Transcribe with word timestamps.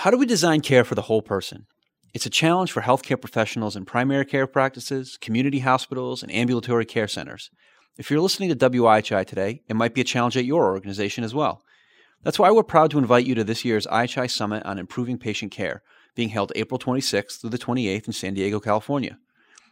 How 0.00 0.10
do 0.10 0.16
we 0.16 0.24
design 0.24 0.62
care 0.62 0.82
for 0.82 0.94
the 0.94 1.02
whole 1.02 1.20
person? 1.20 1.66
It's 2.14 2.24
a 2.24 2.30
challenge 2.30 2.72
for 2.72 2.80
healthcare 2.80 3.20
professionals 3.20 3.76
in 3.76 3.84
primary 3.84 4.24
care 4.24 4.46
practices, 4.46 5.18
community 5.20 5.58
hospitals, 5.58 6.22
and 6.22 6.32
ambulatory 6.32 6.86
care 6.86 7.06
centers. 7.06 7.50
If 7.98 8.10
you're 8.10 8.22
listening 8.22 8.48
to 8.48 8.56
WIHI 8.56 9.26
today, 9.26 9.60
it 9.68 9.76
might 9.76 9.92
be 9.92 10.00
a 10.00 10.04
challenge 10.04 10.38
at 10.38 10.46
your 10.46 10.72
organization 10.72 11.22
as 11.22 11.34
well. 11.34 11.62
That's 12.22 12.38
why 12.38 12.50
we're 12.50 12.62
proud 12.62 12.90
to 12.92 12.98
invite 12.98 13.26
you 13.26 13.34
to 13.34 13.44
this 13.44 13.62
year's 13.62 13.86
IHI 13.88 14.30
Summit 14.30 14.64
on 14.64 14.78
Improving 14.78 15.18
Patient 15.18 15.52
Care, 15.52 15.82
being 16.14 16.30
held 16.30 16.50
April 16.54 16.78
26th 16.78 17.38
through 17.38 17.50
the 17.50 17.58
28th 17.58 18.06
in 18.06 18.14
San 18.14 18.32
Diego, 18.32 18.58
California. 18.58 19.18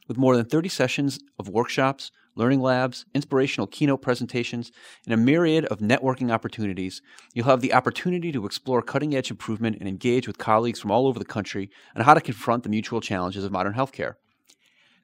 With 0.08 0.16
more 0.16 0.36
than 0.36 0.46
30 0.46 0.70
sessions 0.70 1.20
of 1.38 1.50
workshops, 1.50 2.10
learning 2.34 2.60
labs, 2.60 3.04
inspirational 3.14 3.66
keynote 3.66 4.00
presentations, 4.00 4.72
and 5.04 5.12
a 5.12 5.18
myriad 5.18 5.66
of 5.66 5.80
networking 5.80 6.32
opportunities, 6.32 7.02
you'll 7.34 7.44
have 7.44 7.60
the 7.60 7.74
opportunity 7.74 8.32
to 8.32 8.46
explore 8.46 8.80
cutting 8.80 9.14
edge 9.14 9.30
improvement 9.30 9.76
and 9.78 9.86
engage 9.86 10.26
with 10.26 10.38
colleagues 10.38 10.80
from 10.80 10.90
all 10.90 11.06
over 11.06 11.18
the 11.18 11.26
country 11.26 11.68
on 11.94 12.04
how 12.04 12.14
to 12.14 12.22
confront 12.22 12.62
the 12.62 12.70
mutual 12.70 13.02
challenges 13.02 13.44
of 13.44 13.52
modern 13.52 13.74
healthcare. 13.74 14.14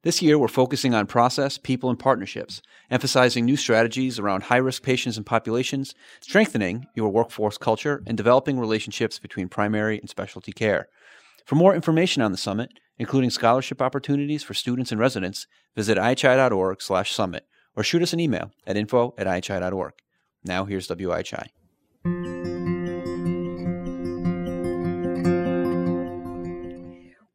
This 0.05 0.23
year, 0.23 0.39
we're 0.39 0.49
focusing 0.49 0.95
on 0.95 1.07
process, 1.07 1.59
people, 1.59 1.91
and 1.91 1.99
partnerships, 1.99 2.63
emphasizing 2.91 3.45
new 3.45 3.57
strategies 3.57 4.19
around 4.19 4.45
high 4.45 4.59
risk 4.59 4.83
patients 4.83 5.17
and 5.17 5.25
populations, 5.25 5.95
strengthening 6.21 6.87
your 6.95 7.11
workforce 7.11 7.59
culture, 7.59 8.03
and 8.07 8.17
developing 8.17 8.59
relationships 8.59 9.19
between 9.19 9.49
primary 9.49 9.99
and 9.99 10.09
specialty 10.09 10.53
care. 10.53 10.89
For 11.45 11.57
more 11.57 11.75
information 11.75 12.23
on 12.23 12.33
the 12.33 12.39
summit, 12.39 12.73
including 12.99 13.31
scholarship 13.31 13.83
opportunities 13.83 14.43
for 14.43 14.55
students 14.55 14.91
and 14.91 15.01
residents, 15.01 15.47
visit 15.77 15.99
ihi.org 15.99 16.81
slash 16.81 17.13
summit 17.13 17.47
or 17.77 17.83
shoot 17.83 18.03
us 18.03 18.13
an 18.13 18.21
email 18.21 18.51
at 18.67 18.77
info 18.77 19.15
at 19.19 19.27
ihi.org. 19.27 19.93
Now 20.45 20.65
here's 20.65 20.89
WIHI. 20.89 22.34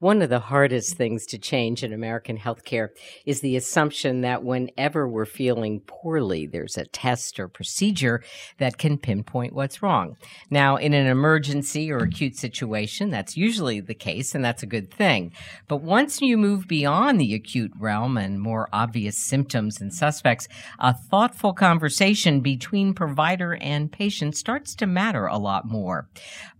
One 0.02 0.22
of 0.22 0.30
the 0.30 0.40
hardest 0.40 0.96
things 0.96 1.26
to 1.26 1.38
change 1.38 1.84
in 1.84 1.92
American 1.92 2.38
healthcare 2.38 2.92
is 3.26 3.42
the 3.42 3.58
assumption 3.58 4.22
that 4.22 4.46
whenever 4.46 5.10
we're 5.10 5.26
feeling 5.26 5.82
poorly, 5.82 6.48
there's 6.48 6.78
a 6.78 6.86
test 6.86 7.38
or 7.38 7.50
procedure 7.50 8.24
that 8.60 8.78
can 8.78 8.98
pinpoint 8.98 9.52
what's 9.52 9.84
wrong. 9.84 10.16
Now, 10.50 10.78
in 10.78 10.94
an 10.94 11.06
emergency 11.06 11.92
or 11.92 11.98
acute 11.98 12.38
situation, 12.38 13.10
that's 13.10 13.36
usually 13.36 13.82
the 13.82 13.94
case, 13.94 14.34
and 14.34 14.44
that's 14.44 14.64
a 14.64 14.68
good 14.68 14.90
thing. 14.90 15.34
But 15.68 15.82
once 15.82 16.22
you 16.22 16.38
move 16.38 16.66
beyond 16.66 17.20
the 17.20 17.34
acute 17.34 17.74
realm 17.78 18.18
and 18.18 18.40
more 18.40 18.70
obvious 18.72 19.18
symptoms 19.18 19.82
and 19.82 19.94
suspects, 19.94 20.48
a 20.80 20.94
thoughtful 20.94 21.52
conversation 21.52 22.40
between 22.40 22.94
provider 22.94 23.56
and 23.56 23.92
patient 23.92 24.38
starts 24.38 24.76
to 24.76 24.88
matter 24.88 25.26
a 25.26 25.38
lot 25.38 25.66
more. 25.66 26.08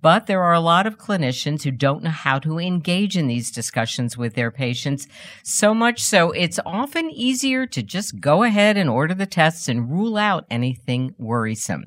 But 0.02 0.28
there 0.28 0.44
are 0.44 0.54
a 0.54 0.60
lot 0.60 0.86
of 0.86 0.98
clinicians 0.98 1.64
who 1.64 1.72
don't 1.72 2.04
know 2.04 2.10
how 2.10 2.40
to 2.40 2.60
engage 2.60 3.16
in 3.16 3.29
these 3.30 3.52
discussions 3.52 4.18
with 4.18 4.34
their 4.34 4.52
patients. 4.52 5.08
So 5.44 5.74
much 5.74 6.04
so, 6.04 6.32
it's 6.32 6.60
often 6.66 7.10
easier 7.10 7.66
to 7.68 7.82
just 7.82 8.20
go 8.20 8.44
ahead 8.44 8.76
and 8.76 8.90
order 8.90 9.14
the 9.14 9.26
tests 9.26 9.70
and 9.70 9.90
rule 9.90 10.18
out 10.18 10.46
anything 10.50 11.16
worrisome. 11.18 11.86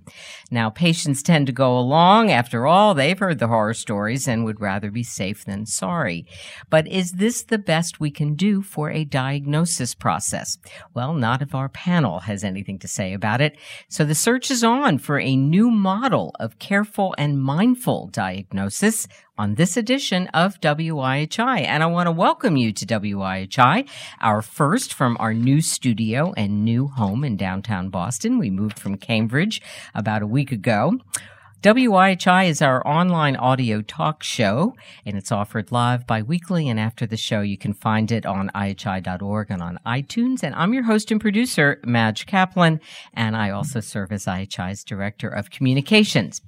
Now, 0.51 0.71
patients 0.71 1.23
tend 1.23 1.47
to 1.49 1.53
go 1.53 1.79
along. 1.79 2.31
After 2.31 2.67
all, 2.67 2.95
they've 2.95 3.19
heard 3.19 3.39
the 3.39 3.49
horror 3.49 3.75
stories 3.75 4.27
and 4.27 4.45
would 4.45 4.61
rather 4.61 4.91
be 4.91 5.03
safe 5.03 5.45
than 5.45 5.67
sorry. 5.67 6.27
But 6.71 6.89
is 6.89 7.13
this 7.13 7.43
the 7.43 7.59
best 7.59 8.01
we 8.01 8.11
can 8.11 8.35
do 8.35 8.63
for 8.63 8.91
a 8.91 9.05
diagnosis 9.05 9.95
process? 9.95 10.57
Well, 10.95 11.13
not 11.13 11.43
if 11.43 11.55
our 11.55 11.69
panel 11.69 12.21
has 12.21 12.45
anything 12.45 12.79
to 12.79 12.89
say 12.89 13.13
about 13.13 13.41
it. 13.41 13.59
So 13.89 14.05
the 14.05 14.15
search 14.15 14.51
is 14.51 14.65
on 14.65 14.99
for 14.99 15.19
a 15.19 15.37
new 15.37 15.71
model 15.71 16.35
of 16.39 16.59
careful 16.59 17.15
and 17.19 17.43
mindful 17.43 18.09
diagnosis 18.09 19.09
on 19.39 19.55
this 19.55 19.77
edition 19.77 20.29
of 20.29 20.61
WIHI. 20.61 21.67
And 21.67 21.83
I 21.83 21.87
want 21.87 22.07
to 22.07 22.13
welcome 22.13 22.57
you 22.57 22.73
to 22.73 22.87
WIHI, 22.87 23.89
our 24.21 24.43
first 24.43 24.93
from 24.93 25.17
our 25.19 25.33
new 25.33 25.61
studio 25.61 26.33
and 26.37 26.65
new 26.65 26.89
home 26.89 27.25
in 27.25 27.37
downtown 27.37 27.89
Boston. 27.89 28.39
We 28.39 28.51
moved 28.51 28.79
from 28.79 28.97
Cambridge 28.97 29.63
about 29.95 30.23
a 30.23 30.27
week 30.27 30.53
ago. 30.53 30.99
WIHI 31.63 32.49
is 32.49 32.61
our 32.61 32.85
online 32.85 33.37
audio 33.37 33.83
talk 33.83 34.25
show, 34.25 34.75
and 35.07 35.17
it's 35.17 35.31
offered 35.31 35.71
live 35.71 36.09
bi-weekly. 36.09 36.69
And 36.69 36.81
after 36.81 37.07
the 37.07 37.17
show, 37.17 37.41
you 37.41 37.57
can 37.57 37.73
find 37.73 38.11
it 38.11 38.27
on 38.27 38.51
IHI.org 38.53 39.49
and 39.49 39.63
on 39.63 39.79
iTunes. 39.87 40.43
And 40.43 40.57
I'm 40.57 40.75
your 40.75 40.83
host 40.83 41.13
and 41.13 41.21
producer, 41.21 41.81
Madge 41.85 42.27
Kaplan, 42.27 42.81
and 43.15 43.37
I 43.37 43.51
also 43.51 43.79
serve 43.79 44.11
as 44.11 44.25
IHI's 44.25 44.83
Director 44.83 45.29
of 45.29 45.51
Communications. 45.51 46.41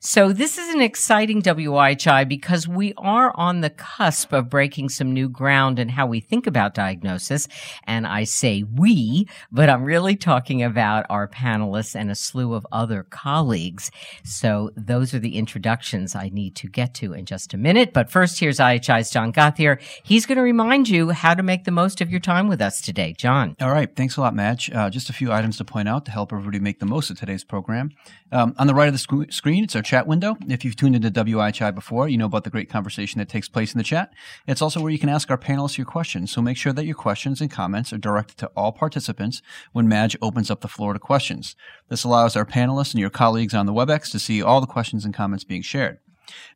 So 0.00 0.34
this 0.34 0.58
is 0.58 0.74
an 0.74 0.82
exciting 0.82 1.40
WIHI 1.40 2.28
because 2.28 2.68
we 2.68 2.92
are 2.98 3.34
on 3.36 3.62
the 3.62 3.70
cusp 3.70 4.34
of 4.34 4.50
breaking 4.50 4.90
some 4.90 5.14
new 5.14 5.30
ground 5.30 5.78
in 5.78 5.88
how 5.88 6.06
we 6.06 6.20
think 6.20 6.46
about 6.46 6.74
diagnosis. 6.74 7.48
And 7.84 8.06
I 8.06 8.24
say 8.24 8.64
we, 8.64 9.28
but 9.50 9.70
I'm 9.70 9.84
really 9.84 10.14
talking 10.14 10.62
about 10.62 11.06
our 11.08 11.26
panelists 11.26 11.98
and 11.98 12.10
a 12.10 12.14
slew 12.14 12.52
of 12.52 12.66
other 12.70 13.04
colleagues. 13.04 13.90
So 14.24 14.57
those 14.76 15.14
are 15.14 15.18
the 15.18 15.36
introductions 15.36 16.14
I 16.14 16.28
need 16.28 16.54
to 16.56 16.68
get 16.68 16.94
to 16.94 17.12
in 17.12 17.24
just 17.24 17.54
a 17.54 17.56
minute. 17.56 17.92
But 17.92 18.10
first, 18.10 18.40
here's 18.40 18.58
IHI's 18.58 19.10
John 19.10 19.32
Gothier. 19.32 19.80
He's 20.02 20.26
going 20.26 20.36
to 20.36 20.42
remind 20.42 20.88
you 20.88 21.10
how 21.10 21.34
to 21.34 21.42
make 21.42 21.64
the 21.64 21.70
most 21.70 22.00
of 22.00 22.10
your 22.10 22.20
time 22.20 22.48
with 22.48 22.60
us 22.60 22.80
today. 22.80 23.14
John. 23.16 23.56
All 23.60 23.70
right. 23.70 23.94
Thanks 23.94 24.16
a 24.16 24.20
lot, 24.20 24.34
Madge. 24.34 24.70
Uh, 24.70 24.90
just 24.90 25.10
a 25.10 25.12
few 25.12 25.32
items 25.32 25.56
to 25.58 25.64
point 25.64 25.88
out 25.88 26.04
to 26.06 26.10
help 26.10 26.32
everybody 26.32 26.58
make 26.58 26.80
the 26.80 26.86
most 26.86 27.10
of 27.10 27.18
today's 27.18 27.44
program. 27.44 27.90
Um, 28.30 28.54
on 28.58 28.66
the 28.66 28.74
right 28.74 28.88
of 28.88 28.94
the 28.94 28.98
sc- 28.98 29.32
screen, 29.32 29.64
it's 29.64 29.76
our 29.76 29.82
chat 29.82 30.06
window. 30.06 30.36
If 30.48 30.64
you've 30.64 30.76
tuned 30.76 30.96
into 30.96 31.10
WIHI 31.10 31.74
before, 31.74 32.08
you 32.08 32.18
know 32.18 32.26
about 32.26 32.44
the 32.44 32.50
great 32.50 32.68
conversation 32.68 33.18
that 33.18 33.28
takes 33.28 33.48
place 33.48 33.72
in 33.72 33.78
the 33.78 33.84
chat. 33.84 34.12
It's 34.46 34.60
also 34.60 34.80
where 34.80 34.92
you 34.92 34.98
can 34.98 35.08
ask 35.08 35.30
our 35.30 35.38
panelists 35.38 35.78
your 35.78 35.86
questions. 35.86 36.30
So 36.30 36.42
make 36.42 36.56
sure 36.56 36.72
that 36.72 36.84
your 36.84 36.94
questions 36.94 37.40
and 37.40 37.50
comments 37.50 37.92
are 37.92 37.98
directed 37.98 38.36
to 38.38 38.50
all 38.56 38.72
participants 38.72 39.42
when 39.72 39.88
Madge 39.88 40.16
opens 40.20 40.50
up 40.50 40.60
the 40.60 40.68
floor 40.68 40.92
to 40.92 40.98
questions. 40.98 41.56
This 41.88 42.04
allows 42.04 42.36
our 42.36 42.44
panelists 42.44 42.92
and 42.92 43.00
your 43.00 43.10
colleagues 43.10 43.54
on 43.54 43.66
the 43.66 43.72
WebEx 43.72 44.10
to 44.12 44.18
see 44.18 44.42
all 44.42 44.60
the 44.60 44.66
questions 44.66 45.04
and 45.04 45.14
comments 45.14 45.44
being 45.44 45.62
shared. 45.62 45.98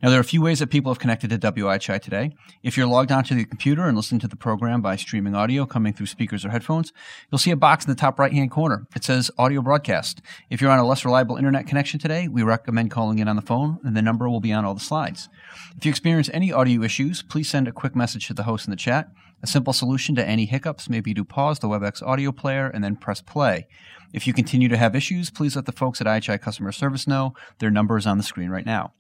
Now, 0.03 0.10
there 0.10 0.19
are 0.19 0.20
a 0.20 0.25
few 0.25 0.43
ways 0.43 0.59
that 0.59 0.69
people 0.69 0.93
have 0.93 0.98
connected 0.98 1.31
to 1.31 1.38
WIHI 1.38 2.00
today. 2.00 2.32
If 2.62 2.76
you're 2.76 2.87
logged 2.87 3.12
onto 3.12 3.34
the 3.34 3.44
computer 3.44 3.84
and 3.84 3.97
listening 3.97 4.20
to 4.20 4.28
the 4.28 4.37
program 4.37 4.82
by 4.82 4.97
streaming 4.97 5.34
audio 5.34 5.65
coming 5.65 5.93
through 5.93 6.06
speakers 6.06 6.44
or 6.44 6.50
headphones, 6.50 6.93
you'll 7.31 7.38
see 7.38 7.50
a 7.50 7.56
box 7.56 7.84
in 7.84 7.91
the 7.91 7.97
top 7.97 8.19
right 8.19 8.32
hand 8.32 8.50
corner. 8.50 8.87
It 8.94 9.04
says 9.04 9.31
audio 9.38 9.62
broadcast. 9.62 10.20
If 10.50 10.60
you're 10.60 10.70
on 10.70 10.78
a 10.78 10.87
less 10.87 11.04
reliable 11.04 11.37
internet 11.37 11.66
connection 11.66 11.99
today, 11.99 12.28
we 12.28 12.43
recommend 12.43 12.91
calling 12.91 13.19
in 13.19 13.28
on 13.28 13.37
the 13.37 13.43
phone, 13.43 13.78
and 13.84 13.97
the 13.97 14.03
number 14.03 14.28
will 14.28 14.41
be 14.41 14.53
on 14.53 14.64
all 14.64 14.75
the 14.75 14.81
slides. 14.81 15.28
If 15.76 15.87
you 15.87 15.91
experience 15.91 16.28
any 16.32 16.53
audio 16.53 16.82
issues, 16.82 17.22
please 17.22 17.49
send 17.49 17.69
a 17.69 17.72
quick 17.72 17.97
message 17.97 18.26
to 18.26 18.34
the 18.34 18.43
host 18.43 18.66
in 18.66 18.70
the 18.70 18.76
chat. 18.76 19.09
A 19.43 19.47
simple 19.47 19.72
solution 19.72 20.14
to 20.16 20.25
any 20.25 20.44
hiccups 20.44 20.88
may 20.88 21.00
be 21.00 21.14
to 21.14 21.25
pause 21.25 21.59
the 21.59 21.69
WebEx 21.69 22.03
audio 22.03 22.31
player 22.31 22.69
and 22.69 22.84
then 22.84 22.94
press 22.94 23.20
play. 23.20 23.66
If 24.12 24.27
you 24.27 24.33
continue 24.33 24.69
to 24.69 24.77
have 24.77 24.95
issues, 24.95 25.31
please 25.31 25.56
let 25.56 25.67
the 25.67 25.73
folks 25.73 26.00
at 26.00 26.06
IHI 26.06 26.41
Customer 26.41 26.73
Service 26.73 27.06
know. 27.06 27.34
Their 27.59 27.71
number 27.71 27.97
is 27.97 28.06
on 28.06 28.19
the 28.19 28.25
screen 28.25 28.50
right 28.50 28.67
now. 28.67 28.93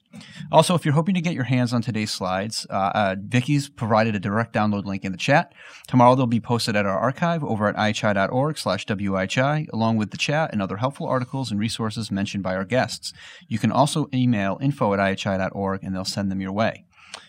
Also, 0.50 0.74
if 0.74 0.84
you're 0.84 0.94
hoping 0.94 1.14
to 1.14 1.20
get 1.20 1.34
your 1.34 1.44
hands 1.44 1.72
on 1.72 1.80
today's 1.80 2.10
slides, 2.10 2.66
uh, 2.68 2.92
uh, 2.94 3.16
Vicky's 3.18 3.68
provided 3.68 4.14
a 4.14 4.20
direct 4.20 4.52
download 4.52 4.84
link 4.84 5.04
in 5.04 5.12
the 5.12 5.18
chat. 5.18 5.52
Tomorrow 5.86 6.14
they'll 6.14 6.26
be 6.26 6.40
posted 6.40 6.76
at 6.76 6.86
our 6.86 6.98
archive 6.98 7.42
over 7.42 7.66
at 7.66 7.76
ihi.org 7.76 8.58
slash 8.58 8.86
WIHI, 8.86 9.68
along 9.72 9.96
with 9.96 10.10
the 10.10 10.18
chat 10.18 10.52
and 10.52 10.60
other 10.60 10.76
helpful 10.76 11.06
articles 11.06 11.50
and 11.50 11.58
resources 11.58 12.10
mentioned 12.10 12.42
by 12.42 12.54
our 12.54 12.64
guests. 12.64 13.12
You 13.48 13.58
can 13.58 13.72
also 13.72 14.08
email 14.12 14.58
info 14.60 14.92
at 14.92 15.00
ihi.org 15.00 15.82
and 15.82 15.94
they'll 15.94 16.04
send 16.04 16.30
them 16.30 16.40
your 16.40 16.52
way. 16.52 16.84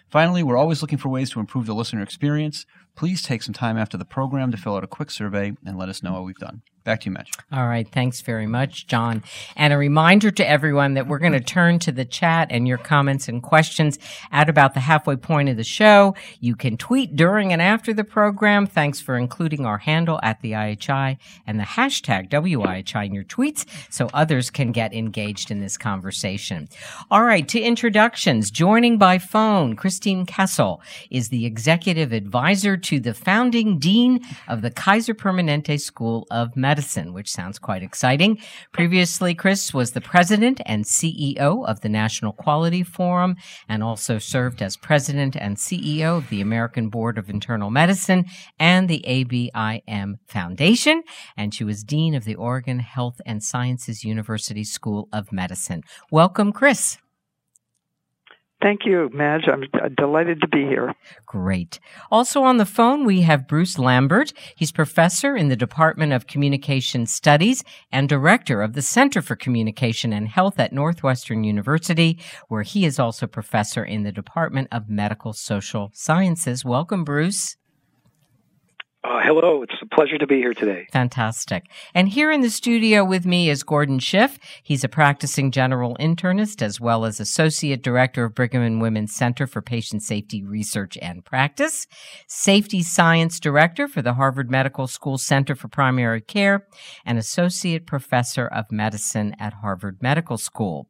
Finally, 0.10 0.44
we're 0.44 0.58
always 0.58 0.82
looking 0.82 0.98
for 0.98 1.10
ways 1.10 1.32
to 1.32 1.40
improve 1.40 1.66
the 1.66 1.74
listener 1.74 2.04
experience. 2.04 2.66
Please 2.96 3.24
take 3.24 3.42
some 3.42 3.54
time 3.54 3.78
after 3.78 3.98
the 3.98 4.06
program 4.06 4.52
to 4.52 4.58
fill 4.58 4.76
out 4.76 4.84
a 4.84 4.88
quick 4.88 5.10
survey 5.10 5.54
and 5.66 5.78
let 5.78 5.90
us 5.90 6.04
know 6.04 6.14
what 6.14 6.24
we've 6.24 6.36
done. 6.36 6.62
Back 6.84 7.00
to 7.02 7.06
you, 7.06 7.14
Mitch. 7.14 7.32
All 7.50 7.66
right. 7.66 7.88
Thanks 7.88 8.20
very 8.20 8.46
much, 8.46 8.88
John. 8.88 9.24
And 9.56 9.72
a 9.72 9.78
reminder 9.78 10.32
to 10.32 10.48
everyone 10.48 10.96
that 10.96 11.08
we're 11.08 11.20
going 11.20 11.32
to 11.32 11.40
turn 11.40 11.80
to 11.80 11.94
the 11.94 12.04
chat 12.04 12.50
and 12.52 12.68
your 12.68 12.78
comments 12.78 13.30
and 13.30 13.42
questions 13.42 13.98
at 14.34 14.50
about 14.50 14.74
the 14.74 14.82
halfway 14.82 15.16
point 15.16 15.48
of 15.48 15.56
the 15.56 15.64
show. 15.64 16.14
You 16.41 16.58
can 16.58 16.76
tweet 16.76 17.16
during 17.16 17.53
and 17.53 17.62
after 17.62 17.94
the 17.94 18.03
program. 18.03 18.68
Thanks 18.68 19.00
for 19.00 19.16
including 19.16 19.66
our 19.66 19.78
handle 19.78 20.20
at 20.24 20.41
the 20.41 20.52
IHI 20.52 21.18
and 21.47 21.58
the 21.58 21.64
hashtag 21.64 22.30
WIHI 22.30 23.06
in 23.06 23.14
your 23.14 23.24
tweets 23.24 23.66
so 23.90 24.09
others 24.14 24.50
can 24.50 24.74
get 24.74 24.94
engaged 24.94 25.52
in 25.52 25.62
this 25.62 25.78
conversation. 25.78 26.68
All 27.09 27.24
right. 27.24 27.47
To 27.47 27.62
introductions, 27.62 28.52
joining 28.52 28.97
by 28.97 29.20
phone, 29.20 29.78
Christine 29.78 30.26
Cassel 30.26 30.82
is 31.09 31.29
the 31.29 31.46
executive 31.46 32.12
advisor 32.12 32.76
to 32.76 33.00
the 33.00 33.14
founding 33.14 33.79
dean 33.79 34.20
of 34.50 34.62
the 34.62 34.72
Kaiser 34.72 35.14
Permanente 35.14 35.79
School 35.79 36.28
of 36.29 36.58
Medicine 36.58 36.72
medicine, 36.73 37.14
which 37.14 37.29
sounds 37.31 37.59
quite 37.59 37.84
exciting. 37.84 38.35
Previously, 38.72 39.35
Chris 39.35 39.75
was 39.75 39.91
the 39.91 40.02
president 40.02 40.59
and 40.66 40.85
CEO 40.85 41.64
of 41.67 41.81
the 41.81 41.87
National 41.90 42.34
Quality 42.34 42.81
Forum 42.81 43.35
and 43.70 43.84
also 43.84 44.17
served 44.17 44.59
as 44.59 44.75
president 44.75 45.35
and 45.35 45.58
CEO 45.58 46.17
of 46.17 46.29
the 46.29 46.41
American 46.41 46.90
Board 46.90 47.20
of 47.20 47.29
Internal 47.29 47.70
Medicine 47.70 48.25
and 48.58 48.90
the 48.90 49.05
ABIM 49.08 50.16
Foundation. 50.25 51.03
And 51.37 51.53
she 51.53 51.64
was 51.64 51.84
dean 51.84 52.16
of 52.16 52.23
the 52.23 52.34
Oregon 52.34 52.79
Health 52.79 53.22
and 53.23 53.43
Sciences 53.43 54.03
University 54.03 54.64
School 54.64 55.08
of 55.14 55.31
Medicine. 55.31 55.84
Welcome, 56.09 56.52
Chris. 56.52 56.97
Thank 58.64 58.86
you, 58.86 59.10
Madge. 59.14 59.50
I'm 59.52 59.64
uh, 59.74 59.90
delighted 59.90 60.40
to 60.40 60.48
be 60.48 60.62
here. 60.62 60.96
Great. 61.26 61.82
Also 62.10 62.44
on 62.44 62.56
the 62.56 62.66
phone, 62.66 63.04
we 63.04 63.24
have 63.24 63.46
Bruce 63.46 63.78
Lambert. 63.78 64.32
He's 64.56 64.72
professor 64.72 65.36
in 65.36 65.50
the 65.50 65.58
Department 65.58 66.14
of 66.14 66.28
Communication 66.28 67.06
Studies 67.06 67.66
and 67.92 68.08
director 68.08 68.62
of 68.62 68.72
the 68.72 68.82
Center 68.82 69.22
for 69.22 69.36
Communication 69.36 70.14
and 70.14 70.30
Health 70.30 70.62
at 70.62 70.72
Northwestern 70.72 71.44
University, 71.44 72.18
where 72.48 72.64
he 72.64 72.86
is 72.86 73.00
also 73.00 73.28
professor 73.28 73.84
in 73.84 74.04
the 74.04 74.14
Department 74.14 74.70
of 74.72 74.88
Medical 74.88 75.34
Social 75.34 75.92
Sciences. 75.94 76.64
Welcome, 76.64 77.04
Bruce. 77.04 77.58
Uh, 79.05 79.20
hello, 79.22 79.61
it's 79.61 79.76
a 79.82 79.85
pleasure 79.94 80.17
to 80.17 80.26
be 80.26 80.38
here 80.38 80.53
today. 80.53 80.88
Fantastic. 80.94 81.66
And 81.94 82.08
here 82.08 82.32
in 82.32 82.40
the 82.40 82.50
studio 82.50 83.03
with 83.03 83.26
me 83.26 83.50
is 83.50 83.61
Gordon 83.61 84.00
Schiff. 84.00 84.40
He's 84.64 84.85
a 84.85 84.88
practicing 84.88 85.52
general 85.52 85.97
internist 86.00 86.61
as 86.61 86.79
well 86.79 87.03
as 87.03 87.20
associate 87.20 87.84
director 87.84 88.23
of 88.23 88.34
Brigham 88.34 88.61
and 88.61 88.82
Women's 88.82 89.14
Center 89.14 89.46
for 89.46 89.61
Patient 89.61 90.03
Safety 90.03 90.41
Research 90.41 90.97
and 91.02 91.26
Practice, 91.26 91.85
safety 92.28 92.82
science 92.82 93.41
director 93.41 93.90
for 93.90 94.02
the 94.02 94.14
Harvard 94.14 94.50
Medical 94.50 94.88
School 94.88 95.17
Center 95.17 95.53
for 95.53 95.67
Primary 95.67 96.22
Care, 96.22 96.66
and 97.05 97.17
associate 97.17 97.85
professor 97.85 98.47
of 98.47 98.72
medicine 98.72 99.35
at 99.38 99.52
Harvard 99.55 99.97
Medical 100.02 100.38
School. 100.38 100.88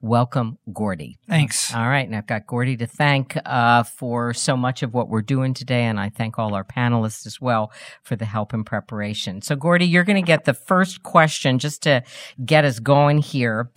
Welcome, 0.00 0.58
Gordy. 0.72 1.18
Thanks. 1.28 1.74
All 1.74 1.88
right. 1.88 2.06
And 2.06 2.14
I've 2.14 2.28
got 2.28 2.46
Gordy 2.46 2.76
to 2.76 2.86
thank 2.86 3.36
uh, 3.44 3.82
for 3.82 4.32
so 4.32 4.56
much 4.56 4.84
of 4.84 4.94
what 4.94 5.08
we're 5.08 5.20
doing 5.20 5.52
today, 5.52 5.82
and 5.82 5.98
I 5.98 6.10
thank 6.10 6.38
all 6.38 6.54
our 6.54 6.62
panelists 6.62 7.26
as 7.26 7.40
well 7.40 7.55
well 7.56 7.72
for 8.02 8.16
the 8.16 8.24
help 8.24 8.52
and 8.52 8.64
preparation. 8.66 9.42
So, 9.42 9.56
Gordy, 9.56 9.86
you're 9.86 10.04
going 10.04 10.22
to 10.22 10.26
get 10.26 10.44
the 10.44 10.54
first 10.54 11.02
question 11.02 11.58
just 11.58 11.82
to 11.82 12.02
get 12.44 12.64
us 12.64 12.78
going 12.78 13.18
here. 13.18 13.70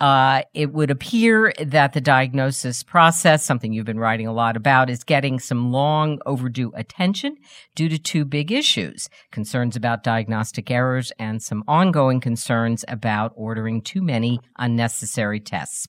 Uh, 0.00 0.42
it 0.52 0.72
would 0.72 0.90
appear 0.90 1.52
that 1.64 1.92
the 1.92 2.00
diagnosis 2.00 2.82
process, 2.82 3.44
something 3.44 3.72
you've 3.72 3.86
been 3.86 4.00
writing 4.00 4.26
a 4.26 4.32
lot 4.32 4.56
about, 4.56 4.90
is 4.90 5.04
getting 5.04 5.38
some 5.38 5.70
long 5.70 6.18
overdue 6.26 6.72
attention 6.74 7.36
due 7.76 7.88
to 7.88 7.98
two 7.98 8.24
big 8.24 8.50
issues 8.50 9.08
concerns 9.30 9.76
about 9.76 10.02
diagnostic 10.02 10.72
errors 10.72 11.12
and 11.20 11.40
some 11.40 11.62
ongoing 11.68 12.18
concerns 12.20 12.84
about 12.88 13.32
ordering 13.36 13.80
too 13.80 14.02
many 14.02 14.40
unnecessary 14.58 15.38
tests. 15.38 15.86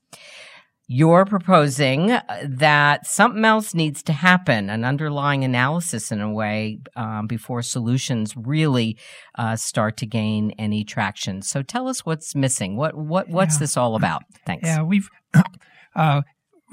You're 0.87 1.25
proposing 1.25 2.11
uh, 2.11 2.23
that 2.45 3.07
something 3.07 3.45
else 3.45 3.73
needs 3.73 4.03
to 4.03 4.13
happen, 4.13 4.69
an 4.69 4.83
underlying 4.83 5.43
analysis 5.43 6.11
in 6.11 6.19
a 6.19 6.31
way, 6.31 6.79
um, 6.95 7.25
before 7.25 7.61
solutions 7.61 8.35
really 8.35 8.97
uh, 9.35 9.55
start 9.55 9.95
to 9.97 10.05
gain 10.05 10.51
any 10.59 10.83
traction. 10.83 11.41
So 11.41 11.61
tell 11.61 11.87
us 11.87 12.05
what's 12.05 12.35
missing. 12.35 12.75
What 12.75 12.95
what 12.95 13.29
what's 13.29 13.55
yeah. 13.55 13.59
this 13.59 13.77
all 13.77 13.95
about? 13.95 14.23
Thanks. 14.45 14.67
Yeah, 14.67 14.83
we've 14.83 15.09
uh, 15.95 16.23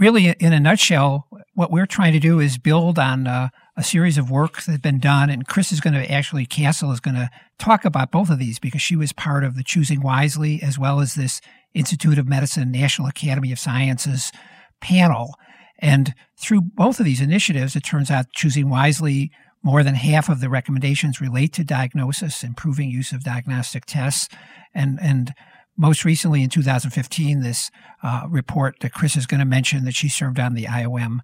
really, 0.01 0.29
in 0.29 0.53
a 0.53 0.59
nutshell, 0.59 1.29
what 1.55 1.71
we're 1.71 1.87
trying 1.87 2.13
to 2.15 2.19
do 2.19 2.41
is 2.41 2.59
build 2.59 2.99
on 2.99 3.29
uh, 3.29 3.51
a 3.77 3.85
series 3.85 4.19
of 4.19 4.31
work 4.31 4.63
that's 4.63 4.81
been 4.81 4.99
done, 4.99 5.31
and 5.31 5.47
Chris 5.47 5.71
is 5.71 5.81
going 5.81 5.95
to 5.95 6.11
actually 6.11 6.47
Cassel 6.47 6.91
is 6.91 7.01
going 7.01 7.15
to 7.15 7.31
talk 7.59 7.85
about 7.85 8.11
both 8.11 8.31
of 8.31 8.39
these 8.39 8.59
because 8.59 8.83
she 8.83 8.97
was 8.97 9.13
part 9.13 9.45
of 9.45 9.55
the 9.55 9.63
Choosing 9.63 10.01
Wisely 10.01 10.61
as 10.63 10.79
well 10.79 11.01
as 11.01 11.15
this 11.15 11.41
Institute 11.75 12.19
of 12.19 12.29
Medicine 12.29 12.71
National 12.71 13.09
Academy 13.09 13.53
of 13.53 13.59
Sciences 13.59 14.33
panel. 14.81 15.35
And 15.79 16.15
through 16.37 16.63
both 16.63 16.99
of 16.99 17.07
these 17.07 17.21
initiatives, 17.21 17.77
it 17.77 17.85
turns 17.85 18.11
out 18.11 18.33
choosing 18.35 18.69
wisely, 18.69 19.31
more 19.63 19.83
than 19.83 19.95
half 19.95 20.29
of 20.29 20.41
the 20.41 20.49
recommendations 20.49 21.21
relate 21.21 21.53
to 21.53 21.65
diagnosis, 21.65 22.43
improving 22.43 22.91
use 22.91 23.13
of 23.13 23.23
diagnostic 23.23 23.85
tests. 23.85 24.29
And, 24.75 24.99
and 25.03 25.35
most 25.77 26.05
recently 26.05 26.43
in 26.43 26.51
2015, 26.51 27.41
this 27.41 27.71
uh, 28.03 28.27
report 28.29 28.77
that 28.81 28.93
Chris 28.93 29.17
is 29.17 29.27
going 29.27 29.41
to 29.41 29.47
mention 29.47 29.85
that 29.85 29.95
she 29.95 30.09
served 30.09 30.39
on 30.39 30.55
the 30.55 30.65
IOM 30.65 31.21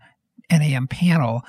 NAM 0.51 0.87
panel, 0.89 1.43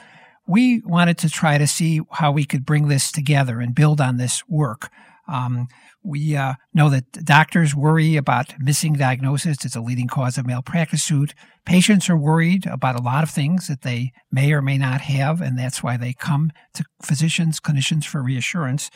we 0.48 0.82
wanted 0.86 1.18
to 1.20 1.30
try 1.30 1.58
to 1.58 1.68
see 1.68 2.02
how 2.12 2.32
we 2.32 2.46
could 2.46 2.66
bring 2.66 2.88
this 2.88 3.12
together 3.12 3.60
and 3.60 3.76
build 3.76 4.00
on 4.00 4.18
this 4.18 4.48
work. 4.48 4.90
Um, 5.28 5.68
we 6.04 6.36
uh, 6.36 6.54
know 6.74 6.90
that 6.90 7.12
doctors 7.26 7.76
worry 7.76 8.16
about 8.16 8.54
missing 8.60 8.94
diagnosis. 8.94 9.66
It's 9.66 9.76
a 9.76 9.82
leading 9.82 10.08
cause 10.08 10.38
of 10.38 10.48
malpractice 10.48 11.04
suit. 11.04 11.34
Patients 11.66 12.10
are 12.10 12.18
worried 12.18 12.66
about 12.66 13.00
a 13.00 13.04
lot 13.04 13.24
of 13.24 13.30
things 13.30 13.68
that 13.68 13.82
they 13.82 14.14
may 14.32 14.54
or 14.54 14.62
may 14.62 14.78
not 14.78 15.02
have, 15.02 15.42
and 15.42 15.60
that's 15.60 15.84
why 15.84 15.98
they 15.98 16.14
come 16.14 16.52
to 16.76 16.86
physicians, 17.02 17.60
clinicians 17.60 18.06
for 18.06 18.24
reassurance. 18.24 18.90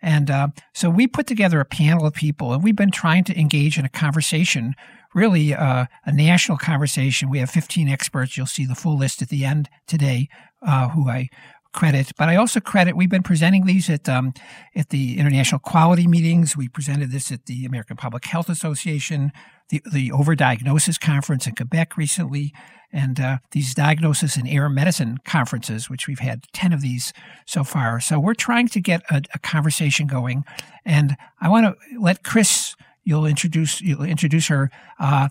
And 0.00 0.30
uh, 0.30 0.48
so 0.74 0.90
we 0.90 1.06
put 1.06 1.26
together 1.26 1.60
a 1.60 1.64
panel 1.64 2.06
of 2.06 2.14
people, 2.14 2.52
and 2.52 2.62
we've 2.62 2.76
been 2.76 2.90
trying 2.90 3.24
to 3.24 3.38
engage 3.38 3.78
in 3.78 3.84
a 3.84 3.88
conversation, 3.88 4.74
really 5.14 5.54
uh, 5.54 5.86
a 6.04 6.12
national 6.12 6.58
conversation. 6.58 7.30
We 7.30 7.38
have 7.38 7.50
15 7.50 7.88
experts. 7.88 8.36
You'll 8.36 8.46
see 8.46 8.64
the 8.64 8.76
full 8.76 8.96
list 8.96 9.22
at 9.22 9.28
the 9.28 9.44
end 9.44 9.68
today, 9.86 10.28
uh, 10.62 10.90
who 10.90 11.08
I 11.08 11.28
credit, 11.72 12.12
but 12.16 12.28
I 12.28 12.36
also 12.36 12.60
credit. 12.60 12.96
We've 12.96 13.10
been 13.10 13.22
presenting 13.22 13.66
these 13.66 13.90
at 13.90 14.08
um, 14.08 14.32
at 14.74 14.88
the 14.90 15.18
international 15.18 15.58
quality 15.58 16.06
meetings. 16.06 16.56
We 16.56 16.68
presented 16.68 17.10
this 17.10 17.30
at 17.30 17.46
the 17.46 17.64
American 17.64 17.96
Public 17.96 18.24
Health 18.24 18.48
Association, 18.48 19.32
the 19.68 19.82
the 19.90 20.10
Overdiagnosis 20.10 21.00
Conference 21.00 21.46
in 21.46 21.54
Quebec 21.54 21.96
recently, 21.96 22.52
and 22.92 23.20
uh, 23.20 23.38
these 23.52 23.74
diagnosis 23.74 24.36
and 24.36 24.48
error 24.48 24.70
medicine 24.70 25.18
conferences, 25.24 25.90
which 25.90 26.06
we've 26.06 26.20
had 26.20 26.44
ten 26.52 26.72
of 26.72 26.80
these 26.80 27.12
so 27.46 27.64
far. 27.64 28.00
So 28.00 28.18
we're 28.18 28.34
trying 28.34 28.68
to 28.68 28.80
get 28.80 29.02
a, 29.10 29.22
a 29.34 29.38
conversation 29.38 30.06
going, 30.06 30.44
and 30.84 31.16
I 31.40 31.48
want 31.48 31.66
to 31.66 32.00
let 32.00 32.24
Chris. 32.24 32.74
You'll 33.04 33.26
introduce 33.26 33.80
you'll 33.80 34.02
introduce 34.02 34.48
her. 34.48 34.70
Uh, 34.98 35.28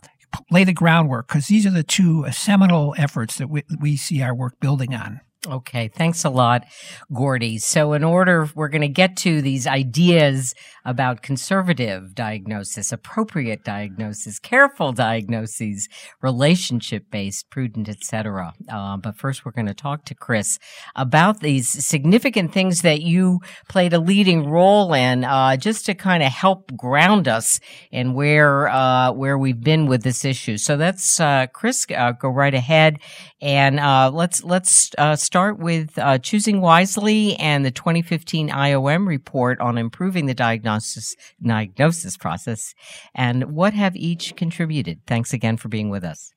lay 0.52 0.64
the 0.64 0.74
groundwork 0.74 1.28
because 1.28 1.48
these 1.48 1.66
are 1.66 1.72
the 1.72 1.84
two 1.84 2.30
seminal 2.32 2.94
efforts 2.98 3.38
that 3.38 3.50
we, 3.50 3.64
we 3.80 3.96
see 3.96 4.22
our 4.22 4.36
work 4.36 4.60
building 4.60 4.94
on. 4.94 5.22
Okay, 5.48 5.88
thanks 5.88 6.26
a 6.26 6.30
lot, 6.30 6.66
Gordy. 7.14 7.58
So, 7.58 7.94
in 7.94 8.04
order, 8.04 8.50
we're 8.54 8.68
going 8.68 8.82
to 8.82 8.90
get 8.90 9.16
to 9.18 9.42
these 9.42 9.66
ideas 9.66 10.54
about 10.84 11.22
conservative 11.22 12.14
diagnosis, 12.14 12.92
appropriate 12.92 13.64
diagnosis, 13.64 14.40
careful 14.40 14.92
diagnoses, 14.92 15.88
relationship-based, 16.22 17.50
prudent, 17.50 17.88
etc. 17.88 18.54
Uh, 18.70 18.98
but 18.98 19.18
first, 19.18 19.46
we're 19.46 19.54
going 19.54 19.68
to 19.68 19.74
talk 19.74 20.04
to 20.06 20.16
Chris 20.16 20.60
about 20.98 21.40
these 21.40 21.70
significant 21.86 22.52
things 22.52 22.82
that 22.82 23.02
you 23.02 23.40
played 23.70 23.94
a 23.94 24.00
leading 24.00 24.50
role 24.50 24.94
in, 24.94 25.24
uh, 25.24 25.56
just 25.56 25.86
to 25.86 25.94
kind 25.94 26.24
of 26.24 26.32
help 26.32 26.76
ground 26.76 27.30
us 27.30 27.62
in 27.90 28.14
where 28.14 28.68
uh, 28.68 29.14
where 29.14 29.38
we've 29.38 29.62
been 29.62 29.86
with 29.86 30.04
this 30.04 30.26
issue. 30.26 30.58
So, 30.58 30.76
that's 30.76 31.22
uh, 31.22 31.48
Chris. 31.54 31.86
Uh, 31.90 32.12
go 32.12 32.28
right 32.28 32.54
ahead 32.54 33.00
and 33.42 33.80
uh, 33.80 34.12
let's 34.14 34.44
let's 34.44 34.72
start 34.72 35.20
start 35.20 35.60
with 35.60 35.98
uh, 36.00 36.18
choosing 36.18 36.62
wisely 36.62 37.36
and 37.36 37.64
the 37.64 37.72
2015 37.72 38.50
IOM 38.50 39.08
report 39.08 39.60
on 39.60 39.78
improving 39.78 40.26
the 40.26 40.34
diagnosis 40.34 41.16
diagnosis 41.42 42.18
process, 42.18 42.74
and 43.14 43.56
what 43.56 43.74
have 43.74 43.96
each 43.96 44.36
contributed. 44.36 45.02
Thanks 45.06 45.34
again 45.34 45.58
for 45.58 45.70
being 45.70 45.90
with 45.90 46.04
us. 46.04 46.34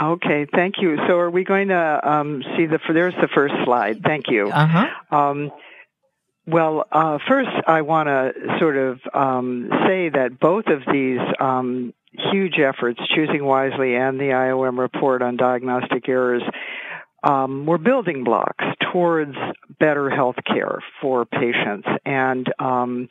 Okay, 0.00 0.46
thank 0.52 0.76
you. 0.80 0.96
So, 1.08 1.18
are 1.18 1.30
we 1.30 1.44
going 1.44 1.68
to 1.68 2.00
um, 2.02 2.42
see 2.56 2.66
the? 2.66 2.78
There's 2.92 3.14
the 3.14 3.28
first 3.34 3.54
slide. 3.64 4.02
Thank 4.02 4.28
you. 4.28 4.48
Uh 4.48 4.66
huh. 4.66 5.16
Um, 5.16 5.50
well, 6.46 6.84
uh, 6.90 7.18
first, 7.28 7.50
I 7.66 7.82
want 7.82 8.08
to 8.08 8.32
sort 8.58 8.76
of 8.76 9.00
um, 9.14 9.68
say 9.86 10.08
that 10.08 10.40
both 10.40 10.66
of 10.66 10.82
these 10.92 11.20
um, 11.38 11.92
huge 12.12 12.58
efforts, 12.58 13.00
Choosing 13.14 13.44
Wisely 13.44 13.94
and 13.94 14.18
the 14.18 14.30
IOM 14.30 14.78
report 14.78 15.22
on 15.22 15.36
diagnostic 15.36 16.08
errors, 16.08 16.42
um, 17.22 17.66
we're 17.66 17.78
building 17.78 18.24
blocks 18.24 18.64
towards 18.92 19.36
better 19.78 20.08
health 20.08 20.36
care 20.46 20.78
for 21.02 21.26
patients. 21.26 21.86
And 22.06 22.50
um, 22.58 23.08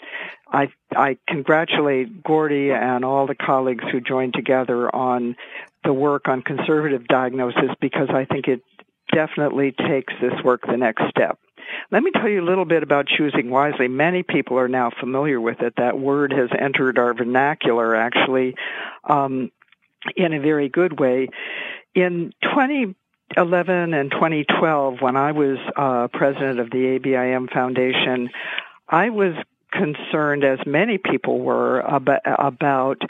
I, 0.52 0.72
I 0.96 1.18
congratulate 1.28 2.24
Gordy 2.24 2.72
and 2.72 3.06
all 3.06 3.28
the 3.28 3.36
colleagues 3.36 3.84
who 3.92 4.02
joined 4.02 4.34
together 4.34 4.94
on 4.94 5.36
the 5.84 5.94
work 5.94 6.28
on 6.28 6.42
conservative 6.42 7.08
diagnosis 7.08 7.70
because 7.80 8.10
I 8.10 8.26
think 8.26 8.48
it 8.48 8.64
definitely 9.14 9.72
takes 9.72 10.14
this 10.22 10.34
work 10.44 10.62
the 10.68 10.78
next 10.78 11.04
step. 11.10 11.40
Let 11.92 12.04
me 12.04 12.12
tell 12.12 12.30
you 12.30 12.42
a 12.42 12.48
little 12.48 12.66
bit 12.66 12.84
about 12.84 13.08
choosing 13.08 13.50
wisely. 13.50 13.88
Many 13.88 14.24
people 14.24 14.58
are 14.60 14.68
now 14.68 14.92
familiar 15.00 15.40
with 15.40 15.62
it. 15.62 15.74
That 15.78 15.98
word 16.00 16.34
has 16.34 16.50
entered 16.58 16.98
our 16.98 17.14
vernacular 17.14 17.96
actually 17.96 18.56
um, 19.04 19.52
in 20.16 20.34
a 20.34 20.40
very 20.40 20.70
good 20.70 21.00
way. 21.00 21.30
In 21.96 22.34
20 22.54 22.96
2011 23.36 23.94
and 23.94 24.12
2012, 24.12 25.02
when 25.02 25.16
I 25.16 25.32
was 25.34 25.58
uh, 25.78 26.08
president 26.12 26.60
of 26.60 26.72
the 26.72 26.98
ABIM 26.98 27.52
Foundation, 27.52 28.30
I 28.88 29.10
was 29.10 29.36
concerned, 29.72 30.44
as 30.44 30.60
many 30.66 30.98
people 30.98 31.40
were, 31.40 31.80
about, 31.82 32.22
about 32.26 33.02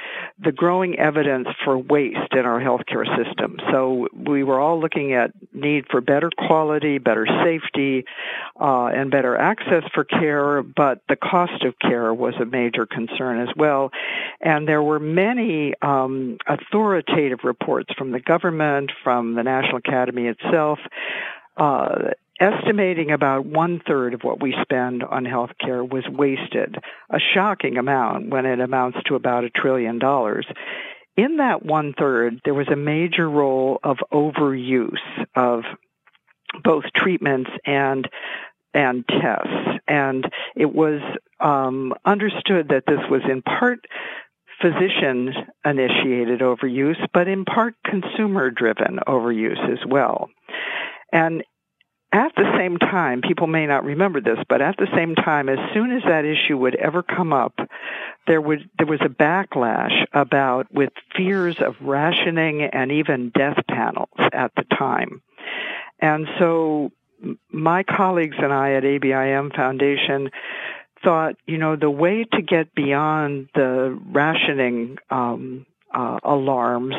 the 0.44 0.52
growing 0.52 0.98
evidence 1.00 1.48
for 1.64 1.78
waste 1.78 2.34
in 2.34 2.46
our 2.46 2.60
healthcare 2.60 3.06
system. 3.18 3.58
So 3.72 4.08
we 4.14 4.44
were 4.44 4.60
all 4.60 4.80
looking 4.80 5.14
at 5.14 5.32
need 5.54 5.86
for 5.90 6.02
better 6.02 6.30
quality, 6.38 6.98
better 6.98 7.28
safety, 7.44 8.06
uh, 8.60 8.88
and 8.88 9.12
better 9.12 9.36
access 9.36 9.84
for 9.94 10.04
care, 10.04 10.62
but 10.62 11.02
the 11.08 11.16
cost 11.16 11.64
of 11.64 11.78
care 11.80 12.14
was 12.14 12.36
a 12.42 12.46
major 12.46 12.86
concern 12.86 13.42
as 13.42 13.50
well. 13.56 13.92
And 14.42 14.68
there 14.68 14.84
were 14.84 15.00
many 15.00 15.74
um, 15.82 16.38
authoritative 16.48 17.40
reports 17.44 17.94
from 17.98 18.12
the 18.12 18.20
government, 18.20 18.92
from 19.04 19.36
the 19.36 19.44
National 19.44 19.78
Academy 19.78 20.28
itself, 20.28 20.80
uh, 21.58 22.12
estimating 22.40 23.12
about 23.12 23.46
one 23.46 23.82
third 23.86 24.14
of 24.14 24.22
what 24.22 24.42
we 24.42 24.56
spend 24.62 25.04
on 25.04 25.26
healthcare 25.26 25.88
was 25.88 26.08
wasted, 26.08 26.78
a 27.10 27.20
shocking 27.20 27.78
amount 27.78 28.30
when 28.30 28.46
it 28.46 28.60
amounts 28.60 29.00
to 29.06 29.16
about 29.16 29.44
a 29.44 29.50
trillion 29.50 30.00
dollars. 30.00 30.46
In 31.18 31.38
that 31.38 31.66
one 31.66 31.94
third, 31.98 32.40
there 32.46 32.54
was 32.54 32.70
a 32.70 32.76
major 32.76 33.30
role 33.30 33.80
of 33.84 33.98
overuse 34.14 35.00
of 35.36 35.64
both 36.64 36.86
treatments 36.96 37.50
and 37.66 38.08
and 38.74 39.04
tests, 39.08 39.82
and 39.88 40.32
it 40.56 40.72
was 40.72 41.02
um, 41.40 41.94
understood 42.06 42.70
that 42.70 42.86
this 42.86 43.00
was 43.10 43.22
in 43.28 43.42
part 43.42 43.80
physician 44.62 45.34
initiated 45.66 46.42
overuse, 46.42 47.04
but 47.14 47.28
in 47.28 47.46
part 47.46 47.76
consumer 47.84 48.52
driven 48.52 49.00
overuse 49.08 49.72
as 49.72 49.80
well. 49.88 50.30
And 51.12 51.44
at 52.12 52.34
the 52.36 52.52
same 52.58 52.78
time, 52.78 53.22
people 53.22 53.46
may 53.46 53.68
not 53.68 53.84
remember 53.84 54.20
this, 54.20 54.40
but 54.48 54.62
at 54.62 54.78
the 54.78 54.88
same 54.96 55.14
time, 55.14 55.48
as 55.48 55.60
soon 55.74 55.92
as 55.92 56.02
that 56.04 56.26
issue 56.26 56.58
would 56.58 56.76
ever 56.76 57.04
come 57.04 57.32
up, 57.34 57.54
there 58.26 58.42
would 58.42 58.68
there 58.78 58.88
was 58.88 59.02
a 59.02 59.10
backlash 59.10 60.06
about 60.12 60.72
with 60.74 60.90
fears 61.16 61.58
of 61.60 61.76
rationing 61.82 62.64
and 62.64 62.92
even 62.92 63.30
death 63.30 63.60
panels 63.68 64.10
at 64.34 64.52
the 64.56 64.64
time. 64.76 65.22
And 66.00 66.28
so 66.40 66.92
my 67.52 67.84
colleagues 67.84 68.38
and 68.40 68.52
I 68.52 68.74
at 68.74 68.84
ABIM 68.84 69.56
Foundation 69.56 70.32
thought, 71.04 71.36
you 71.46 71.58
know, 71.58 71.76
the 71.76 71.92
way 71.92 72.26
to 72.34 72.42
get 72.42 72.74
beyond 72.74 73.50
the 73.54 73.98
rationing 74.12 74.98
um, 75.12 75.66
uh, 75.94 76.20
alarms 76.24 76.96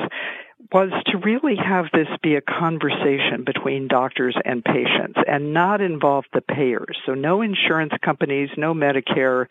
was 0.73 0.90
to 1.07 1.19
really 1.19 1.57
have 1.57 1.87
this 1.93 2.09
be 2.23 2.37
a 2.37 2.40
conversation 2.40 3.45
between 3.45 3.88
doctors 3.88 4.37
and 4.45 4.64
patients 4.64 5.19
and 5.26 5.52
not 5.52 5.81
involve 5.81 6.25
the 6.33 6.40
payers. 6.40 6.97
So 7.07 7.14
no 7.14 7.43
insurance 7.43 7.93
companies, 8.05 8.50
no 8.57 8.73
Medicare, 8.75 9.47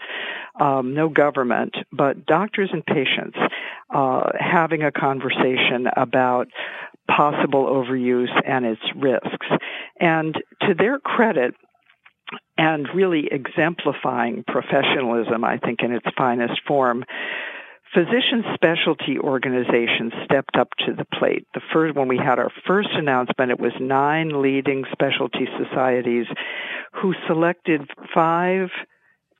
um, 0.59 0.93
no 0.93 1.09
government, 1.09 1.75
but 1.91 2.25
doctors 2.25 2.69
and 2.71 2.85
patients 2.85 3.37
uh, 3.93 4.29
having 4.39 4.83
a 4.83 4.91
conversation 4.91 5.87
about 5.95 6.47
possible 7.07 7.65
overuse 7.65 8.29
and 8.45 8.65
its 8.65 8.81
risks. 8.95 9.47
And 9.99 10.35
to 10.61 10.73
their 10.73 10.99
credit, 10.99 11.55
and 12.57 12.87
really 12.93 13.27
exemplifying 13.31 14.43
professionalism, 14.45 15.43
I 15.43 15.57
think, 15.57 15.79
in 15.81 15.91
its 15.93 16.05
finest 16.17 16.61
form, 16.67 17.05
physician 17.93 18.43
specialty 18.53 19.17
organizations 19.19 20.13
stepped 20.25 20.55
up 20.57 20.69
to 20.85 20.93
the 20.93 21.05
plate. 21.05 21.47
The 21.53 21.61
first, 21.73 21.95
when 21.95 22.07
we 22.07 22.17
had 22.17 22.39
our 22.39 22.51
first 22.67 22.89
announcement, 22.93 23.51
it 23.51 23.59
was 23.59 23.71
nine 23.79 24.41
leading 24.41 24.85
specialty 24.91 25.47
societies 25.57 26.27
who 26.93 27.13
selected 27.27 27.89
five 28.13 28.69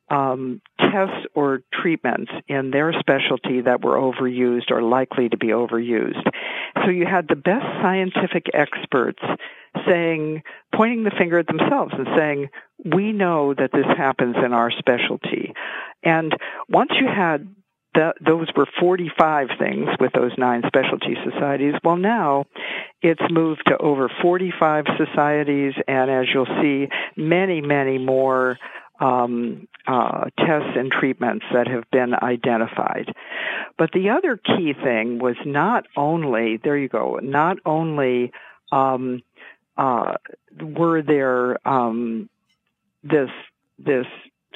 um, 0.09 0.61
tests 0.79 1.27
or 1.35 1.61
treatments 1.71 2.31
in 2.47 2.71
their 2.71 2.93
specialty 2.99 3.61
that 3.61 3.83
were 3.83 3.95
overused 3.95 4.71
or 4.71 4.81
likely 4.81 5.29
to 5.29 5.37
be 5.37 5.47
overused. 5.47 6.23
So 6.83 6.89
you 6.89 7.05
had 7.05 7.27
the 7.27 7.35
best 7.35 7.65
scientific 7.81 8.47
experts 8.53 9.21
saying, 9.87 10.41
pointing 10.73 11.03
the 11.03 11.11
finger 11.11 11.37
at 11.39 11.47
themselves 11.47 11.93
and 11.95 12.07
saying, 12.17 12.49
we 12.83 13.11
know 13.11 13.53
that 13.53 13.71
this 13.71 13.85
happens 13.97 14.35
in 14.43 14.53
our 14.53 14.71
specialty. 14.71 15.53
And 16.03 16.33
once 16.69 16.91
you 16.99 17.07
had 17.07 17.47
those 18.25 18.47
were 18.55 18.67
45 18.79 19.49
things 19.57 19.89
with 19.99 20.13
those 20.13 20.31
nine 20.37 20.63
specialty 20.67 21.15
societies. 21.23 21.73
Well, 21.83 21.97
now 21.97 22.45
it's 23.01 23.21
moved 23.29 23.63
to 23.67 23.77
over 23.77 24.09
45 24.21 24.85
societies, 24.97 25.73
and 25.87 26.09
as 26.09 26.27
you'll 26.33 26.45
see, 26.61 26.87
many, 27.15 27.61
many 27.61 27.97
more 27.97 28.57
um, 28.99 29.67
uh, 29.87 30.25
tests 30.37 30.75
and 30.75 30.91
treatments 30.91 31.45
that 31.53 31.67
have 31.67 31.89
been 31.91 32.13
identified. 32.13 33.13
But 33.77 33.91
the 33.93 34.09
other 34.09 34.37
key 34.37 34.73
thing 34.73 35.19
was 35.19 35.35
not 35.45 35.85
only, 35.95 36.57
there 36.57 36.77
you 36.77 36.89
go, 36.89 37.19
not 37.21 37.57
only 37.65 38.31
um, 38.71 39.23
uh, 39.77 40.15
were 40.61 41.01
there 41.01 41.65
um, 41.67 42.29
this 43.03 43.29
this 43.77 44.07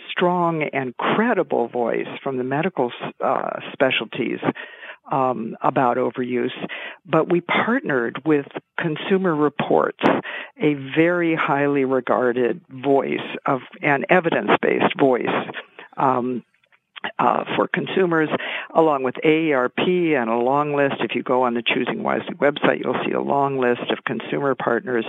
strong 0.09 0.63
and 0.63 0.95
credible 0.97 1.67
voice 1.67 2.07
from 2.23 2.37
the 2.37 2.43
medical 2.43 2.91
uh, 3.23 3.59
specialties 3.71 4.39
um, 5.11 5.57
about 5.61 5.97
overuse, 5.97 6.51
but 7.05 7.29
we 7.29 7.41
partnered 7.41 8.21
with 8.25 8.45
Consumer 8.79 9.35
Reports, 9.35 9.99
a 10.57 10.73
very 10.95 11.35
highly 11.35 11.85
regarded 11.85 12.61
voice 12.69 13.19
of 13.45 13.61
an 13.81 14.05
evidence-based 14.09 14.97
voice. 14.99 15.27
Um, 15.97 16.43
uh, 17.19 17.43
for 17.57 17.67
consumers, 17.67 18.29
along 18.73 19.03
with 19.03 19.15
AARP 19.25 20.15
and 20.15 20.29
a 20.29 20.37
long 20.37 20.73
list. 20.73 20.95
If 21.01 21.15
you 21.15 21.21
go 21.21 21.43
on 21.43 21.53
the 21.53 21.61
Choosing 21.61 22.01
Wisely 22.01 22.35
website, 22.35 22.79
you'll 22.81 22.99
see 23.05 23.11
a 23.11 23.21
long 23.21 23.59
list 23.59 23.91
of 23.91 24.05
consumer 24.05 24.55
partners 24.55 25.05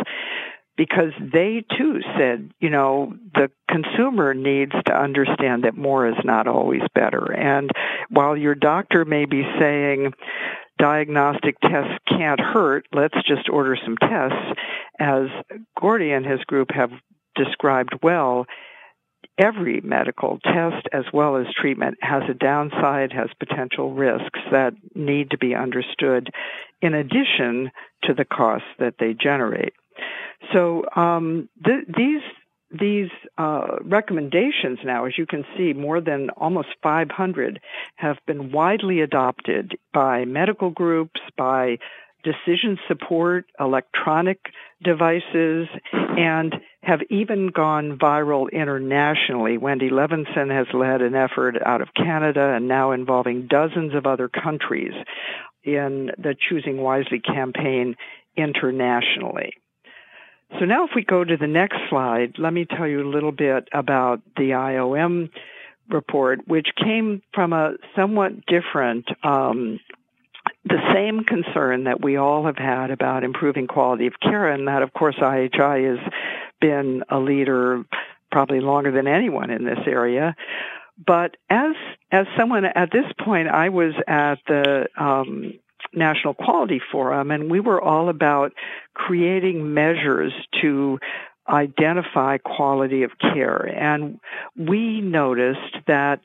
because 0.76 1.12
they 1.20 1.64
too 1.76 2.00
said, 2.18 2.50
you 2.60 2.70
know, 2.70 3.14
the 3.34 3.50
consumer 3.68 4.34
needs 4.34 4.72
to 4.86 4.92
understand 4.92 5.64
that 5.64 5.76
more 5.76 6.08
is 6.08 6.16
not 6.24 6.46
always 6.46 6.82
better. 6.94 7.32
And 7.32 7.70
while 8.10 8.36
your 8.36 8.54
doctor 8.54 9.04
may 9.04 9.24
be 9.24 9.44
saying, 9.58 10.14
diagnostic 10.78 11.60
tests 11.60 11.94
can't 12.08 12.40
hurt, 12.40 12.86
let's 12.92 13.16
just 13.26 13.48
order 13.48 13.76
some 13.84 13.96
tests, 13.96 14.60
as 14.98 15.28
Gordy 15.80 16.10
and 16.10 16.26
his 16.26 16.40
group 16.44 16.70
have 16.72 16.90
described 17.36 17.94
well, 18.02 18.46
every 19.38 19.80
medical 19.80 20.38
test 20.40 20.86
as 20.92 21.04
well 21.12 21.36
as 21.36 21.46
treatment 21.60 21.98
has 22.00 22.22
a 22.28 22.34
downside, 22.34 23.12
has 23.12 23.28
potential 23.38 23.92
risks 23.92 24.40
that 24.50 24.74
need 24.94 25.30
to 25.30 25.38
be 25.38 25.54
understood 25.54 26.30
in 26.80 26.94
addition 26.94 27.70
to 28.04 28.14
the 28.14 28.24
costs 28.24 28.68
that 28.78 28.94
they 28.98 29.14
generate. 29.14 29.74
So 30.52 30.84
um, 30.94 31.48
th- 31.64 31.86
these 31.96 32.22
these 32.70 33.10
uh, 33.38 33.76
recommendations 33.82 34.80
now, 34.84 35.04
as 35.04 35.16
you 35.16 35.26
can 35.26 35.44
see, 35.56 35.72
more 35.72 36.00
than 36.00 36.30
almost 36.30 36.68
500 36.82 37.60
have 37.96 38.16
been 38.26 38.50
widely 38.50 39.00
adopted 39.00 39.78
by 39.92 40.24
medical 40.24 40.70
groups, 40.70 41.20
by 41.36 41.78
decision 42.24 42.78
support, 42.88 43.44
electronic 43.60 44.38
devices, 44.82 45.68
and 45.92 46.54
have 46.82 47.00
even 47.10 47.48
gone 47.48 47.98
viral 47.98 48.50
internationally. 48.50 49.56
Wendy 49.56 49.90
Levinson 49.90 50.50
has 50.50 50.66
led 50.74 51.02
an 51.02 51.14
effort 51.14 51.56
out 51.64 51.80
of 51.80 51.88
Canada 51.94 52.54
and 52.56 52.66
now 52.66 52.92
involving 52.92 53.46
dozens 53.46 53.94
of 53.94 54.06
other 54.06 54.28
countries 54.28 54.94
in 55.62 56.10
the 56.18 56.34
Choosing 56.48 56.78
Wisely 56.78 57.20
campaign 57.20 57.94
internationally. 58.36 59.54
So 60.58 60.64
now 60.66 60.84
if 60.84 60.90
we 60.94 61.04
go 61.04 61.24
to 61.24 61.36
the 61.36 61.46
next 61.46 61.78
slide, 61.88 62.34
let 62.38 62.52
me 62.52 62.64
tell 62.64 62.86
you 62.86 63.02
a 63.02 63.10
little 63.10 63.32
bit 63.32 63.68
about 63.72 64.22
the 64.36 64.50
IOM 64.50 65.30
report, 65.88 66.46
which 66.46 66.68
came 66.76 67.22
from 67.32 67.52
a 67.52 67.74
somewhat 67.96 68.46
different, 68.46 69.06
um, 69.22 69.80
the 70.64 70.78
same 70.94 71.24
concern 71.24 71.84
that 71.84 72.02
we 72.02 72.16
all 72.16 72.46
have 72.46 72.56
had 72.56 72.90
about 72.90 73.24
improving 73.24 73.66
quality 73.66 74.06
of 74.06 74.14
care, 74.20 74.48
and 74.48 74.68
that 74.68 74.82
of 74.82 74.92
course 74.92 75.16
IHI 75.16 75.98
has 75.98 76.12
been 76.60 77.02
a 77.08 77.18
leader 77.18 77.84
probably 78.30 78.60
longer 78.60 78.90
than 78.90 79.06
anyone 79.06 79.50
in 79.50 79.64
this 79.64 79.80
area. 79.86 80.34
But 81.04 81.36
as 81.50 81.74
as 82.10 82.26
someone 82.38 82.64
at 82.64 82.90
this 82.92 83.06
point, 83.24 83.48
I 83.48 83.70
was 83.70 83.94
at 84.06 84.38
the 84.46 84.86
um, 84.96 85.54
National 85.92 86.34
Quality 86.34 86.80
Forum, 86.92 87.30
and 87.30 87.50
we 87.50 87.60
were 87.60 87.80
all 87.80 88.08
about 88.08 88.52
creating 88.94 89.74
measures 89.74 90.32
to 90.60 90.98
identify 91.48 92.38
quality 92.38 93.02
of 93.02 93.18
care. 93.18 93.66
And 93.66 94.18
we 94.56 95.00
noticed 95.00 95.76
that 95.86 96.20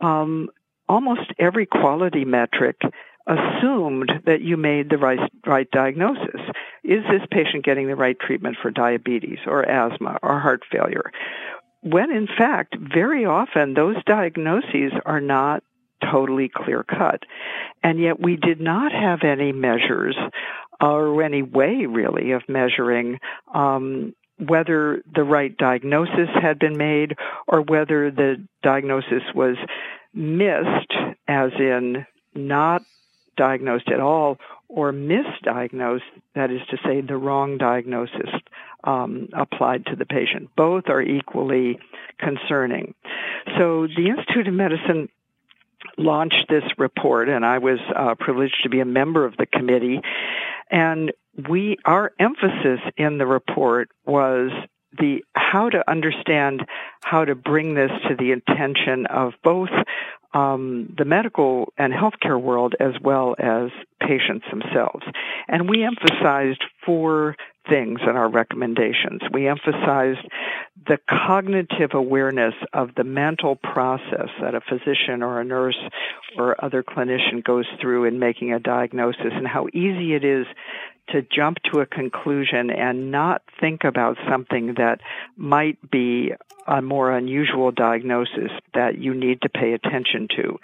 um, 0.00 0.48
almost 0.88 1.32
every 1.38 1.66
quality 1.66 2.24
metric 2.24 2.80
assumed 3.26 4.12
that 4.26 4.40
you 4.40 4.56
made 4.56 4.90
the 4.90 4.98
right, 4.98 5.30
right 5.44 5.70
diagnosis. 5.70 6.40
Is 6.84 7.04
this 7.10 7.22
patient 7.30 7.64
getting 7.64 7.86
the 7.86 7.96
right 7.96 8.18
treatment 8.18 8.56
for 8.60 8.70
diabetes 8.70 9.38
or 9.46 9.68
asthma 9.68 10.18
or 10.22 10.40
heart 10.40 10.62
failure? 10.70 11.10
when 11.82 12.10
in 12.10 12.26
fact, 12.26 12.76
very 12.76 13.24
often 13.24 13.74
those 13.74 13.96
diagnoses 14.04 14.92
are 15.06 15.20
not 15.20 15.62
totally 16.00 16.50
clear 16.54 16.82
cut. 16.82 17.22
And 17.82 18.00
yet 18.00 18.20
we 18.20 18.36
did 18.36 18.60
not 18.60 18.92
have 18.92 19.20
any 19.22 19.52
measures 19.52 20.16
or 20.80 21.22
any 21.22 21.42
way 21.42 21.86
really 21.86 22.32
of 22.32 22.42
measuring 22.48 23.18
um, 23.54 24.14
whether 24.38 25.02
the 25.14 25.22
right 25.22 25.56
diagnosis 25.56 26.28
had 26.40 26.58
been 26.58 26.76
made 26.76 27.16
or 27.46 27.60
whether 27.60 28.10
the 28.10 28.36
diagnosis 28.62 29.22
was 29.34 29.56
missed, 30.14 30.92
as 31.28 31.50
in 31.58 32.06
not 32.34 32.82
diagnosed 33.36 33.88
at 33.88 34.00
all, 34.00 34.38
or 34.68 34.92
misdiagnosed, 34.92 36.00
that 36.34 36.50
is 36.50 36.60
to 36.70 36.76
say, 36.84 37.00
the 37.00 37.16
wrong 37.16 37.58
diagnosis 37.58 38.30
um, 38.84 39.28
applied 39.36 39.84
to 39.86 39.96
the 39.96 40.06
patient. 40.06 40.48
Both 40.56 40.84
are 40.88 41.02
equally 41.02 41.78
concerning. 42.18 42.94
So 43.58 43.86
the 43.86 44.08
Institute 44.16 44.46
of 44.46 44.54
Medicine 44.54 45.08
launched 45.96 46.46
this 46.48 46.64
report, 46.78 47.28
and 47.28 47.44
I 47.44 47.58
was 47.58 47.78
uh, 47.94 48.14
privileged 48.18 48.62
to 48.62 48.68
be 48.68 48.80
a 48.80 48.84
member 48.84 49.24
of 49.24 49.36
the 49.36 49.46
committee. 49.46 50.00
And 50.70 51.12
we, 51.48 51.76
our 51.84 52.12
emphasis 52.18 52.80
in 52.96 53.18
the 53.18 53.26
report 53.26 53.90
was 54.04 54.50
the 54.98 55.24
how 55.34 55.68
to 55.68 55.88
understand 55.88 56.66
how 57.02 57.24
to 57.24 57.34
bring 57.34 57.74
this 57.74 57.90
to 58.08 58.16
the 58.16 58.32
attention 58.32 59.06
of 59.06 59.34
both 59.42 59.70
um, 60.32 60.94
the 60.96 61.04
medical 61.04 61.72
and 61.76 61.92
healthcare 61.92 62.40
world 62.40 62.74
as 62.78 62.94
well 63.02 63.34
as 63.38 63.70
patients 64.00 64.46
themselves. 64.50 65.04
And 65.48 65.68
we 65.68 65.84
emphasized 65.84 66.62
four 66.84 67.36
things 67.70 68.00
in 68.02 68.16
our 68.16 68.28
recommendations. 68.28 69.22
We 69.32 69.48
emphasized 69.48 70.26
the 70.86 70.98
cognitive 71.08 71.90
awareness 71.94 72.54
of 72.72 72.90
the 72.96 73.04
mental 73.04 73.56
process 73.56 74.28
that 74.42 74.54
a 74.54 74.60
physician 74.60 75.22
or 75.22 75.40
a 75.40 75.44
nurse 75.44 75.78
or 76.36 76.62
other 76.62 76.82
clinician 76.82 77.44
goes 77.44 77.66
through 77.80 78.04
in 78.04 78.18
making 78.18 78.52
a 78.52 78.58
diagnosis 78.58 79.32
and 79.32 79.46
how 79.46 79.68
easy 79.72 80.14
it 80.14 80.24
is 80.24 80.46
to 81.12 81.22
jump 81.22 81.58
to 81.72 81.80
a 81.80 81.86
conclusion 81.86 82.70
and 82.70 83.10
not 83.10 83.42
think 83.60 83.84
about 83.84 84.16
something 84.28 84.74
that 84.76 85.00
might 85.36 85.78
be 85.90 86.32
a 86.66 86.80
more 86.80 87.10
unusual 87.10 87.72
diagnosis 87.72 88.50
that 88.74 88.98
you 88.98 89.14
need 89.14 89.42
to 89.42 89.48
pay 89.48 89.72
attention 89.72 90.28
to. 90.36 90.58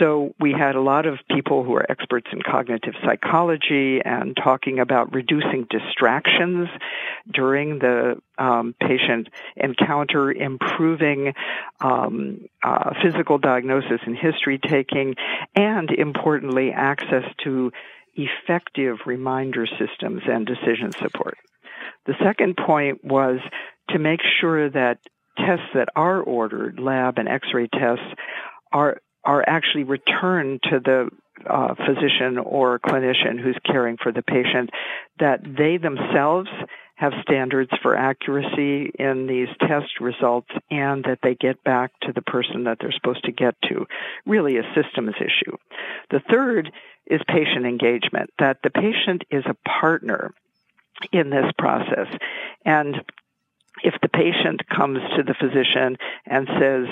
So 0.00 0.34
we 0.40 0.52
had 0.52 0.74
a 0.74 0.80
lot 0.80 1.06
of 1.06 1.18
people 1.28 1.62
who 1.64 1.74
are 1.74 1.90
experts 1.90 2.28
in 2.32 2.40
cognitive 2.42 2.94
psychology 3.04 4.00
and 4.04 4.36
talking 4.36 4.78
about 4.78 5.12
reducing 5.12 5.66
distractions 5.68 6.68
during 7.30 7.78
the 7.78 8.20
um, 8.38 8.74
patient 8.80 9.28
encounter, 9.56 10.32
improving 10.32 11.34
um, 11.80 12.48
uh, 12.62 12.94
physical 13.02 13.38
diagnosis 13.38 14.00
and 14.06 14.16
history 14.16 14.58
taking, 14.58 15.14
and 15.54 15.90
importantly, 15.90 16.72
access 16.72 17.24
to 17.44 17.70
effective 18.16 18.98
reminder 19.06 19.66
systems 19.66 20.22
and 20.26 20.46
decision 20.46 20.92
support. 20.92 21.36
The 22.06 22.14
second 22.22 22.56
point 22.56 23.04
was 23.04 23.40
to 23.90 23.98
make 23.98 24.20
sure 24.40 24.70
that 24.70 24.98
tests 25.38 25.66
that 25.74 25.88
are 25.96 26.20
ordered, 26.20 26.78
lab 26.78 27.18
and 27.18 27.28
x-ray 27.28 27.68
tests, 27.68 28.04
are 28.72 29.00
are 29.24 29.44
actually 29.46 29.84
returned 29.84 30.60
to 30.64 30.80
the 30.80 31.08
uh, 31.48 31.74
physician 31.74 32.38
or 32.38 32.78
clinician 32.78 33.40
who's 33.40 33.58
caring 33.64 33.96
for 33.96 34.12
the 34.12 34.22
patient, 34.22 34.70
that 35.18 35.40
they 35.44 35.76
themselves 35.76 36.48
have 36.96 37.12
standards 37.22 37.70
for 37.82 37.96
accuracy 37.96 38.92
in 38.98 39.26
these 39.26 39.48
test 39.60 40.00
results 40.00 40.50
and 40.70 41.04
that 41.04 41.18
they 41.22 41.34
get 41.34 41.62
back 41.64 41.90
to 42.00 42.12
the 42.12 42.22
person 42.22 42.64
that 42.64 42.78
they're 42.80 42.92
supposed 42.92 43.24
to 43.24 43.32
get 43.32 43.56
to. 43.62 43.86
Really 44.26 44.58
a 44.58 44.74
systems 44.74 45.14
issue. 45.18 45.56
The 46.10 46.22
third 46.30 46.70
is 47.06 47.20
patient 47.28 47.66
engagement, 47.66 48.30
that 48.38 48.58
the 48.62 48.70
patient 48.70 49.24
is 49.30 49.44
a 49.46 49.56
partner 49.68 50.32
in 51.12 51.30
this 51.30 51.50
process. 51.58 52.06
And 52.64 53.02
if 53.82 53.94
the 54.00 54.08
patient 54.08 54.62
comes 54.68 55.00
to 55.16 55.22
the 55.24 55.34
physician 55.34 55.96
and 56.26 56.48
says, 56.60 56.86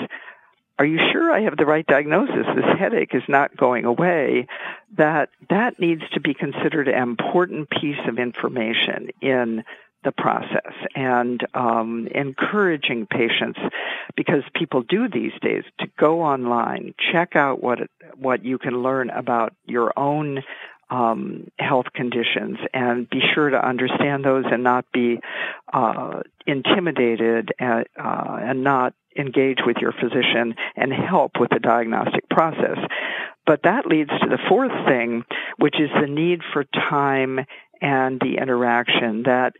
are 0.79 0.85
you 0.85 0.99
sure 1.11 1.31
I 1.31 1.41
have 1.41 1.55
the 1.55 1.65
right 1.65 1.85
diagnosis? 1.85 2.47
This 2.55 2.79
headache 2.79 3.13
is 3.13 3.23
not 3.27 3.55
going 3.55 3.85
away. 3.85 4.47
That 4.97 5.29
that 5.49 5.79
needs 5.79 6.01
to 6.13 6.19
be 6.19 6.33
considered 6.33 6.87
an 6.87 7.01
important 7.01 7.69
piece 7.69 7.99
of 8.07 8.17
information 8.17 9.09
in 9.21 9.63
the 10.03 10.11
process 10.11 10.73
and 10.95 11.45
um, 11.53 12.07
encouraging 12.13 13.07
patients 13.07 13.59
because 14.15 14.43
people 14.53 14.81
do 14.81 15.07
these 15.07 15.31
days 15.41 15.63
to 15.79 15.87
go 15.97 16.21
online, 16.21 16.93
check 17.11 17.35
out 17.35 17.61
what 17.61 17.79
what 18.15 18.43
you 18.43 18.57
can 18.57 18.83
learn 18.83 19.09
about 19.09 19.53
your 19.65 19.93
own 19.97 20.43
um, 20.89 21.47
health 21.57 21.87
conditions, 21.93 22.57
and 22.73 23.09
be 23.09 23.21
sure 23.33 23.49
to 23.49 23.67
understand 23.67 24.25
those 24.25 24.45
and 24.51 24.63
not 24.63 24.85
be 24.93 25.19
uh, 25.71 26.21
intimidated 26.45 27.51
and, 27.57 27.85
uh, 27.97 28.37
and 28.41 28.63
not 28.63 28.93
engage 29.17 29.59
with 29.65 29.77
your 29.77 29.91
physician 29.93 30.55
and 30.75 30.91
help 30.93 31.33
with 31.39 31.49
the 31.49 31.59
diagnostic 31.59 32.27
process. 32.29 32.77
But 33.45 33.63
that 33.63 33.85
leads 33.85 34.09
to 34.09 34.29
the 34.29 34.39
fourth 34.49 34.71
thing, 34.87 35.25
which 35.57 35.75
is 35.79 35.89
the 35.99 36.07
need 36.07 36.41
for 36.53 36.63
time 36.63 37.39
and 37.83 38.21
the 38.21 38.37
interaction 38.41 39.23
that 39.23 39.53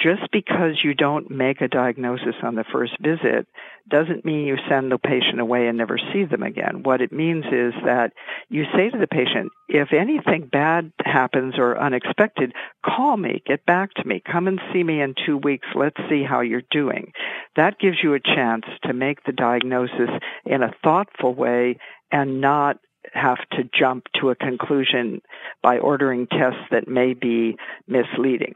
just 0.00 0.32
because 0.32 0.82
you 0.82 0.94
don't 0.94 1.30
make 1.30 1.60
a 1.60 1.68
diagnosis 1.68 2.34
on 2.42 2.54
the 2.54 2.64
first 2.72 2.96
visit 3.00 3.46
doesn't 3.88 4.24
mean 4.24 4.46
you 4.46 4.56
send 4.66 4.90
the 4.90 4.98
patient 4.98 5.40
away 5.40 5.68
and 5.68 5.76
never 5.76 5.98
see 6.12 6.24
them 6.24 6.42
again. 6.42 6.82
What 6.82 7.02
it 7.02 7.12
means 7.12 7.44
is 7.44 7.74
that 7.84 8.12
you 8.48 8.64
say 8.74 8.88
to 8.88 8.98
the 8.98 9.06
patient, 9.06 9.52
if 9.68 9.92
anything 9.92 10.48
bad 10.50 10.90
happens 11.04 11.56
or 11.58 11.78
unexpected, 11.78 12.54
call 12.84 13.18
me, 13.18 13.42
get 13.46 13.66
back 13.66 13.92
to 13.94 14.08
me, 14.08 14.22
come 14.24 14.48
and 14.48 14.58
see 14.72 14.82
me 14.82 15.02
in 15.02 15.14
two 15.26 15.36
weeks, 15.36 15.68
let's 15.74 16.00
see 16.08 16.24
how 16.24 16.40
you're 16.40 16.62
doing. 16.70 17.12
That 17.56 17.78
gives 17.78 17.98
you 18.02 18.14
a 18.14 18.20
chance 18.20 18.64
to 18.84 18.94
make 18.94 19.22
the 19.24 19.32
diagnosis 19.32 20.10
in 20.46 20.62
a 20.62 20.74
thoughtful 20.82 21.34
way 21.34 21.78
and 22.10 22.40
not 22.40 22.78
have 23.12 23.38
to 23.52 23.68
jump 23.78 24.04
to 24.20 24.30
a 24.30 24.34
conclusion 24.34 25.22
by 25.62 25.78
ordering 25.78 26.26
tests 26.26 26.60
that 26.70 26.88
may 26.88 27.14
be 27.14 27.56
misleading. 27.86 28.54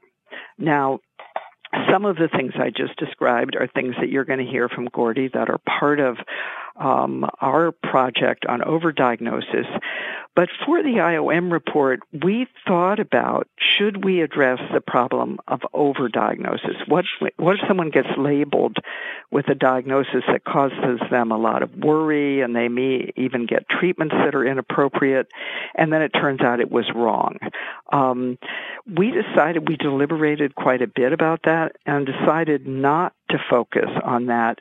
Now, 0.59 1.01
some 1.91 2.05
of 2.05 2.17
the 2.17 2.29
things 2.29 2.53
I 2.57 2.71
just 2.71 2.97
described 2.99 3.57
are 3.57 3.69
things 3.69 3.95
that 4.01 4.09
you're 4.09 4.25
going 4.25 4.45
to 4.45 4.51
hear 4.51 4.69
from 4.69 4.87
Gordy 4.87 5.29
that 5.33 5.49
are 5.49 5.61
part 5.79 6.01
of 6.01 6.17
um, 6.81 7.29
our 7.41 7.71
project 7.71 8.47
on 8.47 8.61
overdiagnosis. 8.61 9.67
But 10.37 10.49
for 10.65 10.83
the 10.83 11.01
IOM 11.01 11.53
report, 11.53 12.01
we 12.13 12.47
thought 12.67 13.01
about 13.01 13.49
should 13.59 14.05
we 14.05 14.23
address 14.23 14.61
the 14.73 14.81
problem 14.81 15.39
of 15.49 15.61
overdiagnosis? 15.75 16.89
What, 16.89 17.05
what 17.37 17.57
if 17.57 17.69
someone 17.69 17.91
gets 17.91 18.09
labeled 18.17 18.77
with 19.31 19.49
a 19.49 19.55
diagnosis 19.55 20.23
that 20.29 20.45
causes 20.45 21.01
them 21.11 21.33
a 21.33 21.37
lot 21.37 21.63
of 21.63 21.75
worry 21.75 22.41
and 22.41 22.55
they 22.55 22.69
may 22.69 23.13
even 23.17 23.45
get 23.45 23.69
treatments 23.69 24.15
that 24.25 24.35
are 24.35 24.47
inappropriate 24.47 25.27
and 25.75 25.93
then 25.93 26.01
it 26.01 26.11
turns 26.11 26.41
out 26.41 26.61
it 26.61 26.71
was 26.71 26.91
wrong? 26.95 27.37
Um, 27.93 28.39
we 28.87 29.11
decided, 29.11 29.69
we 29.69 29.77
deliberated 29.77 30.55
quite 30.55 30.81
a 30.81 30.87
bit 30.87 31.13
about 31.13 31.41
that 31.45 31.77
and 31.85 32.07
decided 32.07 32.67
not 32.67 33.15
to 33.31 33.39
focus 33.51 33.91
on 34.05 34.27
that 34.27 34.61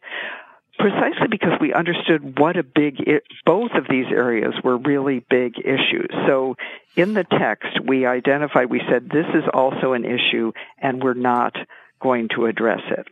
precisely 0.80 1.28
because 1.30 1.60
we 1.60 1.74
understood 1.74 2.40
what 2.40 2.58
a 2.58 2.64
big 2.64 2.98
both 3.46 3.72
of 3.76 3.86
these 3.90 4.08
areas 4.10 4.54
were 4.64 4.78
really 4.78 5.24
big 5.30 5.60
issues. 5.60 6.10
So 6.26 6.56
in 6.96 7.14
the 7.14 7.26
text 7.26 7.80
we 7.86 8.06
identified 8.06 8.70
we 8.70 8.82
said 8.90 9.10
this 9.10 9.28
is 9.34 9.44
also 9.54 9.94
an 9.94 10.06
issue 10.06 10.54
and 10.78 11.04
we're 11.04 11.14
not 11.14 11.56
going 12.02 12.30
to 12.36 12.46
address 12.46 12.82
it. 12.90 13.08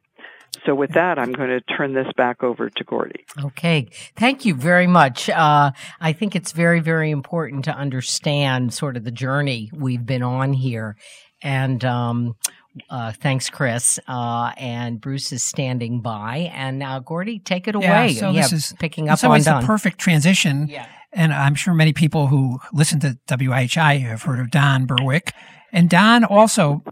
So 0.66 0.74
with 0.74 0.94
that, 0.94 1.20
I'm 1.20 1.34
going 1.34 1.50
to 1.50 1.62
turn 1.62 1.94
this 1.94 2.08
back 2.16 2.42
over 2.42 2.70
to 2.70 2.84
Gordy. 2.84 3.26
Okay. 3.44 3.88
Thank 4.16 4.46
you 4.46 4.56
very 4.56 4.88
much. 4.88 5.30
Uh, 5.30 5.72
I 6.00 6.14
think 6.14 6.36
it's 6.36 6.52
very, 6.52 6.80
very 6.80 7.12
important 7.12 7.66
to 7.66 7.72
understand 7.72 8.74
sort 8.74 8.98
of 8.98 9.04
the 9.04 9.12
journey 9.12 9.70
we've 9.74 10.06
been 10.06 10.24
on 10.24 10.54
here. 10.54 10.98
And 11.42 11.84
um, 11.86 12.36
uh, 12.90 13.12
thanks, 13.12 13.50
Chris. 13.50 14.00
Uh, 14.08 14.52
and 14.58 15.00
Bruce 15.00 15.32
is 15.32 15.44
standing 15.44 16.02
by. 16.02 16.52
And 16.54 16.80
now, 16.80 17.00
Gordy, 17.00 17.40
take 17.40 17.68
it 17.68 17.76
away. 17.76 18.10
Yeah, 18.10 18.20
so 18.20 18.32
yeah, 18.32 18.42
this 18.42 18.54
is 18.54 18.74
picking 18.80 19.10
up 19.10 19.24
on 19.24 19.42
the 19.42 19.64
perfect 19.66 20.00
transition. 20.00 20.68
Yeah. 20.68 20.88
And 21.14 21.34
I'm 21.34 21.56
sure 21.56 21.74
many 21.74 21.94
people 21.94 22.28
who 22.28 22.60
listen 22.74 23.00
to 23.00 23.18
WIHI 23.28 24.02
have 24.02 24.24
heard 24.24 24.40
of 24.40 24.52
Don 24.52 24.86
Berwick. 24.86 25.34
And 25.72 25.90
Don 25.90 26.24
also 26.24 26.84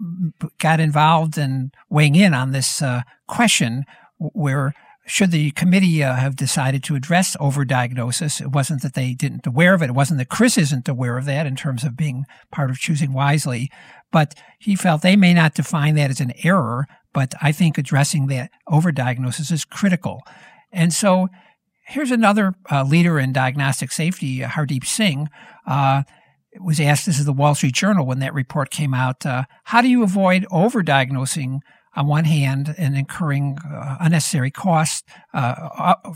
got 0.60 0.80
involved 0.80 1.38
in 1.38 1.72
weighing 1.90 2.16
in 2.16 2.34
on 2.34 2.52
this 2.52 2.82
uh, 2.82 3.02
question 3.28 3.86
where 4.18 4.74
should 5.06 5.32
the 5.32 5.52
committee 5.52 6.04
uh, 6.04 6.16
have 6.16 6.36
decided 6.36 6.84
to 6.84 6.96
address 6.96 7.38
overdiagnosis, 7.38 8.42
it 8.42 8.52
wasn't 8.52 8.82
that 8.82 8.96
they 8.96 9.14
didn't 9.14 9.46
aware 9.46 9.74
of 9.74 9.82
it. 9.82 9.90
It 9.90 9.96
wasn't 9.96 10.18
that 10.18 10.30
Chris 10.30 10.58
isn't 10.58 10.90
aware 10.90 11.18
of 11.18 11.26
that 11.26 11.46
in 11.46 11.56
terms 11.56 11.84
of 11.84 11.96
being 11.96 12.26
part 12.52 12.72
of 12.72 12.80
choosing 12.80 13.14
wisely, 13.14 13.70
but 14.12 14.34
he 14.60 14.76
felt 14.76 15.02
they 15.02 15.16
may 15.16 15.34
not 15.34 15.54
define 15.54 15.96
that 15.96 16.10
as 16.10 16.20
an 16.20 16.34
error, 16.44 16.88
but 17.14 17.34
I 17.42 17.52
think 17.52 17.78
addressing 17.78 18.28
that 18.28 18.50
overdiagnosis 18.68 19.52
is 19.52 19.64
critical. 19.64 20.24
And 20.72 20.92
so 20.92 21.30
here's 21.86 22.12
another 22.12 22.56
uh, 22.72 22.84
leader 22.84 23.20
in 23.20 23.32
diagnostic 23.32 23.92
safety, 23.92 24.40
Hardeep 24.40 24.86
Singh. 24.86 25.30
Uh, 25.68 26.04
was 26.60 26.80
asked, 26.80 27.06
this 27.06 27.20
is 27.20 27.26
the 27.26 27.34
Wall 27.34 27.54
Street 27.54 27.74
Journal 27.74 28.06
when 28.06 28.20
that 28.20 28.34
report 28.34 28.70
came 28.70 28.94
out, 28.94 29.26
uh, 29.26 29.44
how 29.66 29.82
do 29.82 29.90
you 29.90 30.04
avoid 30.04 30.46
overdiagnosing 30.52 31.60
on 31.96 32.08
one 32.08 32.26
hand 32.26 32.76
and 32.78 32.98
incurring 32.98 33.58
uh, 33.66 33.98
unnecessary 34.02 34.52
costs 34.52 35.04
uh, 35.34 35.70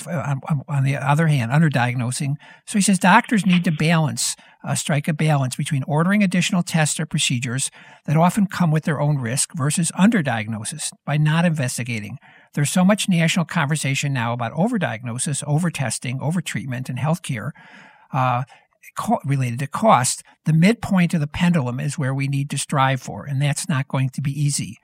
on, 0.07 0.61
on, 0.67 0.83
the 0.83 0.95
other 0.95 1.27
hand, 1.27 1.51
underdiagnosing. 1.51 2.35
So 2.67 2.77
he 2.77 2.81
says 2.81 2.99
doctors 2.99 3.45
need 3.45 3.63
to 3.63 3.71
balance, 3.71 4.35
uh, 4.63 4.75
strike 4.75 5.07
a 5.07 5.13
balance 5.13 5.55
between 5.55 5.83
ordering 5.83 6.21
additional 6.21 6.63
tests 6.63 6.99
or 6.99 7.05
procedures 7.05 7.71
that 8.05 8.17
often 8.17 8.47
come 8.47 8.71
with 8.71 8.83
their 8.83 8.99
own 8.99 9.19
risk 9.19 9.51
versus 9.55 9.91
underdiagnosis 9.97 10.91
by 11.05 11.17
not 11.17 11.45
investigating. 11.45 12.17
There's 12.55 12.71
so 12.71 12.83
much 12.83 13.07
national 13.07 13.45
conversation 13.45 14.11
now 14.11 14.33
about 14.33 14.53
overdiagnosis, 14.53 15.43
overtesting, 15.47 16.19
overtreatment 16.19 16.89
in 16.89 16.97
healthcare. 16.97 17.51
Uh, 18.11 18.43
related 19.23 19.59
to 19.59 19.67
cost, 19.67 20.23
the 20.45 20.53
midpoint 20.53 21.13
of 21.13 21.19
the 21.19 21.27
pendulum 21.27 21.79
is 21.79 21.97
where 21.97 22.13
we 22.13 22.27
need 22.27 22.49
to 22.49 22.57
strive 22.57 23.01
for, 23.01 23.25
and 23.25 23.41
that's 23.41 23.69
not 23.69 23.87
going 23.87 24.09
to 24.09 24.21
be 24.21 24.31
easy. 24.31 24.77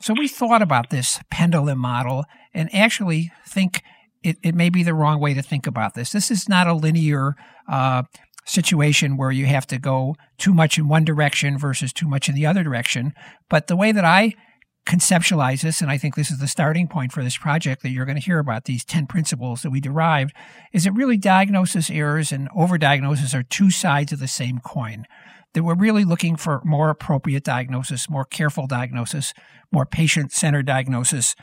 So 0.00 0.14
we 0.14 0.28
thought 0.28 0.62
about 0.62 0.90
this 0.90 1.20
pendulum 1.30 1.78
model 1.78 2.24
and 2.54 2.74
actually 2.74 3.30
think 3.46 3.82
it, 4.22 4.38
it 4.42 4.54
may 4.54 4.70
be 4.70 4.82
the 4.82 4.94
wrong 4.94 5.20
way 5.20 5.34
to 5.34 5.42
think 5.42 5.66
about 5.66 5.94
this. 5.94 6.12
This 6.12 6.30
is 6.30 6.48
not 6.48 6.66
a 6.66 6.74
linear 6.74 7.36
uh, 7.68 8.04
situation 8.46 9.16
where 9.16 9.30
you 9.30 9.46
have 9.46 9.66
to 9.68 9.78
go 9.78 10.16
too 10.38 10.54
much 10.54 10.78
in 10.78 10.88
one 10.88 11.04
direction 11.04 11.58
versus 11.58 11.92
too 11.92 12.08
much 12.08 12.28
in 12.28 12.34
the 12.34 12.46
other 12.46 12.62
direction. 12.62 13.12
But 13.48 13.66
the 13.66 13.76
way 13.76 13.92
that 13.92 14.04
I 14.04 14.34
conceptualize 14.86 15.60
this, 15.60 15.82
and 15.82 15.90
I 15.90 15.98
think 15.98 16.14
this 16.14 16.30
is 16.30 16.38
the 16.38 16.48
starting 16.48 16.88
point 16.88 17.12
for 17.12 17.22
this 17.22 17.36
project 17.36 17.82
that 17.82 17.90
you're 17.90 18.06
going 18.06 18.18
to 18.18 18.24
hear 18.24 18.38
about, 18.38 18.64
these 18.64 18.84
10 18.84 19.06
principles 19.06 19.62
that 19.62 19.70
we 19.70 19.80
derived, 19.80 20.34
is 20.72 20.84
that 20.84 20.92
really 20.92 21.18
diagnosis 21.18 21.90
errors 21.90 22.32
and 22.32 22.50
overdiagnosis 22.50 23.34
are 23.34 23.42
two 23.42 23.70
sides 23.70 24.12
of 24.12 24.18
the 24.18 24.28
same 24.28 24.58
coin 24.58 25.04
that 25.54 25.62
we're 25.62 25.74
really 25.74 26.04
looking 26.04 26.36
for 26.36 26.60
more 26.64 26.90
appropriate 26.90 27.44
diagnosis, 27.44 28.08
more 28.08 28.24
careful 28.24 28.66
diagnosis, 28.66 29.32
more 29.72 29.86
patient-centered 29.86 30.66
diagnosis, 30.66 31.34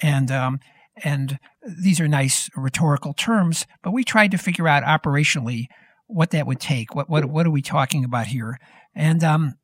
and 0.00 0.30
um, 0.30 0.60
and 1.04 1.38
these 1.82 2.00
are 2.00 2.08
nice 2.08 2.48
rhetorical 2.56 3.12
terms, 3.12 3.66
but 3.82 3.92
we 3.92 4.02
tried 4.02 4.30
to 4.30 4.38
figure 4.38 4.66
out 4.66 4.82
operationally 4.82 5.66
what 6.06 6.30
that 6.30 6.46
would 6.46 6.60
take. 6.60 6.94
What 6.94 7.08
what 7.10 7.26
what 7.26 7.46
are 7.46 7.50
we 7.50 7.62
talking 7.62 8.04
about 8.04 8.28
here? 8.28 8.58
And 8.94 9.22
um, 9.22 9.54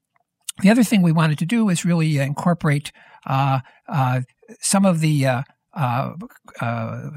the 0.61 0.71
other 0.71 0.85
thing 0.85 1.03
we 1.03 1.13
wanted 1.13 1.39
to 1.39 1.47
do 1.47 1.69
is 1.69 1.85
really 1.85 2.19
incorporate 2.19 2.93
uh, 3.27 3.61
uh, 3.89 4.23
some 4.61 4.85
of 4.85 5.01
the 5.01 5.27
uh, 5.27 5.43
uh, 5.75 6.13
uh, 6.61 7.09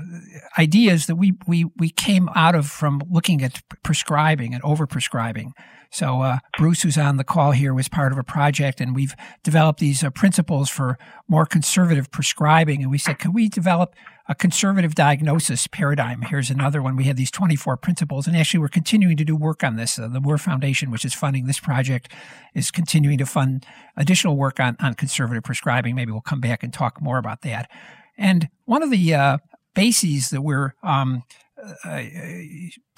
ideas 0.58 1.08
that 1.08 1.18
we, 1.18 1.34
we, 1.46 1.66
we 1.76 1.90
came 1.90 2.30
out 2.36 2.56
of 2.56 2.68
from 2.68 3.02
looking 3.12 3.44
at 3.44 3.62
prescribing 3.84 4.54
and 4.54 4.64
overprescribing. 4.64 5.52
So 5.96 6.24
uh, 6.24 6.40
Bruce, 6.58 6.82
who's 6.82 6.98
on 6.98 7.16
the 7.16 7.24
call 7.24 7.52
here, 7.52 7.74
was 7.74 7.88
part 7.88 8.12
of 8.12 8.18
a 8.18 8.24
project, 8.24 8.82
and 8.82 8.94
we've 8.94 9.16
developed 9.44 9.80
these 9.80 10.04
uh, 10.04 10.10
principles 10.10 10.70
for 10.70 10.98
more 11.30 11.46
conservative 11.46 12.12
prescribing. 12.12 12.82
And 12.82 12.92
we 12.92 12.98
said, 12.98 13.18
could 13.18 13.34
we 13.34 13.48
develop 13.48 13.96
a 14.28 14.36
conservative 14.36 14.94
diagnosis 14.94 15.68
paradigm? 15.68 16.24
Here's 16.24 16.50
another 16.50 16.82
one. 16.82 16.98
We 16.98 17.06
had 17.06 17.16
these 17.16 17.32
24 17.32 17.78
principles, 17.78 18.28
and 18.28 18.36
actually, 18.36 18.60
we're 18.60 18.68
continuing 18.68 19.16
to 19.16 19.24
do 19.24 19.38
work 19.38 19.64
on 19.64 19.78
this. 19.78 19.98
Uh, 19.98 20.10
the 20.10 20.20
Moore 20.20 20.38
Foundation, 20.38 20.92
which 20.92 21.06
is 21.06 21.14
funding 21.14 21.46
this 21.46 21.62
project, 21.62 22.12
is 22.54 22.72
continuing 22.72 23.18
to 23.20 23.26
fund 23.26 23.66
additional 23.96 24.36
work 24.36 24.60
on, 24.60 24.76
on 24.82 24.96
conservative 24.96 25.44
prescribing. 25.44 25.96
Maybe 25.96 26.12
we'll 26.12 26.20
come 26.20 26.42
back 26.42 26.62
and 26.62 26.74
talk 26.74 27.02
more 27.02 27.18
about 27.18 27.42
that. 27.44 27.72
And 28.18 28.50
one 28.66 28.84
of 28.84 28.92
the 28.92 29.14
uh, 29.14 29.38
bases 29.74 30.30
that 30.32 30.42
we're 30.42 30.74
um, 30.84 31.24
uh, 31.86 32.04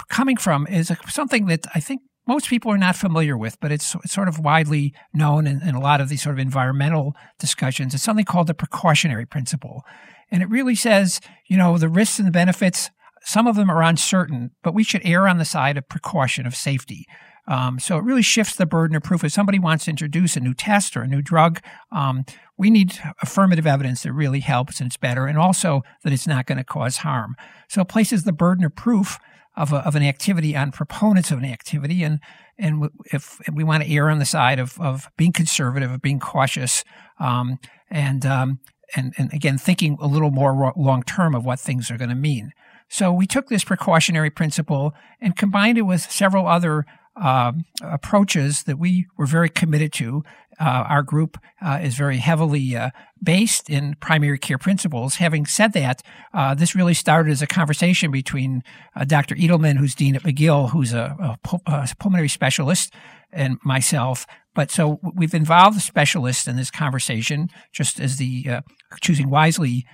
coming 0.10 0.38
from 0.38 0.66
is 0.66 0.92
something 1.08 1.46
that 1.46 1.68
I 1.76 1.80
think 1.80 2.02
most 2.28 2.50
people 2.50 2.72
are 2.72 2.78
not 2.78 2.96
familiar 2.96 3.38
with, 3.38 3.60
but 3.60 3.72
it's, 3.72 3.96
it's 4.04 4.14
sort 4.14 4.28
of 4.28 4.40
widely 4.40 4.94
known 5.14 5.48
in, 5.48 5.62
in, 5.62 5.76
a 5.76 5.80
lot 5.80 6.02
of 6.02 6.10
these 6.10 6.22
sort 6.22 6.36
of 6.36 6.40
environmental 6.40 7.16
discussions. 7.40 7.94
It's 7.94 8.04
something 8.04 8.26
called 8.26 8.48
the 8.48 8.54
precautionary 8.54 9.26
principle. 9.26 9.84
And 10.30 10.44
it 10.44 10.50
really 10.50 10.76
says, 10.76 11.22
you 11.48 11.58
know, 11.58 11.78
the 11.78 11.90
risks 11.90 12.20
and 12.20 12.28
the 12.28 12.32
benefits, 12.32 12.90
some 13.22 13.48
of 13.48 13.56
them 13.56 13.72
are 13.72 13.82
uncertain, 13.82 14.52
but 14.62 14.74
we 14.74 14.84
should 14.84 15.02
err 15.06 15.28
on 15.28 15.38
the 15.38 15.46
side 15.46 15.78
of 15.78 15.88
precaution, 15.88 16.46
of 16.46 16.56
safety. 16.56 17.06
Um, 17.48 17.80
so 17.80 17.98
it 17.98 18.04
really 18.04 18.22
shifts 18.22 18.56
the 18.56 18.66
burden 18.66 18.98
of 18.98 19.04
proof. 19.04 19.24
If 19.24 19.32
somebody 19.32 19.58
wants 19.58 19.86
to 19.86 19.92
introduce 19.92 20.36
a 20.36 20.42
new 20.42 20.54
test 20.54 20.98
or 20.98 21.04
a 21.04 21.08
new 21.08 21.22
drug, 21.22 21.62
um, 21.94 22.26
we 22.58 22.70
need 22.70 23.00
affirmative 23.22 23.66
evidence 23.66 24.04
that 24.04 24.12
really 24.12 24.42
helps 24.42 24.82
and 24.82 24.88
it's 24.88 24.98
better, 24.98 25.28
and 25.28 25.38
also 25.38 25.84
that 26.04 26.12
it's 26.12 26.28
not 26.28 26.46
going 26.46 26.58
to 26.58 26.64
cause 26.66 26.98
harm. 26.98 27.36
So 27.70 27.82
it 27.82 27.88
places 27.88 28.24
the 28.24 28.34
burden 28.34 28.66
of 28.66 28.76
proof 28.76 29.18
of, 29.58 29.74
a, 29.74 29.78
of 29.78 29.96
an 29.96 30.04
activity 30.04 30.56
on 30.56 30.72
proponents 30.72 31.32
of 31.32 31.40
an 31.40 31.46
activity, 31.46 32.04
and 32.04 32.20
and 32.60 32.90
if 33.06 33.40
we 33.52 33.64
want 33.64 33.84
to 33.84 33.94
err 33.94 34.10
on 34.10 34.20
the 34.20 34.26
side 34.26 34.60
of, 34.60 34.80
of 34.80 35.10
being 35.18 35.34
conservative, 35.34 35.92
of 35.92 36.02
being 36.02 36.20
cautious, 36.20 36.84
um, 37.20 37.60
and 37.90 38.26
um, 38.26 38.60
and 38.96 39.14
and 39.18 39.34
again 39.34 39.58
thinking 39.58 39.98
a 40.00 40.08
little 40.08 40.32
more 40.32 40.74
long 40.78 41.04
term 41.04 41.36
of 41.36 41.44
what 41.44 41.60
things 41.60 41.92
are 41.92 41.98
going 41.98 42.10
to 42.10 42.16
mean. 42.16 42.52
So 42.90 43.12
we 43.12 43.28
took 43.28 43.48
this 43.48 43.64
precautionary 43.64 44.30
principle 44.30 44.94
and 45.20 45.36
combined 45.36 45.78
it 45.78 45.82
with 45.82 46.10
several 46.10 46.48
other 46.48 46.86
uh, 47.22 47.52
approaches 47.82 48.64
that 48.64 48.80
we 48.80 49.08
were 49.18 49.26
very 49.26 49.50
committed 49.50 49.92
to. 49.94 50.24
Uh, 50.60 50.86
our 50.88 51.04
group 51.04 51.38
uh, 51.62 51.80
is 51.82 51.96
very 51.96 52.18
heavily 52.18 52.76
uh, 52.76 52.90
based 53.22 53.70
in 53.70 53.96
primary 54.00 54.40
care 54.40 54.58
principles. 54.58 55.16
Having 55.16 55.46
said 55.46 55.74
that, 55.74 56.02
uh, 56.34 56.56
this 56.56 56.76
really 56.76 56.96
started 56.96 57.32
as 57.32 57.42
a 57.42 57.48
conversation 57.48 58.12
between 58.12 58.64
uh, 58.96 59.06
Dr. 59.06 59.36
Eidelman, 59.36 59.78
who's 59.78 59.94
dean 59.94 60.16
at 60.16 60.24
McGill, 60.24 60.72
who's 60.72 60.94
a, 60.94 61.38
a, 61.46 61.88
pulmonary 62.00 62.30
specialist, 62.30 62.94
and 63.32 63.58
myself. 63.64 64.26
But 64.56 64.72
so 64.72 65.00
we've 65.16 65.36
involved 65.36 65.78
the 65.78 65.82
specialists 65.82 66.48
in 66.48 66.56
this 66.56 66.72
conversation, 66.72 67.50
just 67.72 68.00
as 68.00 68.18
the 68.18 68.62
choosing 69.02 69.30
wisely 69.30 69.86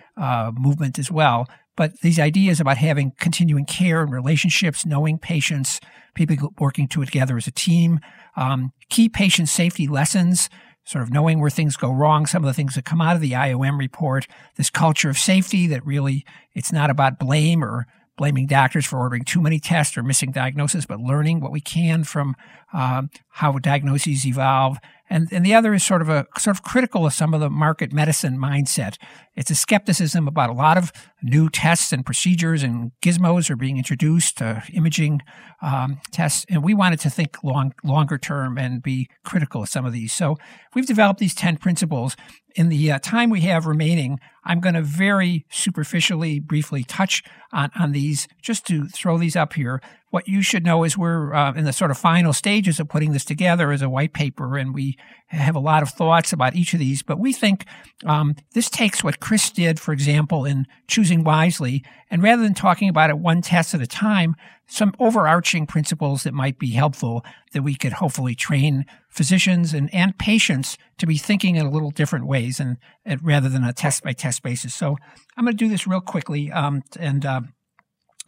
movement 0.58 0.98
as 0.98 1.12
well. 1.12 1.48
But 1.76 2.00
these 2.02 2.20
ideas 2.20 2.60
about 2.60 2.78
having 2.78 3.14
continuing 3.20 3.66
care 3.66 4.04
and 4.04 4.12
relationships, 4.12 4.86
knowing 4.86 5.18
patients, 5.18 5.80
people 6.14 6.54
working 6.60 6.88
together 6.88 7.38
as 7.38 7.48
a 7.48 7.52
team, 7.52 8.00
um, 8.36 8.72
key 8.90 9.10
patient 9.10 9.50
safety 9.50 9.88
lessons, 9.88 10.50
sort 10.86 11.04
of 11.04 11.12
knowing 11.12 11.40
where 11.40 11.50
things 11.50 11.78
go 11.78 11.92
wrong, 11.92 12.26
some 12.26 12.44
of 12.44 12.48
the 12.48 12.54
things 12.54 12.76
that 12.76 12.86
come 12.86 13.02
out 13.02 13.16
of 13.16 13.22
the 13.22 13.32
IOM 13.32 13.80
report, 13.80 14.28
this 14.56 14.70
culture 14.70 15.10
of 15.10 15.18
safety 15.18 15.66
that 15.68 15.86
really 15.86 16.26
it's 16.54 16.72
not 16.72 16.90
about 16.90 17.20
blame 17.20 17.64
or 17.64 17.88
blaming 18.18 18.46
doctors 18.46 18.86
for 18.86 19.00
ordering 19.00 19.24
too 19.24 19.42
many 19.42 19.60
tests 19.60 19.98
or 19.98 20.04
missing 20.04 20.32
diagnosis, 20.32 20.86
but 20.86 21.00
learning 21.00 21.40
what 21.40 21.52
we 21.52 21.62
can 21.62 22.04
from 22.04 22.36
um, 22.72 23.10
how 23.30 23.54
diagnoses 23.54 24.26
evolve. 24.26 24.78
And, 25.10 25.28
and 25.32 25.46
the 25.46 25.54
other 25.54 25.74
is 25.74 25.84
sort 25.84 26.02
of 26.02 26.10
a 26.10 26.26
sort 26.38 26.56
of 26.56 26.64
critical 26.64 27.06
of 27.06 27.14
some 27.14 27.34
of 27.34 27.40
the 27.40 27.50
market 27.50 27.92
medicine 27.92 28.38
mindset. 28.38 28.98
It's 29.36 29.52
a 29.52 29.56
skepticism 29.56 30.28
about 30.28 30.50
a 30.50 30.54
lot 30.54 30.78
of 30.78 30.92
new 31.22 31.50
tests 31.50 31.92
and 31.92 32.06
procedures 32.06 32.64
and 32.64 32.92
gizmos 33.02 33.50
are 33.50 33.56
being 33.56 33.78
introduced, 33.78 34.42
uh, 34.42 34.62
imaging 34.72 35.22
um, 35.62 36.00
tests, 36.12 36.46
and 36.50 36.64
we 36.64 36.74
wanted 36.74 37.00
to 37.02 37.10
think 37.10 37.44
long, 37.44 37.74
longer 37.84 38.18
term 38.18 38.58
and 38.58 38.82
be 38.82 39.10
critical 39.24 39.64
of 39.64 39.70
some 39.70 39.86
of 39.86 39.94
these. 39.94 40.14
So 40.14 40.38
we've 40.74 40.88
developed 40.88 41.20
these 41.20 41.36
10 41.36 41.58
principles 41.58 42.16
in 42.56 42.70
the 42.70 42.92
uh, 42.92 43.00
time 43.00 43.30
we 43.30 43.42
have 43.42 43.66
remaining, 43.66 44.20
I'm 44.44 44.60
going 44.60 44.76
to 44.76 44.82
very 44.82 45.46
superficially, 45.50 46.40
briefly 46.40 46.84
touch 46.84 47.24
on, 47.52 47.72
on 47.78 47.92
these 47.92 48.28
just 48.42 48.66
to 48.68 48.86
throw 48.88 49.18
these 49.18 49.36
up 49.36 49.54
here. 49.54 49.82
What 50.14 50.28
you 50.28 50.44
should 50.44 50.64
know 50.64 50.84
is 50.84 50.96
we're 50.96 51.34
uh, 51.34 51.54
in 51.54 51.66
the 51.66 51.74
sort 51.74 51.90
of 51.90 51.98
final 51.98 52.34
stages 52.34 52.80
of 52.80 52.88
putting 52.88 53.14
this 53.14 53.26
together 53.26 53.72
as 53.72 53.82
a 53.82 53.90
white 53.90 54.14
paper, 54.14 54.60
and 54.60 54.72
we 54.72 54.96
have 55.30 55.56
a 55.56 55.60
lot 55.60 55.82
of 55.82 55.90
thoughts 55.90 56.32
about 56.32 56.56
each 56.56 56.76
of 56.76 56.80
these. 56.80 57.02
But 57.02 57.18
we 57.18 57.34
think 57.34 57.66
um, 58.06 58.36
this 58.54 58.70
takes 58.70 59.04
what 59.04 59.20
Chris 59.20 59.50
did, 59.50 59.80
for 59.80 59.92
example, 59.92 60.46
in 60.46 60.68
choosing 60.88 61.24
wisely, 61.24 61.84
and 62.12 62.22
rather 62.22 62.44
than 62.44 62.54
talking 62.54 62.90
about 62.90 63.10
it 63.10 63.18
one 63.18 63.42
test 63.42 63.74
at 63.74 63.82
a 63.82 63.88
time, 63.88 64.36
some 64.68 64.94
overarching 65.00 65.66
principles 65.66 66.22
that 66.22 66.34
might 66.36 66.60
be 66.60 66.70
helpful 66.70 67.26
that 67.54 67.64
we 67.64 67.74
could 67.74 67.94
hopefully 67.94 68.36
train 68.36 68.86
physicians 69.10 69.74
and, 69.74 69.92
and 69.96 70.20
patients 70.20 70.78
to 71.00 71.08
be 71.08 71.18
thinking 71.18 71.56
in 71.56 71.66
a 71.66 71.72
little 71.72 71.90
different 71.90 72.28
ways 72.28 72.60
and, 72.60 72.78
and 73.04 73.20
rather 73.24 73.50
than 73.50 73.64
a 73.64 73.74
test 73.74 74.04
by 74.04 74.14
test 74.14 74.44
basis. 74.44 74.76
So 74.76 74.96
I'm 75.36 75.46
going 75.46 75.58
to 75.58 75.66
do 75.66 75.70
this 75.70 75.88
real 75.88 76.02
quickly 76.02 76.52
um, 76.52 76.84
and 77.00 77.26
uh, 77.26 77.42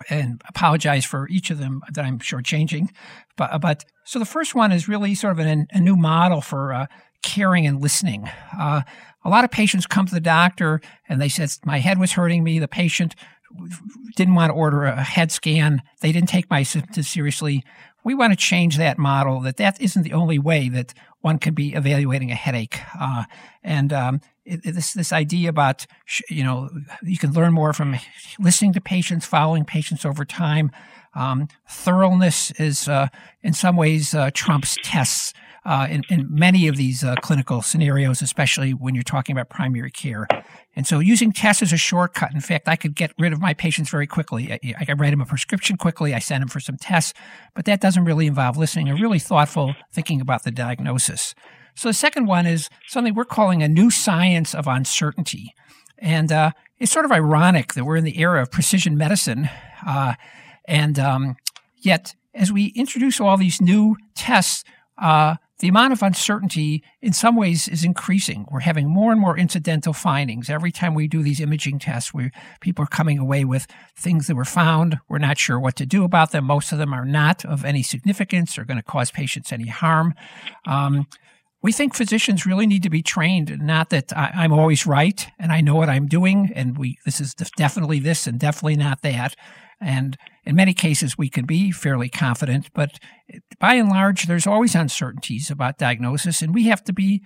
and 0.09 0.41
apologize 0.47 1.05
for 1.05 1.27
each 1.29 1.49
of 1.49 1.57
them 1.57 1.81
that 1.91 2.03
I'm 2.03 2.19
shortchanging. 2.19 2.89
But, 3.37 3.59
but 3.59 3.85
so 4.03 4.19
the 4.19 4.25
first 4.25 4.55
one 4.55 4.71
is 4.71 4.87
really 4.87 5.15
sort 5.15 5.33
of 5.33 5.39
an, 5.39 5.67
a 5.71 5.79
new 5.79 5.95
model 5.95 6.41
for 6.41 6.73
uh, 6.73 6.87
caring 7.23 7.65
and 7.65 7.81
listening. 7.81 8.29
Uh, 8.57 8.81
a 9.23 9.29
lot 9.29 9.43
of 9.43 9.51
patients 9.51 9.87
come 9.87 10.05
to 10.05 10.13
the 10.13 10.19
doctor 10.19 10.81
and 11.09 11.19
they 11.19 11.29
said, 11.29 11.49
My 11.65 11.79
head 11.79 11.99
was 11.99 12.13
hurting 12.13 12.43
me. 12.43 12.59
The 12.59 12.67
patient 12.67 13.15
didn't 14.15 14.35
want 14.35 14.51
to 14.51 14.55
order 14.55 14.83
a 14.83 15.03
head 15.03 15.31
scan. 15.31 15.81
They 16.01 16.11
didn't 16.11 16.29
take 16.29 16.49
my 16.49 16.63
symptoms 16.63 17.09
seriously. 17.09 17.63
We 18.03 18.13
want 18.13 18.33
to 18.33 18.37
change 18.37 18.77
that 18.77 18.97
model 18.97 19.39
that 19.41 19.57
that 19.57 19.81
isn't 19.81 20.03
the 20.03 20.13
only 20.13 20.37
way 20.37 20.69
that 20.69 20.93
one 21.21 21.39
can 21.39 21.55
be 21.55 21.73
evaluating 21.73 22.31
a 22.31 22.35
headache. 22.35 22.79
Uh, 22.99 23.23
and 23.63 23.91
um, 23.91 24.21
this 24.45 24.93
this 24.93 25.11
idea 25.11 25.49
about 25.49 25.85
you 26.29 26.43
know 26.43 26.69
you 27.03 27.17
can 27.17 27.33
learn 27.33 27.53
more 27.53 27.73
from 27.73 27.97
listening 28.39 28.73
to 28.73 28.81
patients, 28.81 29.25
following 29.25 29.65
patients 29.65 30.05
over 30.05 30.25
time. 30.25 30.71
Um, 31.15 31.47
thoroughness 31.67 32.51
is 32.51 32.89
uh, 32.89 33.07
in 33.41 33.53
some 33.53 33.77
ways 33.77 34.13
uh, 34.13 34.31
trumps 34.33 34.77
tests 34.83 35.33
uh, 35.65 35.87
in, 35.89 36.03
in, 36.09 36.27
many 36.29 36.67
of 36.67 36.75
these 36.75 37.03
uh, 37.03 37.15
clinical 37.15 37.61
scenarios, 37.61 38.21
especially 38.21 38.73
when 38.73 38.93
you're 38.93 39.03
talking 39.03 39.35
about 39.35 39.49
primary 39.49 39.89
care. 39.89 40.27
And 40.75 40.85
so 40.85 40.99
using 40.99 41.31
tests 41.31 41.63
is 41.63 41.73
a 41.73 41.77
shortcut. 41.77 42.33
In 42.33 42.41
fact, 42.41 42.67
I 42.67 42.75
could 42.75 42.95
get 42.95 43.13
rid 43.17 43.33
of 43.33 43.41
my 43.41 43.53
patients 43.53 43.89
very 43.89 44.05
quickly. 44.05 44.53
I, 44.53 44.59
I 44.87 44.93
write 44.93 45.11
them 45.11 45.21
a 45.21 45.25
prescription 45.25 45.77
quickly. 45.77 46.13
I 46.13 46.19
send 46.19 46.41
them 46.41 46.49
for 46.49 46.59
some 46.59 46.77
tests, 46.77 47.13
but 47.55 47.65
that 47.65 47.81
doesn't 47.81 48.03
really 48.03 48.27
involve 48.27 48.57
listening 48.57 48.89
or 48.89 48.95
really 48.95 49.19
thoughtful 49.19 49.73
thinking 49.91 50.21
about 50.21 50.43
the 50.43 50.51
diagnosis. 50.51 51.33
So 51.75 51.89
the 51.89 51.93
second 51.93 52.25
one 52.25 52.45
is 52.45 52.69
something 52.87 53.13
we're 53.13 53.25
calling 53.25 53.61
a 53.61 53.67
new 53.67 53.91
science 53.91 54.55
of 54.55 54.67
uncertainty. 54.67 55.53
And 55.97 56.31
uh, 56.31 56.51
it's 56.79 56.91
sort 56.91 57.05
of 57.05 57.11
ironic 57.11 57.73
that 57.73 57.85
we're 57.85 57.97
in 57.97 58.03
the 58.03 58.19
era 58.19 58.41
of 58.41 58.51
precision 58.51 58.97
medicine. 58.97 59.49
Uh, 59.85 60.15
and 60.67 60.97
um, 60.99 61.35
yet, 61.77 62.15
as 62.33 62.51
we 62.51 62.67
introduce 62.67 63.19
all 63.19 63.37
these 63.37 63.61
new 63.61 63.95
tests, 64.13 64.63
uh, 64.97 65.35
the 65.59 65.69
amount 65.69 65.93
of 65.93 66.03
uncertainty 66.03 66.83
in 67.01 67.13
some 67.13 67.37
ways 67.37 67.69
is 67.69 67.85
increasing. 67.85 68.45
We're 68.51 68.59
having 68.59 68.89
more 68.89 69.11
and 69.13 69.21
more 69.21 69.37
incidental 69.37 69.93
findings. 69.93 70.49
Every 70.49 70.71
time 70.71 70.93
we 70.93 71.07
do 71.07 71.23
these 71.23 71.39
imaging 71.39 71.79
tests, 71.79 72.13
we 72.13 72.31
people 72.59 72.83
are 72.83 72.87
coming 72.87 73.19
away 73.19 73.45
with 73.45 73.67
things 73.95 74.27
that 74.27 74.35
were 74.35 74.43
found. 74.43 74.99
We're 75.07 75.17
not 75.17 75.37
sure 75.37 75.57
what 75.57 75.77
to 75.77 75.85
do 75.85 76.03
about 76.03 76.31
them. 76.31 76.43
Most 76.43 76.73
of 76.73 76.77
them 76.77 76.93
are 76.93 77.05
not 77.05 77.45
of 77.45 77.63
any 77.63 77.83
significance 77.83 78.57
or 78.57 78.65
going 78.65 78.77
to 78.77 78.83
cause 78.83 79.11
patients 79.11 79.53
any 79.53 79.67
harm. 79.67 80.13
Um, 80.65 81.07
we 81.65 81.71
think 81.71 81.95
physicians 81.95 82.45
really 82.45 82.67
need 82.67 82.83
to 82.83 82.91
be 82.91 83.01
trained. 83.01 83.59
Not 83.59 83.89
that 83.89 84.15
I, 84.15 84.45
am 84.45 84.53
always 84.53 84.85
right 84.85 85.25
and 85.39 85.51
I 85.51 85.61
know 85.61 85.73
what 85.73 85.89
I'm 85.89 86.05
doing, 86.05 86.51
and 86.53 86.77
we 86.77 86.99
this 87.05 87.19
is 87.19 87.33
definitely 87.33 87.97
this 87.97 88.27
and 88.27 88.39
definitely 88.39 88.75
not 88.75 89.01
that. 89.01 89.35
And 89.81 90.15
in 90.43 90.55
many 90.55 90.75
cases, 90.75 91.17
we 91.17 91.27
can 91.27 91.47
be 91.47 91.71
fairly 91.71 92.07
confident, 92.07 92.69
but 92.75 92.99
by 93.59 93.73
and 93.73 93.89
large, 93.89 94.27
there's 94.27 94.45
always 94.45 94.75
uncertainties 94.75 95.49
about 95.49 95.79
diagnosis, 95.79 96.43
and 96.43 96.53
we 96.53 96.65
have 96.65 96.83
to 96.83 96.93
be, 96.93 97.23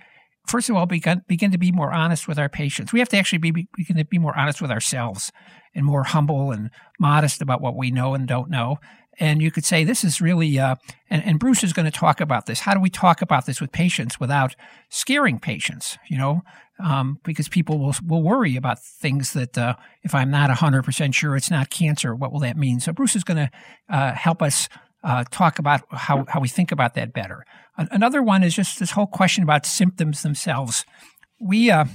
first 0.48 0.70
of 0.70 0.76
all, 0.76 0.86
begin, 0.86 1.20
begin 1.28 1.50
to 1.50 1.58
be 1.58 1.70
more 1.70 1.92
honest 1.92 2.26
with 2.26 2.38
our 2.38 2.48
patients. 2.48 2.94
We 2.94 3.00
have 3.00 3.10
to 3.10 3.18
actually 3.18 3.40
be 3.40 3.68
begin 3.76 3.98
to 3.98 4.06
be 4.06 4.18
more 4.18 4.36
honest 4.38 4.62
with 4.62 4.70
ourselves 4.70 5.30
and 5.74 5.84
more 5.84 6.04
humble 6.04 6.50
and 6.50 6.70
modest 6.98 7.42
about 7.42 7.60
what 7.60 7.76
we 7.76 7.90
know 7.90 8.14
and 8.14 8.26
don't 8.26 8.48
know. 8.48 8.78
And 9.20 9.42
you 9.42 9.50
could 9.50 9.66
say 9.66 9.84
this 9.84 10.02
is 10.02 10.20
really, 10.20 10.58
uh, 10.58 10.76
and, 11.10 11.22
and 11.24 11.38
Bruce 11.38 11.62
is 11.62 11.74
going 11.74 11.84
to 11.84 11.92
talk 11.92 12.20
about 12.20 12.46
this. 12.46 12.60
How 12.60 12.72
do 12.74 12.80
we 12.80 12.90
talk 12.90 13.20
about 13.20 13.44
this 13.46 13.60
with 13.60 13.70
patients 13.70 14.18
without 14.18 14.56
scaring 14.88 15.38
patients? 15.38 15.98
You 16.08 16.18
know, 16.18 16.42
um, 16.82 17.18
because 17.22 17.48
people 17.48 17.78
will 17.78 17.94
will 18.06 18.22
worry 18.22 18.56
about 18.56 18.82
things 18.82 19.34
that 19.34 19.56
uh, 19.58 19.74
if 20.02 20.14
I'm 20.14 20.30
not 20.30 20.50
100% 20.50 21.14
sure 21.14 21.36
it's 21.36 21.50
not 21.50 21.70
cancer, 21.70 22.14
what 22.14 22.32
will 22.32 22.40
that 22.40 22.56
mean? 22.56 22.80
So 22.80 22.92
Bruce 22.92 23.14
is 23.14 23.22
going 23.22 23.36
to 23.36 23.50
uh, 23.90 24.14
help 24.14 24.42
us 24.42 24.68
uh, 25.04 25.24
talk 25.30 25.58
about 25.58 25.82
how, 25.90 26.24
how 26.28 26.40
we 26.40 26.48
think 26.48 26.72
about 26.72 26.94
that 26.94 27.12
better. 27.12 27.44
Another 27.76 28.22
one 28.22 28.42
is 28.42 28.54
just 28.54 28.78
this 28.78 28.90
whole 28.90 29.06
question 29.06 29.42
about 29.42 29.64
symptoms 29.64 30.22
themselves. 30.22 30.84
We 31.40 31.70
uh, 31.70 31.86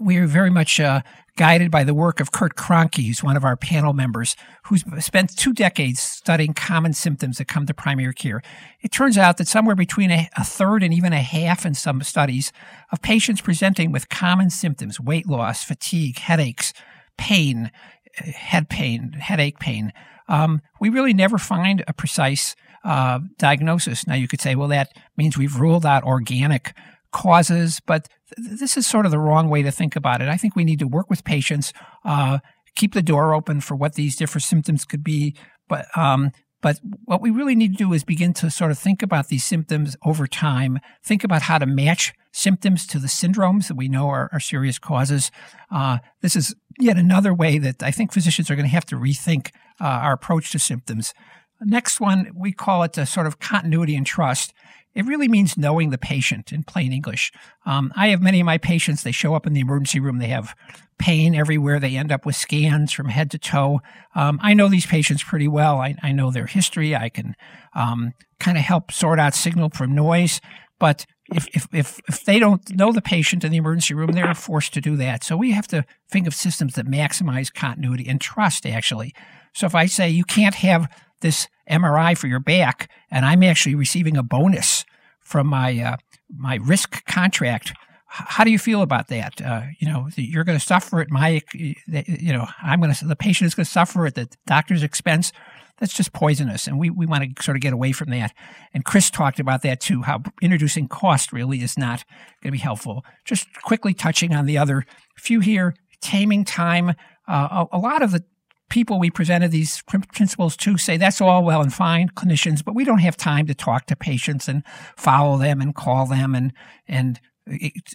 we 0.00 0.18
are 0.18 0.26
very 0.26 0.50
much 0.50 0.78
uh, 0.78 1.00
guided 1.36 1.70
by 1.70 1.84
the 1.84 1.94
work 1.94 2.20
of 2.20 2.32
Kurt 2.32 2.54
Kroenke, 2.54 3.06
who's 3.06 3.22
one 3.22 3.36
of 3.36 3.44
our 3.44 3.56
panel 3.56 3.92
members, 3.92 4.36
who's 4.66 4.84
spent 5.04 5.36
two 5.36 5.52
decades 5.52 6.00
studying 6.00 6.54
common 6.54 6.92
symptoms 6.92 7.38
that 7.38 7.48
come 7.48 7.66
to 7.66 7.74
primary 7.74 8.14
care. 8.14 8.42
It 8.82 8.92
turns 8.92 9.18
out 9.18 9.36
that 9.38 9.48
somewhere 9.48 9.74
between 9.74 10.10
a, 10.10 10.28
a 10.36 10.44
third 10.44 10.82
and 10.82 10.94
even 10.94 11.12
a 11.12 11.20
half 11.22 11.66
in 11.66 11.74
some 11.74 12.02
studies 12.02 12.52
of 12.92 13.02
patients 13.02 13.40
presenting 13.40 13.90
with 13.90 14.08
common 14.08 14.50
symptoms, 14.50 15.00
weight 15.00 15.26
loss, 15.26 15.64
fatigue, 15.64 16.18
headaches, 16.18 16.72
pain, 17.16 17.70
head 18.14 18.68
pain, 18.68 19.12
headache 19.12 19.58
pain, 19.58 19.92
um, 20.28 20.60
we 20.80 20.88
really 20.88 21.12
never 21.12 21.38
find 21.38 21.82
a 21.88 21.92
precise 21.92 22.54
uh, 22.84 23.18
diagnosis. 23.38 24.06
Now, 24.06 24.14
you 24.14 24.28
could 24.28 24.40
say, 24.40 24.54
well, 24.54 24.68
that 24.68 24.92
means 25.16 25.36
we've 25.36 25.58
ruled 25.58 25.84
out 25.84 26.04
organic 26.04 26.74
causes, 27.12 27.80
but 27.86 28.08
th- 28.36 28.60
this 28.60 28.76
is 28.76 28.86
sort 28.86 29.04
of 29.04 29.10
the 29.10 29.18
wrong 29.18 29.48
way 29.48 29.62
to 29.62 29.70
think 29.70 29.96
about 29.96 30.20
it. 30.20 30.28
I 30.28 30.36
think 30.36 30.56
we 30.56 30.64
need 30.64 30.78
to 30.78 30.88
work 30.88 31.10
with 31.10 31.24
patients, 31.24 31.72
uh, 32.04 32.38
keep 32.76 32.94
the 32.94 33.02
door 33.02 33.34
open 33.34 33.60
for 33.60 33.74
what 33.74 33.94
these 33.94 34.16
different 34.16 34.44
symptoms 34.44 34.84
could 34.84 35.04
be, 35.04 35.34
but 35.68 35.86
um, 35.96 36.32
but 36.62 36.78
what 37.04 37.22
we 37.22 37.30
really 37.30 37.54
need 37.54 37.72
to 37.72 37.84
do 37.84 37.92
is 37.92 38.04
begin 38.04 38.34
to 38.34 38.50
sort 38.50 38.70
of 38.70 38.78
think 38.78 39.02
about 39.02 39.28
these 39.28 39.44
symptoms 39.44 39.96
over 40.04 40.26
time, 40.26 40.78
think 41.02 41.24
about 41.24 41.42
how 41.42 41.58
to 41.58 41.66
match 41.66 42.12
symptoms 42.32 42.86
to 42.88 42.98
the 42.98 43.08
syndromes 43.08 43.68
that 43.68 43.76
we 43.76 43.88
know 43.88 44.08
are, 44.08 44.28
are 44.32 44.40
serious 44.40 44.78
causes. 44.78 45.30
Uh, 45.70 45.98
this 46.20 46.36
is 46.36 46.54
yet 46.78 46.96
another 46.96 47.34
way 47.34 47.58
that 47.58 47.82
I 47.82 47.90
think 47.90 48.12
physicians 48.12 48.50
are 48.50 48.56
going 48.56 48.66
to 48.66 48.74
have 48.74 48.86
to 48.86 48.96
rethink 48.96 49.52
uh, 49.80 49.84
our 49.84 50.12
approach 50.12 50.52
to 50.52 50.58
symptoms. 50.58 51.14
Next 51.62 52.00
one, 52.00 52.30
we 52.34 52.52
call 52.52 52.82
it 52.84 52.96
a 52.96 53.04
sort 53.04 53.26
of 53.26 53.38
continuity 53.38 53.94
and 53.94 54.06
trust. 54.06 54.54
It 54.94 55.06
really 55.06 55.28
means 55.28 55.56
knowing 55.56 55.90
the 55.90 55.98
patient 55.98 56.52
in 56.52 56.64
plain 56.64 56.92
English. 56.92 57.32
Um, 57.64 57.92
I 57.96 58.08
have 58.08 58.20
many 58.20 58.40
of 58.40 58.46
my 58.46 58.58
patients, 58.58 59.02
they 59.02 59.12
show 59.12 59.34
up 59.34 59.46
in 59.46 59.52
the 59.52 59.60
emergency 59.60 60.00
room, 60.00 60.18
they 60.18 60.28
have 60.28 60.54
pain 60.98 61.34
everywhere, 61.34 61.80
they 61.80 61.96
end 61.96 62.12
up 62.12 62.26
with 62.26 62.36
scans 62.36 62.92
from 62.92 63.08
head 63.08 63.30
to 63.30 63.38
toe. 63.38 63.80
Um, 64.14 64.38
I 64.42 64.54
know 64.54 64.68
these 64.68 64.86
patients 64.86 65.22
pretty 65.22 65.48
well. 65.48 65.78
I, 65.78 65.94
I 66.02 66.12
know 66.12 66.30
their 66.30 66.46
history. 66.46 66.94
I 66.94 67.08
can 67.08 67.36
um, 67.74 68.12
kind 68.38 68.58
of 68.58 68.64
help 68.64 68.92
sort 68.92 69.18
out 69.18 69.34
signal 69.34 69.70
from 69.70 69.94
noise. 69.94 70.40
But 70.78 71.06
if, 71.32 71.46
if, 71.54 71.68
if, 71.72 72.00
if 72.08 72.24
they 72.24 72.38
don't 72.38 72.68
know 72.74 72.92
the 72.92 73.02
patient 73.02 73.44
in 73.44 73.52
the 73.52 73.58
emergency 73.58 73.94
room, 73.94 74.12
they're 74.12 74.34
forced 74.34 74.74
to 74.74 74.80
do 74.80 74.96
that. 74.96 75.22
So 75.22 75.36
we 75.36 75.52
have 75.52 75.68
to 75.68 75.84
think 76.10 76.26
of 76.26 76.34
systems 76.34 76.74
that 76.74 76.86
maximize 76.86 77.52
continuity 77.52 78.08
and 78.08 78.20
trust, 78.20 78.66
actually. 78.66 79.14
So 79.54 79.66
if 79.66 79.74
I 79.74 79.86
say 79.86 80.08
you 80.08 80.24
can't 80.24 80.56
have 80.56 80.88
this 81.20 81.48
MRI 81.70 82.16
for 82.16 82.26
your 82.26 82.40
back, 82.40 82.90
and 83.10 83.24
I'm 83.24 83.42
actually 83.42 83.74
receiving 83.74 84.16
a 84.16 84.22
bonus 84.22 84.84
from 85.20 85.46
my 85.46 85.78
uh, 85.78 85.96
my 86.36 86.56
risk 86.56 87.04
contract. 87.06 87.72
How 88.06 88.42
do 88.42 88.50
you 88.50 88.58
feel 88.58 88.82
about 88.82 89.06
that? 89.08 89.40
Uh, 89.40 89.62
you 89.78 89.86
know, 89.86 90.08
you're 90.16 90.42
going 90.42 90.58
to 90.58 90.64
suffer 90.64 91.00
at 91.00 91.10
my, 91.10 91.42
you 91.54 92.32
know, 92.32 92.48
I'm 92.60 92.80
going 92.80 92.92
to, 92.92 93.04
the 93.04 93.14
patient 93.14 93.46
is 93.46 93.54
going 93.54 93.64
to 93.66 93.70
suffer 93.70 94.04
at 94.04 94.16
the 94.16 94.28
doctor's 94.46 94.82
expense. 94.82 95.30
That's 95.78 95.94
just 95.94 96.12
poisonous. 96.12 96.66
And 96.66 96.76
we, 96.76 96.90
we 96.90 97.06
want 97.06 97.36
to 97.36 97.42
sort 97.42 97.56
of 97.56 97.60
get 97.60 97.72
away 97.72 97.92
from 97.92 98.10
that. 98.10 98.34
And 98.74 98.84
Chris 98.84 99.10
talked 99.10 99.38
about 99.38 99.62
that 99.62 99.80
too, 99.80 100.02
how 100.02 100.22
introducing 100.42 100.88
cost 100.88 101.32
really 101.32 101.62
is 101.62 101.78
not 101.78 102.04
going 102.42 102.50
to 102.50 102.52
be 102.52 102.58
helpful. 102.58 103.04
Just 103.24 103.46
quickly 103.62 103.94
touching 103.94 104.34
on 104.34 104.44
the 104.44 104.58
other 104.58 104.84
few 105.16 105.38
here, 105.38 105.76
taming 106.00 106.44
time. 106.44 106.90
Uh, 107.28 107.66
a, 107.72 107.76
a 107.76 107.78
lot 107.78 108.02
of 108.02 108.10
the 108.10 108.24
people 108.70 108.98
we 108.98 109.10
presented 109.10 109.50
these 109.50 109.82
principles 109.82 110.56
to 110.56 110.78
say 110.78 110.96
that's 110.96 111.20
all 111.20 111.44
well 111.44 111.60
and 111.60 111.74
fine, 111.74 112.08
clinicians, 112.10 112.64
but 112.64 112.74
we 112.74 112.84
don't 112.84 112.98
have 112.98 113.16
time 113.16 113.46
to 113.46 113.54
talk 113.54 113.86
to 113.86 113.96
patients 113.96 114.48
and 114.48 114.62
follow 114.96 115.36
them 115.36 115.60
and 115.60 115.74
call 115.74 116.06
them 116.06 116.34
and 116.34 116.52
and 116.88 117.20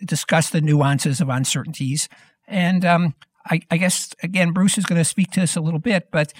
discuss 0.03 0.49
the 0.49 0.61
nuances 0.61 1.21
of 1.21 1.29
uncertainties. 1.29 2.09
And 2.47 2.83
um, 2.83 3.15
I, 3.49 3.61
I, 3.69 3.77
guess 3.77 4.13
again, 4.23 4.51
Bruce 4.51 4.77
is 4.77 4.85
going 4.85 4.99
to 4.99 5.05
speak 5.05 5.31
to 5.31 5.39
this 5.39 5.55
a 5.55 5.61
little 5.61 5.79
bit, 5.79 6.09
but 6.11 6.33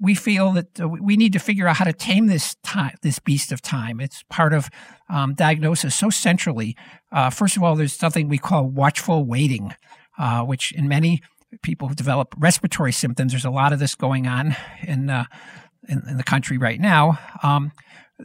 we 0.00 0.14
feel 0.14 0.52
that 0.52 0.80
uh, 0.80 0.88
we 0.88 1.16
need 1.16 1.32
to 1.32 1.38
figure 1.38 1.66
out 1.66 1.76
how 1.76 1.84
to 1.84 1.92
tame 1.92 2.26
this 2.26 2.54
time, 2.62 2.94
this 3.02 3.18
beast 3.18 3.52
of 3.52 3.60
time. 3.60 4.00
It's 4.00 4.22
part 4.30 4.52
of 4.52 4.70
um, 5.08 5.34
diagnosis 5.34 5.94
so 5.94 6.08
centrally. 6.08 6.76
Uh, 7.10 7.30
first 7.30 7.56
of 7.56 7.62
all, 7.62 7.74
there's 7.74 7.92
something 7.92 8.28
we 8.28 8.38
call 8.38 8.68
watchful 8.68 9.24
waiting, 9.24 9.74
uh, 10.18 10.42
which 10.42 10.72
in 10.72 10.88
many 10.88 11.20
people 11.62 11.88
who 11.88 11.94
develop 11.94 12.34
respiratory 12.38 12.92
symptoms. 12.92 13.32
There's 13.32 13.44
a 13.44 13.50
lot 13.50 13.72
of 13.72 13.78
this 13.78 13.94
going 13.94 14.26
on 14.26 14.56
in 14.82 15.10
uh, 15.10 15.24
in, 15.88 16.02
in, 16.08 16.16
the 16.16 16.24
country 16.24 16.58
right 16.58 16.80
now. 16.80 17.18
Um, 17.42 17.72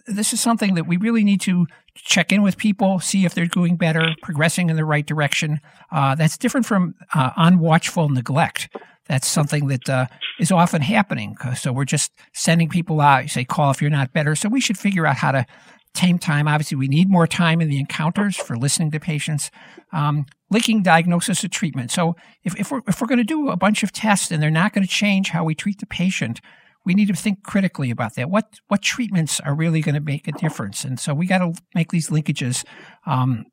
this 0.07 0.33
is 0.33 0.39
something 0.39 0.75
that 0.75 0.87
we 0.87 0.97
really 0.97 1.23
need 1.23 1.41
to 1.41 1.67
check 1.95 2.31
in 2.31 2.41
with 2.41 2.57
people, 2.57 2.99
see 2.99 3.25
if 3.25 3.33
they're 3.33 3.45
doing 3.45 3.75
better, 3.75 4.15
progressing 4.21 4.69
in 4.69 4.75
the 4.75 4.85
right 4.85 5.05
direction. 5.05 5.59
Uh, 5.91 6.15
that's 6.15 6.37
different 6.37 6.65
from 6.65 6.95
uh, 7.13 7.31
unwatchful 7.31 8.09
neglect. 8.09 8.69
That's 9.07 9.27
something 9.27 9.67
that 9.67 9.89
uh, 9.89 10.05
is 10.39 10.51
often 10.51 10.81
happening. 10.81 11.35
So 11.55 11.73
we're 11.73 11.85
just 11.85 12.11
sending 12.33 12.69
people 12.69 13.01
out. 13.01 13.23
You 13.23 13.29
say, 13.29 13.43
call 13.43 13.71
if 13.71 13.81
you're 13.81 13.91
not 13.91 14.13
better. 14.13 14.35
So 14.35 14.47
we 14.47 14.61
should 14.61 14.77
figure 14.77 15.05
out 15.05 15.17
how 15.17 15.33
to 15.33 15.45
tame 15.93 16.17
time. 16.17 16.47
Obviously, 16.47 16.77
we 16.77 16.87
need 16.87 17.09
more 17.09 17.27
time 17.27 17.61
in 17.61 17.69
the 17.69 17.79
encounters 17.79 18.35
for 18.35 18.55
listening 18.57 18.91
to 18.91 18.99
patients. 18.99 19.51
Um, 19.91 20.25
linking 20.49 20.83
diagnosis 20.83 21.41
to 21.41 21.49
treatment. 21.49 21.91
So 21.91 22.15
if, 22.43 22.59
if 22.59 22.71
we're, 22.71 22.81
if 22.87 22.99
we're 22.99 23.07
going 23.07 23.17
to 23.17 23.23
do 23.23 23.49
a 23.49 23.57
bunch 23.57 23.83
of 23.83 23.91
tests 23.91 24.31
and 24.31 24.43
they're 24.43 24.51
not 24.51 24.73
going 24.73 24.85
to 24.85 24.89
change 24.89 25.29
how 25.29 25.43
we 25.45 25.55
treat 25.55 25.79
the 25.79 25.85
patient, 25.85 26.41
we 26.85 26.93
need 26.93 27.07
to 27.07 27.13
think 27.13 27.43
critically 27.43 27.89
about 27.89 28.15
that. 28.15 28.29
What 28.29 28.59
what 28.67 28.81
treatments 28.81 29.39
are 29.39 29.55
really 29.55 29.81
going 29.81 29.95
to 29.95 30.01
make 30.01 30.27
a 30.27 30.31
difference? 30.31 30.83
And 30.83 30.99
so 30.99 31.13
we 31.13 31.25
got 31.25 31.39
to 31.39 31.53
make 31.75 31.91
these 31.91 32.09
linkages. 32.09 32.65
Um, 33.05 33.45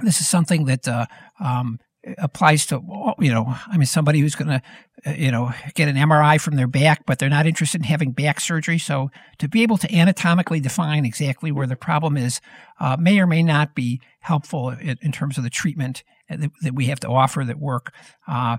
this 0.00 0.20
is 0.20 0.28
something 0.28 0.66
that 0.66 0.86
uh, 0.86 1.06
um, 1.42 1.78
applies 2.18 2.66
to 2.66 2.80
you 3.18 3.32
know 3.32 3.46
i 3.68 3.76
mean 3.76 3.86
somebody 3.86 4.20
who's 4.20 4.34
going 4.34 4.48
to 4.48 4.62
uh, 5.06 5.10
you 5.12 5.30
know 5.30 5.52
get 5.74 5.88
an 5.88 5.96
mri 5.96 6.40
from 6.40 6.56
their 6.56 6.66
back 6.66 7.04
but 7.06 7.18
they're 7.18 7.28
not 7.28 7.46
interested 7.46 7.80
in 7.80 7.84
having 7.84 8.12
back 8.12 8.40
surgery. 8.40 8.78
So 8.78 9.10
to 9.38 9.48
be 9.48 9.62
able 9.62 9.78
to 9.78 9.94
anatomically 9.94 10.60
define 10.60 11.04
exactly 11.04 11.52
where 11.52 11.66
the 11.66 11.76
problem 11.76 12.16
is 12.16 12.40
uh, 12.80 12.96
may 12.98 13.18
or 13.18 13.26
may 13.26 13.42
not 13.42 13.74
be 13.74 14.00
helpful 14.20 14.70
in, 14.70 14.98
in, 15.00 15.12
terms 15.12 15.38
of 15.38 15.44
the 15.44 15.50
treatment 15.50 16.02
that, 16.28 16.50
that, 16.62 16.74
we 16.74 16.86
have 16.86 17.00
to 17.00 17.08
offer 17.08 17.44
that 17.44 17.58
work. 17.58 17.92
Uh, 18.26 18.58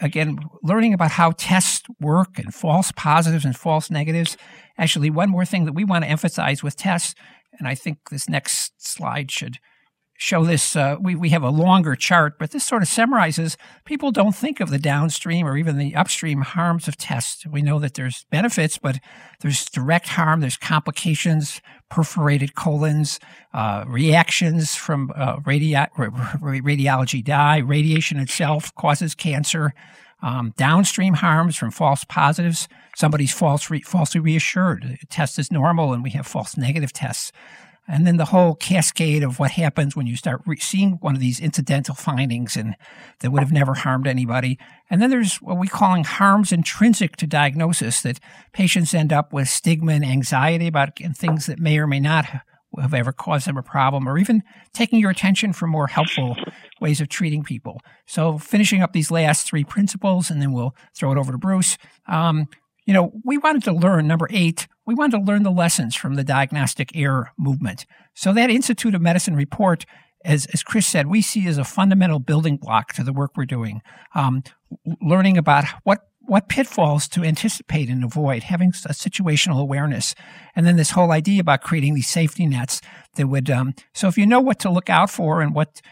again 0.00 0.38
learning 0.62 0.94
about 0.94 1.10
how 1.10 1.32
tests 1.36 1.82
work 2.00 2.38
and 2.38 2.54
false 2.54 2.90
positives 2.92 3.44
and 3.44 3.56
false 3.56 3.90
negatives. 3.90 4.36
Actually 4.78 5.10
one 5.10 5.28
more 5.28 5.44
thing 5.44 5.66
that 5.66 5.74
we 5.74 5.84
want 5.84 6.04
to 6.04 6.10
emphasize 6.10 6.62
with 6.62 6.76
tests 6.76 7.14
and 7.58 7.68
i 7.68 7.74
think 7.74 7.98
this 8.10 8.28
next 8.28 8.72
slide 8.78 9.30
should 9.30 9.58
show 10.16 10.44
this. 10.44 10.76
Uh, 10.76 10.96
we, 11.00 11.14
we 11.14 11.30
have 11.30 11.42
a 11.42 11.50
longer 11.50 11.96
chart, 11.96 12.38
but 12.38 12.50
this 12.52 12.64
sort 12.64 12.82
of 12.82 12.88
summarizes 12.88 13.56
people 13.84 14.12
don't 14.12 14.34
think 14.34 14.60
of 14.60 14.70
the 14.70 14.78
downstream 14.78 15.46
or 15.46 15.56
even 15.56 15.76
the 15.76 15.94
upstream 15.94 16.42
harms 16.42 16.86
of 16.88 16.96
tests. 16.96 17.46
We 17.46 17.62
know 17.62 17.78
that 17.80 17.94
there's 17.94 18.24
benefits, 18.30 18.78
but 18.78 19.00
there's 19.40 19.64
direct 19.66 20.08
harm, 20.08 20.40
there's 20.40 20.56
complications, 20.56 21.60
perforated 21.90 22.54
colons, 22.54 23.18
uh, 23.52 23.84
reactions 23.86 24.74
from 24.74 25.12
uh, 25.16 25.38
radi- 25.40 25.88
radiology 25.92 27.24
dye, 27.24 27.58
radiation 27.58 28.18
itself 28.18 28.74
causes 28.74 29.14
cancer. 29.14 29.74
Um, 30.22 30.54
downstream 30.56 31.14
harms 31.14 31.54
from 31.56 31.70
false 31.70 32.04
positives. 32.04 32.66
Somebody's 32.96 33.34
false 33.34 33.68
re- 33.68 33.82
falsely 33.82 34.20
reassured. 34.20 34.98
A 35.02 35.06
test 35.06 35.38
is 35.38 35.52
normal, 35.52 35.92
and 35.92 36.02
we 36.02 36.10
have 36.10 36.26
false 36.26 36.56
negative 36.56 36.94
tests 36.94 37.30
and 37.86 38.06
then 38.06 38.16
the 38.16 38.26
whole 38.26 38.54
cascade 38.54 39.22
of 39.22 39.38
what 39.38 39.52
happens 39.52 39.94
when 39.94 40.06
you 40.06 40.16
start 40.16 40.40
re- 40.46 40.56
seeing 40.56 40.92
one 41.00 41.14
of 41.14 41.20
these 41.20 41.40
incidental 41.40 41.94
findings 41.94 42.56
and 42.56 42.76
that 43.20 43.30
would 43.30 43.42
have 43.42 43.52
never 43.52 43.74
harmed 43.74 44.06
anybody. 44.06 44.58
And 44.88 45.02
then 45.02 45.10
there's 45.10 45.36
what 45.36 45.58
we're 45.58 45.66
calling 45.66 46.04
harms 46.04 46.52
intrinsic 46.52 47.16
to 47.16 47.26
diagnosis 47.26 48.00
that 48.02 48.20
patients 48.52 48.94
end 48.94 49.12
up 49.12 49.32
with 49.32 49.48
stigma 49.48 49.92
and 49.92 50.04
anxiety 50.04 50.66
about 50.66 50.96
things 51.16 51.46
that 51.46 51.58
may 51.58 51.78
or 51.78 51.86
may 51.86 52.00
not 52.00 52.26
have 52.80 52.94
ever 52.94 53.12
caused 53.12 53.46
them 53.46 53.56
a 53.56 53.62
problem, 53.62 54.08
or 54.08 54.18
even 54.18 54.42
taking 54.72 54.98
your 54.98 55.10
attention 55.10 55.52
for 55.52 55.66
more 55.66 55.86
helpful 55.86 56.36
ways 56.80 57.00
of 57.00 57.08
treating 57.08 57.42
people. 57.42 57.80
So, 58.06 58.38
finishing 58.38 58.82
up 58.82 58.92
these 58.92 59.10
last 59.10 59.46
three 59.46 59.64
principles, 59.64 60.30
and 60.30 60.40
then 60.40 60.52
we'll 60.52 60.74
throw 60.94 61.12
it 61.12 61.18
over 61.18 61.32
to 61.32 61.38
Bruce. 61.38 61.78
Um, 62.08 62.48
you 62.86 62.92
know, 62.92 63.12
we 63.24 63.38
wanted 63.38 63.64
to 63.64 63.72
learn, 63.72 64.06
number 64.06 64.28
eight, 64.30 64.68
we 64.86 64.94
wanted 64.94 65.18
to 65.18 65.24
learn 65.24 65.42
the 65.42 65.50
lessons 65.50 65.96
from 65.96 66.14
the 66.14 66.24
diagnostic 66.24 66.90
error 66.94 67.32
movement. 67.38 67.86
So 68.14 68.32
that 68.32 68.50
Institute 68.50 68.94
of 68.94 69.02
Medicine 69.02 69.34
report, 69.34 69.86
as, 70.24 70.46
as 70.52 70.62
Chris 70.62 70.86
said, 70.86 71.06
we 71.06 71.22
see 71.22 71.46
as 71.46 71.58
a 71.58 71.64
fundamental 71.64 72.18
building 72.18 72.56
block 72.56 72.92
to 72.94 73.04
the 73.04 73.12
work 73.12 73.32
we're 73.36 73.46
doing. 73.46 73.80
Um, 74.14 74.42
learning 75.00 75.38
about 75.38 75.64
what 75.84 76.00
what 76.26 76.48
pitfalls 76.48 77.06
to 77.06 77.22
anticipate 77.22 77.90
and 77.90 78.02
avoid, 78.02 78.44
having 78.44 78.70
a 78.70 78.92
situational 78.94 79.60
awareness, 79.60 80.14
and 80.56 80.66
then 80.66 80.76
this 80.76 80.92
whole 80.92 81.12
idea 81.12 81.38
about 81.38 81.60
creating 81.60 81.94
these 81.94 82.08
safety 82.08 82.46
nets 82.46 82.80
that 83.16 83.26
would. 83.26 83.50
Um, 83.50 83.74
so 83.92 84.08
if 84.08 84.16
you 84.16 84.26
know 84.26 84.40
what 84.40 84.58
to 84.60 84.70
look 84.70 84.88
out 84.88 85.10
for 85.10 85.42
and 85.42 85.54
what 85.54 85.82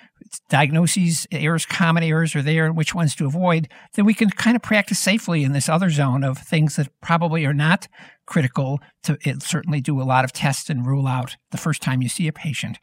diagnoses, 0.49 1.27
errors, 1.31 1.67
common 1.67 2.03
errors 2.03 2.35
are 2.35 2.43
there, 2.43 2.67
and 2.67 2.77
which 2.77 2.95
ones 2.95 3.15
to 3.17 3.27
avoid, 3.27 3.69
then 3.95 4.05
we 4.05 4.15
can 4.15 4.31
kind 4.31 4.57
of 4.57 4.63
practice 4.63 4.99
safely 4.99 5.45
in 5.45 5.53
this 5.53 5.69
other 5.69 5.91
zone 5.91 6.25
of 6.25 6.39
things 6.39 6.77
that 6.77 6.89
probably 7.01 7.45
are 7.45 7.55
not 7.55 7.89
critical 8.27 8.81
to 9.03 9.19
it, 9.23 9.43
certainly 9.43 9.81
do 9.81 10.01
a 10.01 10.05
lot 10.05 10.25
of 10.25 10.33
tests 10.33 10.71
and 10.71 10.87
rule 10.87 11.07
out 11.07 11.37
the 11.51 11.59
first 11.59 11.83
time 11.83 12.03
you 12.03 12.09
see 12.09 12.29
a 12.29 12.33
patient. 12.33 12.79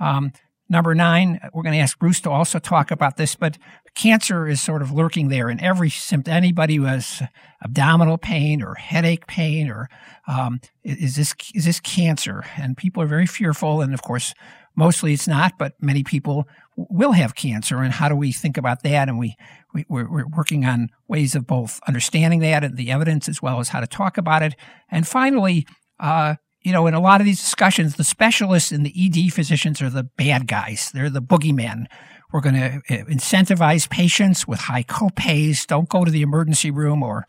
Um, 0.00 0.32
number 0.68 0.94
nine, 0.94 1.40
we're 1.52 1.62
going 1.62 1.74
to 1.74 1.80
ask 1.80 1.98
Bruce 1.98 2.20
to 2.22 2.30
also 2.30 2.58
talk 2.58 2.90
about 2.90 3.16
this, 3.16 3.34
but 3.34 3.58
cancer 3.94 4.46
is 4.46 4.60
sort 4.60 4.82
of 4.82 4.92
lurking 4.92 5.28
there 5.28 5.50
in 5.50 5.60
every 5.60 5.90
symptom. 5.90 6.32
Anybody 6.32 6.76
who 6.76 6.84
has 6.84 7.22
abdominal 7.62 8.18
pain 8.18 8.62
or 8.62 8.74
headache 8.74 9.26
pain 9.26 9.70
or 9.70 9.88
um, 10.26 10.60
is 10.82 11.16
this 11.16 11.34
is 11.54 11.64
this 11.64 11.80
cancer? 11.80 12.44
And 12.56 12.76
people 12.76 13.02
are 13.02 13.06
very 13.06 13.26
fearful, 13.26 13.80
and 13.80 13.94
of 13.94 14.02
course 14.02 14.34
Mostly 14.76 15.12
it's 15.12 15.28
not, 15.28 15.52
but 15.58 15.74
many 15.80 16.02
people 16.02 16.48
will 16.76 17.12
have 17.12 17.36
cancer. 17.36 17.78
And 17.78 17.92
how 17.92 18.08
do 18.08 18.16
we 18.16 18.32
think 18.32 18.56
about 18.56 18.82
that? 18.82 19.08
And 19.08 19.18
we, 19.18 19.36
we 19.72 19.84
we're, 19.88 20.26
working 20.26 20.64
on 20.64 20.88
ways 21.06 21.34
of 21.36 21.46
both 21.46 21.80
understanding 21.86 22.40
that 22.40 22.64
and 22.64 22.76
the 22.76 22.90
evidence 22.90 23.28
as 23.28 23.40
well 23.40 23.60
as 23.60 23.68
how 23.68 23.80
to 23.80 23.86
talk 23.86 24.18
about 24.18 24.42
it. 24.42 24.56
And 24.90 25.06
finally, 25.06 25.66
uh, 26.00 26.34
you 26.62 26.72
know, 26.72 26.86
in 26.86 26.94
a 26.94 27.00
lot 27.00 27.20
of 27.20 27.24
these 27.24 27.40
discussions, 27.40 27.94
the 27.94 28.04
specialists 28.04 28.72
and 28.72 28.84
the 28.84 28.94
ED 28.98 29.32
physicians 29.32 29.80
are 29.80 29.90
the 29.90 30.04
bad 30.04 30.48
guys. 30.48 30.90
They're 30.92 31.10
the 31.10 31.22
boogeymen. 31.22 31.86
We're 32.34 32.40
going 32.40 32.56
to 32.56 32.82
uh, 32.90 33.04
incentivize 33.04 33.88
patients 33.88 34.48
with 34.48 34.58
high 34.58 34.82
copays. 34.82 35.68
Don't 35.68 35.88
go 35.88 36.04
to 36.04 36.10
the 36.10 36.22
emergency 36.22 36.68
room 36.68 37.00
or 37.00 37.28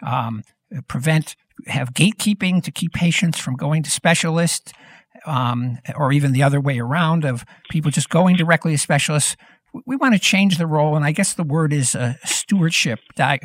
um, 0.00 0.44
prevent, 0.86 1.34
have 1.66 1.92
gatekeeping 1.92 2.62
to 2.62 2.70
keep 2.70 2.92
patients 2.92 3.40
from 3.40 3.56
going 3.56 3.82
to 3.82 3.90
specialists 3.90 4.72
um, 5.26 5.78
or 5.96 6.12
even 6.12 6.30
the 6.30 6.44
other 6.44 6.60
way 6.60 6.78
around 6.78 7.24
of 7.24 7.44
people 7.68 7.90
just 7.90 8.10
going 8.10 8.36
directly 8.36 8.70
to 8.70 8.78
specialists. 8.78 9.36
We 9.86 9.96
want 9.96 10.14
to 10.14 10.20
change 10.20 10.56
the 10.56 10.68
role, 10.68 10.94
and 10.94 11.04
I 11.04 11.10
guess 11.10 11.34
the 11.34 11.42
word 11.42 11.72
is 11.72 11.96
uh, 11.96 12.14
stewardship. 12.24 13.00
That 13.16 13.42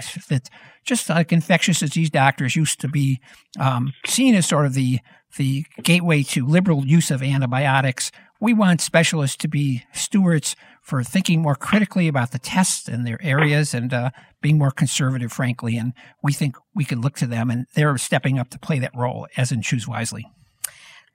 just 0.86 1.10
like 1.10 1.32
infectious 1.32 1.80
disease 1.80 2.12
doctors 2.12 2.56
used 2.56 2.80
to 2.82 2.88
be 2.88 3.20
um, 3.60 3.94
seen 4.06 4.36
as 4.36 4.46
sort 4.46 4.68
of 4.68 4.76
the 4.76 5.00
the 5.38 5.66
gateway 5.82 6.22
to 6.24 6.46
liberal 6.46 6.86
use 6.86 7.10
of 7.10 7.24
antibiotics. 7.24 8.12
We 8.40 8.54
want 8.54 8.82
specialists 8.82 9.38
to 9.38 9.48
be 9.48 9.84
stewards 9.92 10.56
for 10.90 11.04
thinking 11.04 11.42
more 11.42 11.56
critically 11.56 12.08
about 12.08 12.32
the 12.32 12.40
tests 12.40 12.88
and 12.88 13.06
their 13.06 13.22
areas 13.22 13.74
and 13.76 13.94
uh, 13.94 14.10
being 14.42 14.58
more 14.58 14.72
conservative, 14.72 15.32
frankly. 15.32 15.78
And 15.78 15.94
we 16.24 16.34
think 16.34 16.56
we 16.74 16.84
can 16.84 17.00
look 17.00 17.16
to 17.18 17.28
them, 17.28 17.52
and 17.52 17.68
they're 17.76 17.98
stepping 18.00 18.40
up 18.40 18.50
to 18.50 18.60
play 18.60 18.80
that 18.80 18.96
role 18.96 19.28
as 19.38 19.52
in 19.52 19.62
Choose 19.62 19.88
Wisely. 19.88 20.26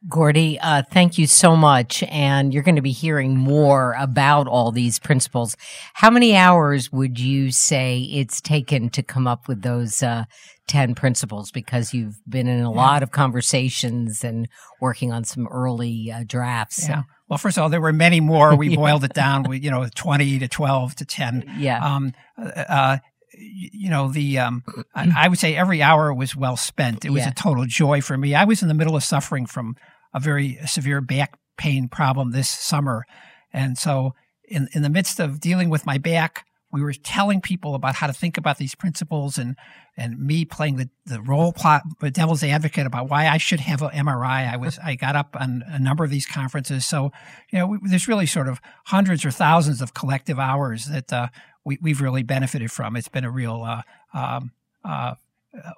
Gordy, 0.07 0.61
uh, 0.61 0.83
thank 0.93 1.17
you 1.17 1.27
so 1.27 1.57
much. 1.57 2.03
And 2.05 2.53
you're 2.53 2.63
going 2.63 2.77
to 2.77 2.83
be 2.83 2.93
hearing 2.93 3.37
more 3.37 3.97
about 3.99 4.47
all 4.47 4.71
these 4.71 4.99
principles. 4.99 5.57
How 5.95 6.11
many 6.11 6.37
hours 6.37 6.93
would 6.93 7.19
you 7.19 7.51
say 7.51 8.01
it's 8.01 8.41
taken 8.41 8.91
to 8.91 9.03
come 9.03 9.27
up 9.27 9.49
with 9.49 9.63
those 9.63 10.03
uh, 10.03 10.25
10 10.69 10.95
principles? 10.95 11.51
Because 11.51 11.95
you've 11.95 12.21
been 12.29 12.47
in 12.47 12.63
a 12.63 12.71
lot 12.71 13.03
of 13.03 13.13
conversations 13.13 14.23
and 14.23 14.47
working 14.79 15.11
on 15.11 15.25
some 15.25 15.49
early 15.49 16.13
uh, 16.13 16.25
drafts. 16.27 16.87
Yeah. 16.87 17.05
Well, 17.29 17.39
first 17.39 17.57
of 17.57 17.63
all, 17.63 17.69
there 17.69 17.81
were 17.81 17.93
many 17.93 18.21
more. 18.21 18.55
We 18.57 18.69
yeah. 18.71 18.77
boiled 18.77 19.05
it 19.05 19.15
down, 19.15 19.45
we, 19.45 19.59
you 19.59 19.71
know, 19.71 19.89
20 19.95 20.41
to 20.41 20.49
12 20.49 20.97
to 20.97 21.05
10. 21.05 21.57
Yeah. 21.59 21.85
Um, 21.85 22.13
uh, 22.39 22.65
uh 22.69 22.97
you 23.37 23.91
know 23.91 24.09
the 24.09 24.39
um, 24.39 24.63
I, 24.95 25.25
I, 25.25 25.29
would 25.29 25.41
say 25.41 25.57
every 25.57 25.83
hour 25.83 26.13
was 26.15 26.37
well 26.37 26.57
spent. 26.57 27.05
It 27.05 27.11
was 27.11 27.23
yeah. 27.23 27.31
a 27.31 27.35
total 27.35 27.67
joy 27.67 28.01
for 28.01 28.17
me. 28.17 28.35
I 28.35 28.45
was 28.45 28.63
in 28.63 28.69
the 28.69 28.75
middle 28.75 28.95
of 28.95 29.03
suffering 29.03 29.47
from 29.47 29.77
a 30.13 30.21
very 30.21 30.59
severe 30.67 31.01
back 31.01 31.37
pain 31.57 31.89
problem 31.89 32.31
this 32.31 32.49
summer. 32.49 33.05
And 33.53 33.79
so, 33.79 34.15
in, 34.45 34.69
in 34.73 34.83
the 34.83 34.91
midst 34.91 35.21
of 35.21 35.41
dealing 35.41 35.71
with 35.71 35.87
my 35.87 35.99
back, 35.99 36.45
we 36.75 36.83
were 36.83 36.93
telling 36.93 37.41
people 37.41 37.77
about 37.77 37.95
how 37.95 38.09
to 38.09 38.13
think 38.13 38.37
about 38.37 38.59
these 38.59 38.75
principles 38.75 39.39
and, 39.39 39.55
and 39.97 40.19
me 40.19 40.45
playing 40.45 40.75
the, 40.75 40.91
the 41.07 41.23
role 41.23 41.53
plot, 41.53 41.83
the 42.01 42.11
devil's 42.11 42.43
advocate 42.43 42.85
about 42.85 43.09
why 43.09 43.29
I 43.29 43.39
should 43.39 43.61
have 43.61 43.81
an 43.81 43.91
MRI. 43.91 44.53
I 44.53 44.57
was, 44.57 44.77
I 44.83 44.97
got 44.97 45.15
up 45.15 45.37
on 45.39 45.63
a 45.69 45.79
number 45.79 46.03
of 46.03 46.11
these 46.11 46.27
conferences. 46.27 46.85
So, 46.85 47.13
you 47.53 47.61
know, 47.61 47.69
we, 47.69 47.79
there's 47.81 48.09
really 48.09 48.27
sort 48.27 48.49
of 48.49 48.61
hundreds 48.87 49.25
or 49.25 49.31
thousands 49.31 49.81
of 49.81 49.95
collective 49.95 50.41
hours 50.41 50.87
that 50.87 51.13
uh, 51.13 51.29
we, 51.65 51.79
we've 51.81 52.01
really 52.01 52.25
benefited 52.25 52.73
from. 52.73 52.97
It's 52.97 53.07
been 53.07 53.25
a 53.25 53.31
real 53.31 53.63
uh, 53.63 53.83
um, 54.13 54.51
uh, 54.85 55.15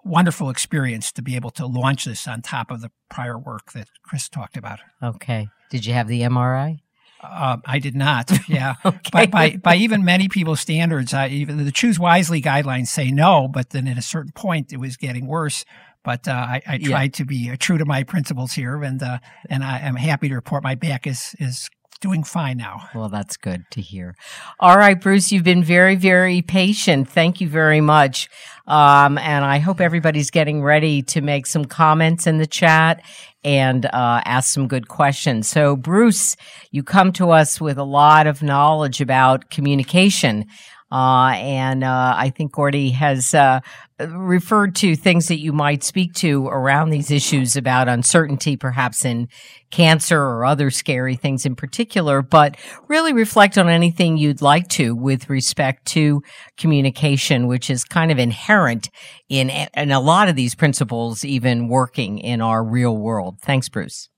wonderful 0.03 0.49
experience 0.49 1.13
to 1.13 1.21
be 1.21 1.37
able 1.37 1.51
to 1.51 1.67
launch 1.67 2.07
this 2.07 2.27
on 2.27 2.41
top 2.41 2.71
of 2.71 2.81
the 2.81 2.91
prior 3.11 3.39
work 3.39 3.73
that 3.73 3.89
Chris 4.03 4.31
talked 4.31 4.57
about. 4.57 4.81
Okay. 5.03 5.49
Did 5.69 5.85
you 5.85 5.93
have 5.93 6.09
the 6.09 6.23
MRI? 6.23 6.79
Uh, 7.23 7.57
I 7.65 7.79
did 7.79 7.95
not. 7.95 8.31
Yeah, 8.49 8.75
okay. 8.85 9.11
but 9.13 9.31
by 9.31 9.57
by 9.57 9.77
even 9.77 10.05
many 10.05 10.29
people's 10.29 10.61
standards, 10.61 11.13
I 11.13 11.29
even 11.29 11.65
the 11.65 11.73
Choose 11.73 11.99
Wisely 11.99 12.41
guidelines 12.41 12.89
say 12.89 13.11
no. 13.11 13.49
But 13.49 13.71
then 13.71 13.89
at 13.89 13.99
a 13.99 14.03
certain 14.03 14.33
point, 14.33 14.73
it 14.73 14.77
was 14.79 14.97
getting 14.97 15.27
worse. 15.27 15.65
But 16.05 16.29
uh, 16.29 16.33
I, 16.33 16.63
I, 16.67 16.79
tried 16.79 17.19
yeah. 17.19 17.19
to 17.19 17.25
be 17.25 17.57
true 17.57 17.79
to 17.79 17.85
my 17.85 18.05
principles 18.05 18.53
here, 18.53 18.81
and 18.85 19.03
uh, 19.03 19.19
and 19.51 19.65
I 19.65 19.81
am 19.81 19.97
happy 19.97 20.29
to 20.29 20.35
report 20.37 20.63
my 20.63 20.77
back 20.77 21.07
is 21.07 21.35
is 21.41 21.69
doing 22.01 22.25
fine 22.25 22.57
now. 22.57 22.89
Well, 22.95 23.09
that's 23.09 23.37
good 23.37 23.65
to 23.73 23.81
hear. 23.81 24.15
All 24.61 24.77
right, 24.77 25.01
Bruce, 25.01 25.33
you've 25.33 25.45
been 25.45 25.65
very, 25.65 25.97
very 25.97 26.43
patient. 26.43 27.09
Thank 27.09 27.41
you 27.41 27.49
very 27.49 27.81
much. 27.81 28.29
Um, 28.67 29.19
and 29.19 29.45
I 29.45 29.59
hope 29.59 29.81
everybody's 29.81 30.31
getting 30.31 30.63
ready 30.63 31.03
to 31.03 31.21
make 31.21 31.47
some 31.47 31.65
comments 31.65 32.27
in 32.27 32.39
the 32.39 32.47
chat 32.47 33.03
and 33.45 33.87
uh, 33.87 34.23
ask 34.25 34.53
some 34.53 34.67
good 34.67 34.89
questions. 34.89 35.49
So, 35.49 35.77
Bruce, 35.77 36.37
you 36.73 36.83
come 36.83 37.13
to 37.13 37.31
us 37.31 37.61
with 37.61 37.79
a 37.79 37.85
lot 37.85 38.27
of 38.27 38.43
knowledge 38.43 39.01
about 39.01 39.51
communication. 39.51 40.47
Uh, 40.90 41.33
and 41.37 41.83
uh, 41.83 42.14
I 42.16 42.31
think 42.31 42.53
Gordy 42.53 42.90
has 42.90 43.35
uh, 43.35 43.61
referred 43.99 44.77
to 44.77 44.94
things 44.94 45.27
that 45.29 45.40
you 45.40 45.53
might 45.53 45.83
speak 45.83 46.12
to 46.14 46.46
around 46.46 46.90
these 46.90 47.11
issues 47.11 47.57
about 47.57 47.88
uncertainty, 47.88 48.57
perhaps 48.57 49.05
in 49.05 49.28
cancer 49.70 50.20
or 50.20 50.45
other 50.45 50.70
scary 50.70 51.16
things 51.16 51.45
in 51.45 51.57
particular, 51.57 52.22
but 52.22 52.57
really 52.87 53.12
reflect 53.12 53.59
on 53.59 53.68
anything 53.68 54.16
you'd 54.16 54.43
like 54.43 54.68
to 54.68 54.95
with 54.95 55.28
respect 55.28 55.87
to 55.87 56.22
communication, 56.57 57.49
which 57.49 57.68
is 57.68 57.82
kind 57.82 58.12
of 58.12 58.18
inherent 58.18 58.89
in, 59.28 59.51
in 59.51 59.91
a 59.91 60.01
lot 60.01 60.28
of 60.28 60.37
these 60.37 60.55
principles, 60.55 61.24
even 61.24 61.68
working 61.68 62.18
in 62.18 62.41
our 62.41 62.64
real 62.64 62.97
world. 62.97 63.39
Thanks, 63.43 63.68
Bruce. 63.68 64.09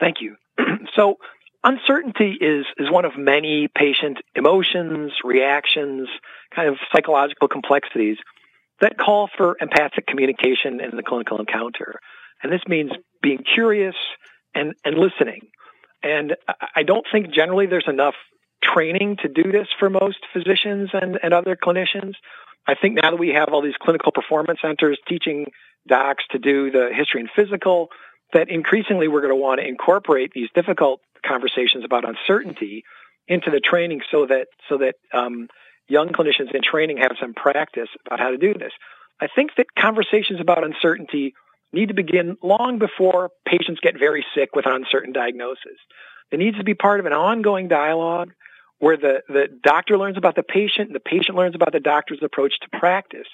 Thank 0.00 0.16
you. 0.20 0.36
so, 0.96 1.14
uncertainty 1.64 2.36
is, 2.40 2.66
is 2.76 2.90
one 2.90 3.04
of 3.04 3.16
many 3.16 3.68
patient 3.74 4.18
emotions, 4.34 5.12
reactions, 5.24 6.08
kind 6.54 6.68
of 6.68 6.76
psychological 6.92 7.48
complexities 7.48 8.16
that 8.80 8.96
call 8.96 9.28
for 9.36 9.56
empathic 9.60 10.06
communication 10.06 10.80
in 10.80 10.96
the 10.96 11.02
clinical 11.02 11.38
encounter. 11.38 11.98
And 12.42 12.52
this 12.52 12.62
means 12.68 12.92
being 13.22 13.42
curious 13.54 13.96
and, 14.54 14.74
and 14.84 14.96
listening. 14.96 15.48
And 16.02 16.36
I 16.76 16.84
don't 16.84 17.04
think 17.10 17.32
generally 17.32 17.66
there's 17.66 17.88
enough 17.88 18.14
training 18.62 19.16
to 19.22 19.28
do 19.28 19.50
this 19.50 19.66
for 19.78 19.90
most 19.90 20.18
physicians 20.32 20.90
and, 20.92 21.18
and 21.22 21.34
other 21.34 21.56
clinicians. 21.56 22.12
I 22.66 22.74
think 22.74 22.96
now 23.02 23.10
that 23.10 23.18
we 23.18 23.30
have 23.30 23.48
all 23.50 23.62
these 23.62 23.76
clinical 23.80 24.12
performance 24.12 24.60
centers 24.62 24.98
teaching 25.08 25.46
docs 25.88 26.24
to 26.30 26.38
do 26.38 26.70
the 26.70 26.90
history 26.94 27.20
and 27.20 27.30
physical, 27.34 27.88
that 28.32 28.50
increasingly 28.50 29.08
we're 29.08 29.22
going 29.22 29.32
to 29.32 29.36
want 29.36 29.60
to 29.60 29.66
incorporate 29.66 30.32
these 30.34 30.48
difficult 30.54 31.00
conversations 31.24 31.84
about 31.84 32.04
uncertainty 32.08 32.84
into 33.26 33.50
the 33.50 33.60
training 33.60 34.00
so 34.10 34.26
that 34.26 34.46
so 34.68 34.78
that 34.78 34.94
um, 35.12 35.48
young 35.88 36.08
clinicians 36.08 36.54
in 36.54 36.62
training 36.62 36.98
have 36.98 37.12
some 37.20 37.34
practice 37.34 37.88
about 38.06 38.20
how 38.20 38.30
to 38.30 38.38
do 38.38 38.54
this. 38.54 38.72
I 39.20 39.28
think 39.34 39.52
that 39.56 39.66
conversations 39.78 40.40
about 40.40 40.64
uncertainty 40.64 41.34
need 41.72 41.88
to 41.88 41.94
begin 41.94 42.36
long 42.42 42.78
before 42.78 43.30
patients 43.46 43.80
get 43.80 43.98
very 43.98 44.24
sick 44.34 44.50
with 44.54 44.66
an 44.66 44.72
uncertain 44.72 45.12
diagnosis. 45.12 45.78
It 46.30 46.38
needs 46.38 46.56
to 46.58 46.64
be 46.64 46.74
part 46.74 47.00
of 47.00 47.06
an 47.06 47.12
ongoing 47.12 47.68
dialogue 47.68 48.32
where 48.78 48.96
the, 48.96 49.22
the 49.28 49.48
doctor 49.62 49.98
learns 49.98 50.16
about 50.16 50.36
the 50.36 50.42
patient 50.42 50.88
and 50.88 50.94
the 50.94 51.00
patient 51.00 51.36
learns 51.36 51.54
about 51.54 51.72
the 51.72 51.80
doctor's 51.80 52.22
approach 52.22 52.54
to 52.60 52.78
practice. 52.78 53.26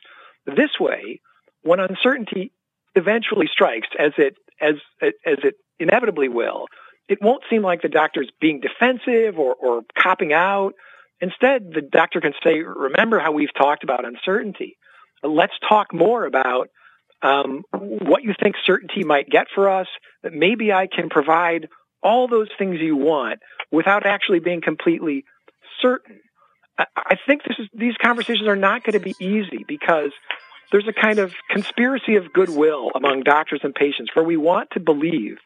This 0.46 0.70
way, 0.80 1.20
when 1.62 1.80
uncertainty 1.80 2.52
eventually 2.94 3.48
strikes, 3.50 3.88
as 3.98 4.12
it 4.16 4.36
as 4.60 4.74
as 5.02 5.38
it 5.42 5.54
inevitably 5.78 6.28
will, 6.28 6.66
it 7.08 7.18
won't 7.20 7.42
seem 7.50 7.62
like 7.62 7.82
the 7.82 7.88
doctor's 7.88 8.30
being 8.40 8.60
defensive 8.60 9.38
or, 9.38 9.54
or 9.54 9.82
copping 9.98 10.32
out. 10.32 10.72
Instead, 11.20 11.70
the 11.72 11.82
doctor 11.82 12.20
can 12.20 12.32
say, 12.42 12.60
remember 12.60 13.18
how 13.18 13.32
we've 13.32 13.54
talked 13.56 13.84
about 13.84 14.04
uncertainty. 14.04 14.76
Let's 15.22 15.54
talk 15.68 15.92
more 15.92 16.24
about 16.26 16.68
um, 17.22 17.62
what 17.72 18.22
you 18.22 18.34
think 18.40 18.56
certainty 18.64 19.04
might 19.04 19.28
get 19.28 19.46
for 19.54 19.70
us, 19.70 19.86
that 20.22 20.32
maybe 20.32 20.72
I 20.72 20.86
can 20.86 21.08
provide 21.08 21.68
all 22.02 22.28
those 22.28 22.48
things 22.58 22.80
you 22.80 22.96
want 22.96 23.40
without 23.72 24.04
actually 24.04 24.40
being 24.40 24.60
completely 24.60 25.24
certain. 25.80 26.20
I, 26.76 27.16
think 27.26 27.42
this 27.44 27.56
is, 27.58 27.68
these 27.72 27.94
conversations 28.02 28.48
are 28.48 28.56
not 28.56 28.82
going 28.82 28.94
to 28.94 29.00
be 29.00 29.14
easy 29.20 29.64
because 29.66 30.10
there's 30.72 30.88
a 30.88 30.92
kind 30.92 31.20
of 31.20 31.32
conspiracy 31.48 32.16
of 32.16 32.32
goodwill 32.32 32.90
among 32.94 33.22
doctors 33.22 33.60
and 33.62 33.74
patients 33.74 34.10
where 34.14 34.24
we 34.24 34.36
want 34.36 34.70
to 34.72 34.80
believe 34.80 35.38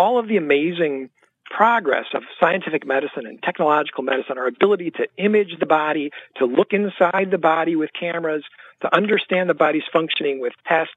all 0.00 0.18
of 0.18 0.28
the 0.28 0.38
amazing 0.38 1.10
progress 1.44 2.06
of 2.14 2.22
scientific 2.40 2.86
medicine 2.86 3.26
and 3.26 3.42
technological 3.42 4.02
medicine, 4.02 4.38
our 4.38 4.46
ability 4.46 4.90
to 4.92 5.06
image 5.18 5.58
the 5.60 5.66
body, 5.66 6.10
to 6.36 6.46
look 6.46 6.72
inside 6.72 7.30
the 7.30 7.38
body 7.38 7.76
with 7.76 7.90
cameras, 7.92 8.44
to 8.80 8.96
understand 8.96 9.50
the 9.50 9.54
body's 9.54 9.82
functioning 9.92 10.40
with 10.40 10.54
tests, 10.66 10.94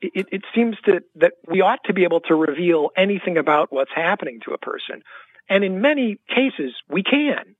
it, 0.00 0.26
it 0.30 0.42
seems 0.54 0.76
to, 0.84 1.02
that 1.16 1.32
we 1.48 1.60
ought 1.60 1.82
to 1.86 1.92
be 1.92 2.04
able 2.04 2.20
to 2.20 2.34
reveal 2.36 2.90
anything 2.96 3.36
about 3.36 3.72
what's 3.72 3.90
happening 3.92 4.38
to 4.44 4.52
a 4.52 4.58
person. 4.58 5.02
And 5.48 5.64
in 5.64 5.80
many 5.80 6.18
cases, 6.28 6.72
we 6.88 7.02
can. 7.02 7.56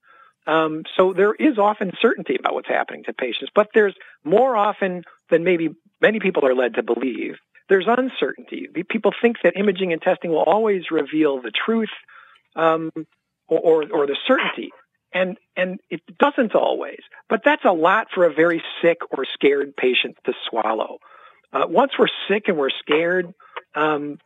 Um, 0.46 0.84
so 0.96 1.12
there 1.12 1.34
is 1.34 1.58
often 1.58 1.92
certainty 2.00 2.36
about 2.38 2.54
what's 2.54 2.68
happening 2.68 3.02
to 3.04 3.12
patients, 3.12 3.50
but 3.54 3.70
there's 3.74 3.96
more 4.24 4.56
often 4.56 5.02
than 5.30 5.42
maybe 5.42 5.70
many 6.00 6.20
people 6.20 6.46
are 6.46 6.54
led 6.54 6.74
to 6.74 6.82
believe. 6.82 7.36
There's 7.70 7.86
uncertainty. 7.86 8.66
People 8.90 9.12
think 9.22 9.36
that 9.44 9.56
imaging 9.56 9.92
and 9.92 10.02
testing 10.02 10.32
will 10.32 10.42
always 10.42 10.90
reveal 10.90 11.40
the 11.40 11.52
truth 11.52 11.88
um, 12.56 12.90
or, 13.46 13.60
or, 13.60 13.84
or 13.92 14.06
the 14.08 14.16
certainty, 14.26 14.72
and 15.14 15.38
and 15.56 15.78
it 15.88 16.00
doesn't 16.18 16.56
always. 16.56 16.98
But 17.28 17.42
that's 17.44 17.64
a 17.64 17.70
lot 17.70 18.08
for 18.12 18.26
a 18.26 18.34
very 18.34 18.60
sick 18.82 18.98
or 19.12 19.24
scared 19.24 19.76
patient 19.76 20.16
to 20.26 20.32
swallow. 20.50 20.98
Uh, 21.52 21.66
once 21.68 21.92
we're 21.96 22.08
sick 22.28 22.48
and 22.48 22.58
we're 22.58 22.70
scared, 22.70 23.32
um, 23.76 24.18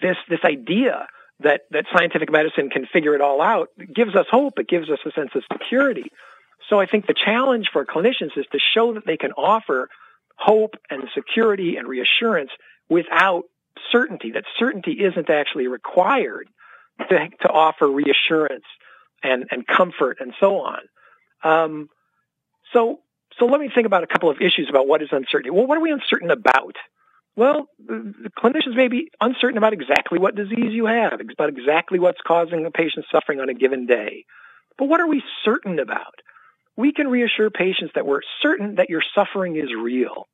this 0.00 0.16
this 0.28 0.40
idea 0.44 1.08
that 1.40 1.62
that 1.72 1.86
scientific 1.92 2.30
medicine 2.30 2.70
can 2.70 2.86
figure 2.86 3.16
it 3.16 3.20
all 3.20 3.42
out 3.42 3.70
gives 3.92 4.14
us 4.14 4.26
hope. 4.30 4.60
It 4.60 4.68
gives 4.68 4.88
us 4.90 5.00
a 5.04 5.10
sense 5.10 5.30
of 5.34 5.42
security. 5.52 6.12
So 6.70 6.78
I 6.78 6.86
think 6.86 7.08
the 7.08 7.14
challenge 7.14 7.70
for 7.72 7.84
clinicians 7.84 8.38
is 8.38 8.46
to 8.52 8.60
show 8.74 8.94
that 8.94 9.04
they 9.04 9.16
can 9.16 9.32
offer 9.32 9.88
hope 10.36 10.74
and 10.90 11.04
security 11.14 11.76
and 11.76 11.88
reassurance 11.88 12.50
without 12.88 13.44
certainty. 13.90 14.32
That 14.32 14.44
certainty 14.58 14.92
isn't 14.92 15.30
actually 15.30 15.68
required 15.68 16.48
to, 17.08 17.28
to 17.42 17.48
offer 17.48 17.88
reassurance 17.88 18.64
and, 19.22 19.46
and 19.50 19.66
comfort 19.66 20.18
and 20.20 20.32
so 20.40 20.60
on. 20.60 20.80
Um, 21.42 21.88
so 22.72 23.00
so 23.38 23.46
let 23.46 23.60
me 23.60 23.68
think 23.74 23.86
about 23.86 24.04
a 24.04 24.06
couple 24.06 24.30
of 24.30 24.40
issues 24.40 24.68
about 24.70 24.86
what 24.86 25.02
is 25.02 25.08
uncertainty. 25.10 25.50
Well, 25.50 25.66
what 25.66 25.76
are 25.76 25.80
we 25.80 25.90
uncertain 25.90 26.30
about? 26.30 26.76
Well, 27.36 27.66
the, 27.84 28.14
the 28.22 28.30
clinicians 28.30 28.76
may 28.76 28.86
be 28.86 29.10
uncertain 29.20 29.58
about 29.58 29.72
exactly 29.72 30.20
what 30.20 30.36
disease 30.36 30.70
you 30.70 30.86
have, 30.86 31.14
about 31.20 31.48
exactly 31.48 31.98
what's 31.98 32.20
causing 32.24 32.64
a 32.64 32.70
patient's 32.70 33.08
suffering 33.10 33.40
on 33.40 33.48
a 33.48 33.54
given 33.54 33.86
day. 33.86 34.24
But 34.78 34.86
what 34.88 35.00
are 35.00 35.08
we 35.08 35.22
certain 35.44 35.80
about? 35.80 36.14
We 36.76 36.92
can 36.92 37.08
reassure 37.08 37.50
patients 37.50 37.92
that 37.94 38.06
we're 38.06 38.20
certain 38.40 38.76
that 38.76 38.90
your 38.90 39.02
suffering 39.14 39.56
is 39.56 39.70
real, 39.74 40.26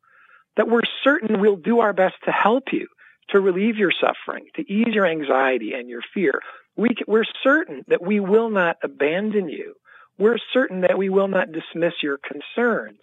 that 0.56 0.68
we're 0.68 0.82
certain 1.04 1.40
we'll 1.40 1.56
do 1.56 1.80
our 1.80 1.92
best 1.92 2.16
to 2.24 2.32
help 2.32 2.72
you, 2.72 2.88
to 3.30 3.40
relieve 3.40 3.76
your 3.76 3.92
suffering, 3.92 4.46
to 4.56 4.62
ease 4.62 4.94
your 4.94 5.06
anxiety 5.06 5.74
and 5.74 5.88
your 5.88 6.02
fear. 6.14 6.40
We 6.76 6.88
can, 6.88 7.04
we're 7.06 7.24
certain 7.42 7.84
that 7.88 8.02
we 8.02 8.20
will 8.20 8.50
not 8.50 8.78
abandon 8.82 9.48
you. 9.48 9.74
We're 10.18 10.38
certain 10.52 10.82
that 10.82 10.98
we 10.98 11.08
will 11.08 11.28
not 11.28 11.52
dismiss 11.52 11.94
your 12.02 12.18
concerns. 12.18 13.00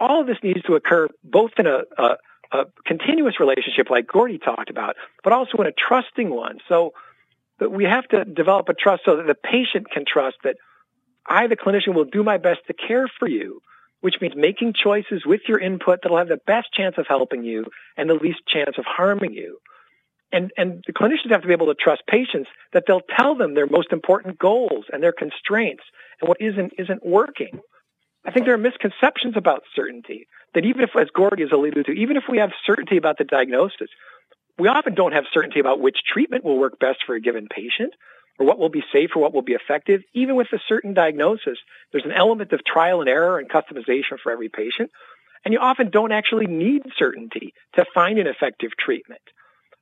All 0.00 0.20
of 0.20 0.26
this 0.26 0.38
needs 0.42 0.62
to 0.62 0.74
occur 0.74 1.08
both 1.24 1.52
in 1.58 1.66
a, 1.66 1.82
a 1.96 2.16
a 2.50 2.64
continuous 2.86 3.38
relationship 3.40 3.90
like 3.90 4.06
Gordy 4.06 4.38
talked 4.38 4.70
about, 4.70 4.96
but 5.22 5.34
also 5.34 5.58
in 5.58 5.66
a 5.66 5.72
trusting 5.72 6.30
one. 6.30 6.58
So 6.66 6.94
that 7.58 7.70
we 7.70 7.84
have 7.84 8.06
to 8.08 8.24
develop 8.24 8.68
a 8.68 8.74
trust 8.74 9.02
so 9.04 9.16
that 9.16 9.26
the 9.26 9.34
patient 9.34 9.90
can 9.90 10.04
trust 10.06 10.36
that 10.44 10.56
I, 11.28 11.46
the 11.46 11.56
clinician, 11.56 11.94
will 11.94 12.04
do 12.04 12.22
my 12.22 12.38
best 12.38 12.60
to 12.66 12.74
care 12.74 13.06
for 13.18 13.28
you, 13.28 13.60
which 14.00 14.16
means 14.20 14.34
making 14.36 14.74
choices 14.74 15.22
with 15.26 15.42
your 15.48 15.58
input 15.58 16.00
that'll 16.02 16.18
have 16.18 16.28
the 16.28 16.40
best 16.46 16.68
chance 16.72 16.96
of 16.98 17.06
helping 17.08 17.44
you 17.44 17.66
and 17.96 18.08
the 18.08 18.14
least 18.14 18.40
chance 18.46 18.78
of 18.78 18.84
harming 18.86 19.32
you. 19.32 19.58
And, 20.30 20.50
and 20.56 20.84
the 20.86 20.92
clinicians 20.92 21.30
have 21.30 21.42
to 21.42 21.46
be 21.46 21.54
able 21.54 21.66
to 21.66 21.74
trust 21.74 22.02
patients 22.06 22.50
that 22.72 22.84
they'll 22.86 23.02
tell 23.18 23.34
them 23.34 23.54
their 23.54 23.66
most 23.66 23.92
important 23.92 24.38
goals 24.38 24.84
and 24.92 25.02
their 25.02 25.12
constraints 25.12 25.82
and 26.20 26.28
what 26.28 26.40
isn't, 26.40 26.74
isn't 26.78 27.04
working. 27.04 27.60
I 28.26 28.30
think 28.30 28.44
there 28.44 28.54
are 28.54 28.58
misconceptions 28.58 29.36
about 29.36 29.62
certainty 29.74 30.26
that 30.54 30.64
even 30.64 30.82
if, 30.82 30.90
as 30.96 31.08
Gordy 31.14 31.42
has 31.42 31.52
alluded 31.52 31.86
to, 31.86 31.92
even 31.92 32.16
if 32.16 32.24
we 32.28 32.38
have 32.38 32.50
certainty 32.66 32.96
about 32.96 33.16
the 33.16 33.24
diagnosis, 33.24 33.88
we 34.58 34.68
often 34.68 34.94
don't 34.94 35.12
have 35.12 35.24
certainty 35.32 35.60
about 35.60 35.80
which 35.80 35.98
treatment 36.12 36.44
will 36.44 36.58
work 36.58 36.78
best 36.78 36.98
for 37.06 37.14
a 37.14 37.20
given 37.20 37.46
patient 37.48 37.94
or 38.38 38.46
what 38.46 38.58
will 38.58 38.68
be 38.68 38.84
safe 38.92 39.10
or 39.14 39.22
what 39.22 39.34
will 39.34 39.42
be 39.42 39.54
effective. 39.54 40.02
Even 40.14 40.36
with 40.36 40.48
a 40.52 40.58
certain 40.68 40.94
diagnosis, 40.94 41.58
there's 41.92 42.04
an 42.04 42.12
element 42.12 42.52
of 42.52 42.64
trial 42.64 43.00
and 43.00 43.08
error 43.08 43.38
and 43.38 43.48
customization 43.48 44.18
for 44.22 44.30
every 44.30 44.48
patient. 44.48 44.90
And 45.44 45.52
you 45.52 45.60
often 45.60 45.90
don't 45.90 46.12
actually 46.12 46.46
need 46.46 46.82
certainty 46.96 47.52
to 47.74 47.84
find 47.94 48.18
an 48.18 48.26
effective 48.26 48.70
treatment. 48.78 49.20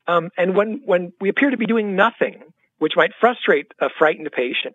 Um, 0.07 0.30
and 0.36 0.54
when, 0.54 0.82
when 0.84 1.12
we 1.20 1.28
appear 1.28 1.50
to 1.50 1.57
be 1.57 1.66
doing 1.66 1.96
nothing, 1.96 2.42
which 2.78 2.92
might 2.96 3.12
frustrate 3.20 3.72
a 3.80 3.88
frightened 3.98 4.30
patient, 4.32 4.74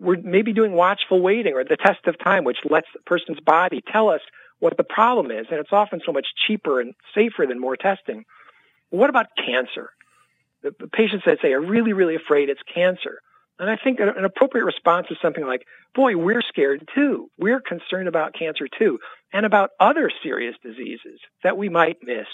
we're 0.00 0.20
maybe 0.20 0.52
doing 0.52 0.72
watchful 0.72 1.20
waiting 1.20 1.54
or 1.54 1.64
the 1.64 1.76
test 1.76 2.06
of 2.06 2.18
time, 2.18 2.44
which 2.44 2.58
lets 2.68 2.88
the 2.92 3.00
person's 3.06 3.40
body 3.40 3.82
tell 3.92 4.08
us 4.08 4.20
what 4.58 4.76
the 4.76 4.84
problem 4.84 5.30
is. 5.30 5.46
And 5.50 5.60
it's 5.60 5.72
often 5.72 6.00
so 6.04 6.12
much 6.12 6.26
cheaper 6.46 6.80
and 6.80 6.94
safer 7.14 7.46
than 7.46 7.60
more 7.60 7.76
testing. 7.76 8.24
What 8.90 9.10
about 9.10 9.26
cancer? 9.36 9.90
The, 10.78 10.88
patients 10.88 11.24
that 11.26 11.38
say 11.42 11.52
are 11.52 11.60
really, 11.60 11.92
really 11.92 12.16
afraid 12.16 12.48
it's 12.48 12.60
cancer. 12.72 13.20
And 13.58 13.70
I 13.70 13.76
think 13.76 14.00
an 14.00 14.24
appropriate 14.24 14.64
response 14.64 15.06
is 15.10 15.16
something 15.22 15.46
like, 15.46 15.64
boy, 15.94 16.16
we're 16.16 16.42
scared 16.42 16.86
too. 16.94 17.30
We're 17.38 17.60
concerned 17.60 18.06
about 18.06 18.34
cancer 18.38 18.68
too 18.78 18.98
and 19.32 19.46
about 19.46 19.70
other 19.80 20.10
serious 20.22 20.54
diseases 20.62 21.20
that 21.42 21.56
we 21.56 21.68
might 21.68 21.96
miss. 22.02 22.26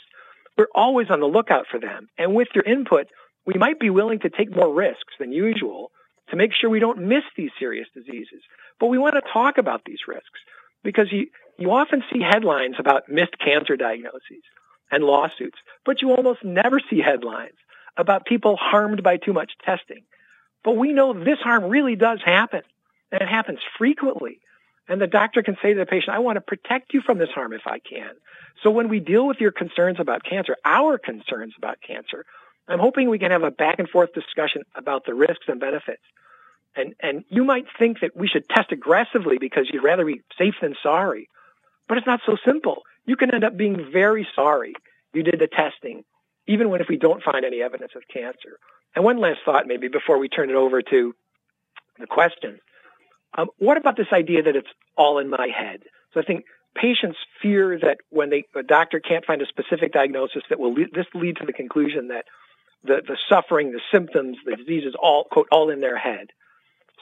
We're 0.57 0.66
always 0.74 1.11
on 1.11 1.20
the 1.20 1.26
lookout 1.26 1.66
for 1.70 1.78
them. 1.78 2.09
And 2.18 2.35
with 2.35 2.49
your 2.55 2.64
input, 2.64 3.07
we 3.47 3.55
might 3.55 3.78
be 3.78 3.91
willing 3.91 4.18
to 4.20 4.30
take 4.30 4.55
more 4.55 4.72
risks 4.72 5.14
than 5.18 5.33
usual 5.33 5.93
to 6.30 6.37
make 6.37 6.53
sure 6.55 6.70
we 6.70 6.80
don't 6.80 7.07
miss 7.07 7.24
these 7.37 7.51
serious 7.59 7.89
diseases. 7.95 8.43
But 8.80 8.89
we 8.89 8.99
want 8.99 9.14
to 9.14 9.33
talk 9.33 9.59
about 9.59 9.83
these 9.85 10.01
risks 10.09 10.41
because 10.83 11.12
you, 11.12 11.28
you 11.57 11.70
often 11.70 12.03
see 12.12 12.20
headlines 12.20 12.76
about 12.78 13.09
missed 13.09 13.39
cancer 13.39 13.76
diagnoses 13.76 14.43
and 14.91 15.05
lawsuits, 15.05 15.59
but 15.85 16.03
you 16.03 16.11
almost 16.11 16.45
never 16.45 16.80
see 16.91 17.01
headlines 17.01 17.57
about 17.97 18.24
people 18.24 18.57
harmed 18.57 19.03
by 19.03 19.16
too 19.16 19.32
much 19.32 19.53
testing. 19.64 20.05
But 20.64 20.76
we 20.76 20.93
know 20.93 21.12
this 21.12 21.38
harm 21.40 21.64
really 21.64 21.97
does 21.97 22.20
happen, 22.24 22.62
and 23.11 23.20
it 23.20 23.28
happens 23.28 23.59
frequently. 23.78 24.40
And 24.88 25.01
the 25.01 25.07
doctor 25.07 25.43
can 25.43 25.57
say 25.62 25.72
to 25.72 25.78
the 25.78 25.86
patient, 25.86 26.14
I 26.14 26.20
want 26.20 26.36
to 26.36 26.40
protect 26.40 26.93
you 26.93 27.01
from 27.01 27.18
this 27.18 27.30
harm 27.30 27.53
if 27.53 27.66
I 27.66 27.78
can. 27.78 28.11
So 28.62 28.70
when 28.70 28.88
we 28.88 29.01
deal 29.01 29.26
with 29.26 29.40
your 29.40 29.53
concerns 29.53 30.01
about 30.01 30.24
cancer, 30.24 30.57
our 30.64 30.99
concerns 30.99 31.55
about 31.57 31.78
cancer, 31.86 32.24
I'm 32.68 32.78
hoping 32.78 33.09
we 33.09 33.18
can 33.18 33.30
have 33.30 33.43
a 33.43 33.51
back 33.51 33.78
and 33.78 33.88
forth 33.88 34.12
discussion 34.12 34.62
about 34.74 35.05
the 35.05 35.14
risks 35.14 35.47
and 35.49 35.61
benefits. 35.61 36.03
And, 36.74 36.95
and 37.01 37.24
you 37.28 37.45
might 37.45 37.66
think 37.78 38.01
that 38.01 38.16
we 38.16 38.28
should 38.28 38.49
test 38.49 38.72
aggressively 38.72 39.38
because 39.38 39.68
you'd 39.70 39.84
rather 39.84 40.05
be 40.05 40.22
safe 40.38 40.55
than 40.61 40.74
sorry. 40.82 41.28
But 41.88 41.99
it's 41.99 42.07
not 42.07 42.20
so 42.24 42.36
simple. 42.45 42.82
You 43.05 43.16
can 43.16 43.34
end 43.34 43.45
up 43.45 43.57
being 43.57 43.90
very 43.93 44.26
sorry 44.34 44.74
you 45.12 45.22
did 45.22 45.38
the 45.38 45.47
testing, 45.47 46.05
even 46.47 46.70
when 46.70 46.80
if 46.80 46.88
we 46.88 46.97
don't 46.97 47.22
find 47.22 47.45
any 47.45 47.62
evidence 47.62 47.93
of 47.97 48.03
cancer. 48.12 48.59
And 48.95 49.05
one 49.05 49.18
last 49.18 49.38
thought, 49.45 49.66
maybe 49.66 49.88
before 49.88 50.18
we 50.18 50.28
turn 50.28 50.51
it 50.51 50.57
over 50.57 50.82
to 50.82 51.14
the 51.99 52.07
question. 52.07 52.61
Um, 53.36 53.49
what 53.59 53.76
about 53.76 53.97
this 53.97 54.09
idea 54.12 54.43
that 54.43 54.57
it's 54.57 54.68
all 54.97 55.18
in 55.18 55.30
my 55.30 55.49
head? 55.49 55.82
So 56.12 56.20
I 56.20 56.24
think 56.24 56.45
patients 56.74 57.18
fear 57.40 57.78
that 57.78 57.99
when 58.11 58.30
they, 58.30 58.45
a 58.55 58.62
doctor 58.62 59.01
can't 59.01 59.24
find 59.24 59.40
a 59.40 59.47
specific 59.47 59.93
diagnosis 59.93 60.43
that 60.51 60.59
will 60.59 60.74
lead, 60.74 60.88
this 60.93 61.07
lead 61.14 61.36
to 61.36 61.47
the 61.47 61.53
conclusion 61.53 62.09
that 62.09 62.24
the, 62.84 63.01
the 63.07 63.16
suffering, 63.28 63.72
the 63.72 63.80
symptoms, 63.93 64.36
the 64.45 64.57
disease 64.57 64.84
is 64.84 64.95
all, 65.01 65.24
quote, 65.30 65.49
all 65.53 65.70
in 65.70 65.80
their 65.80 65.97
head. 65.97 66.28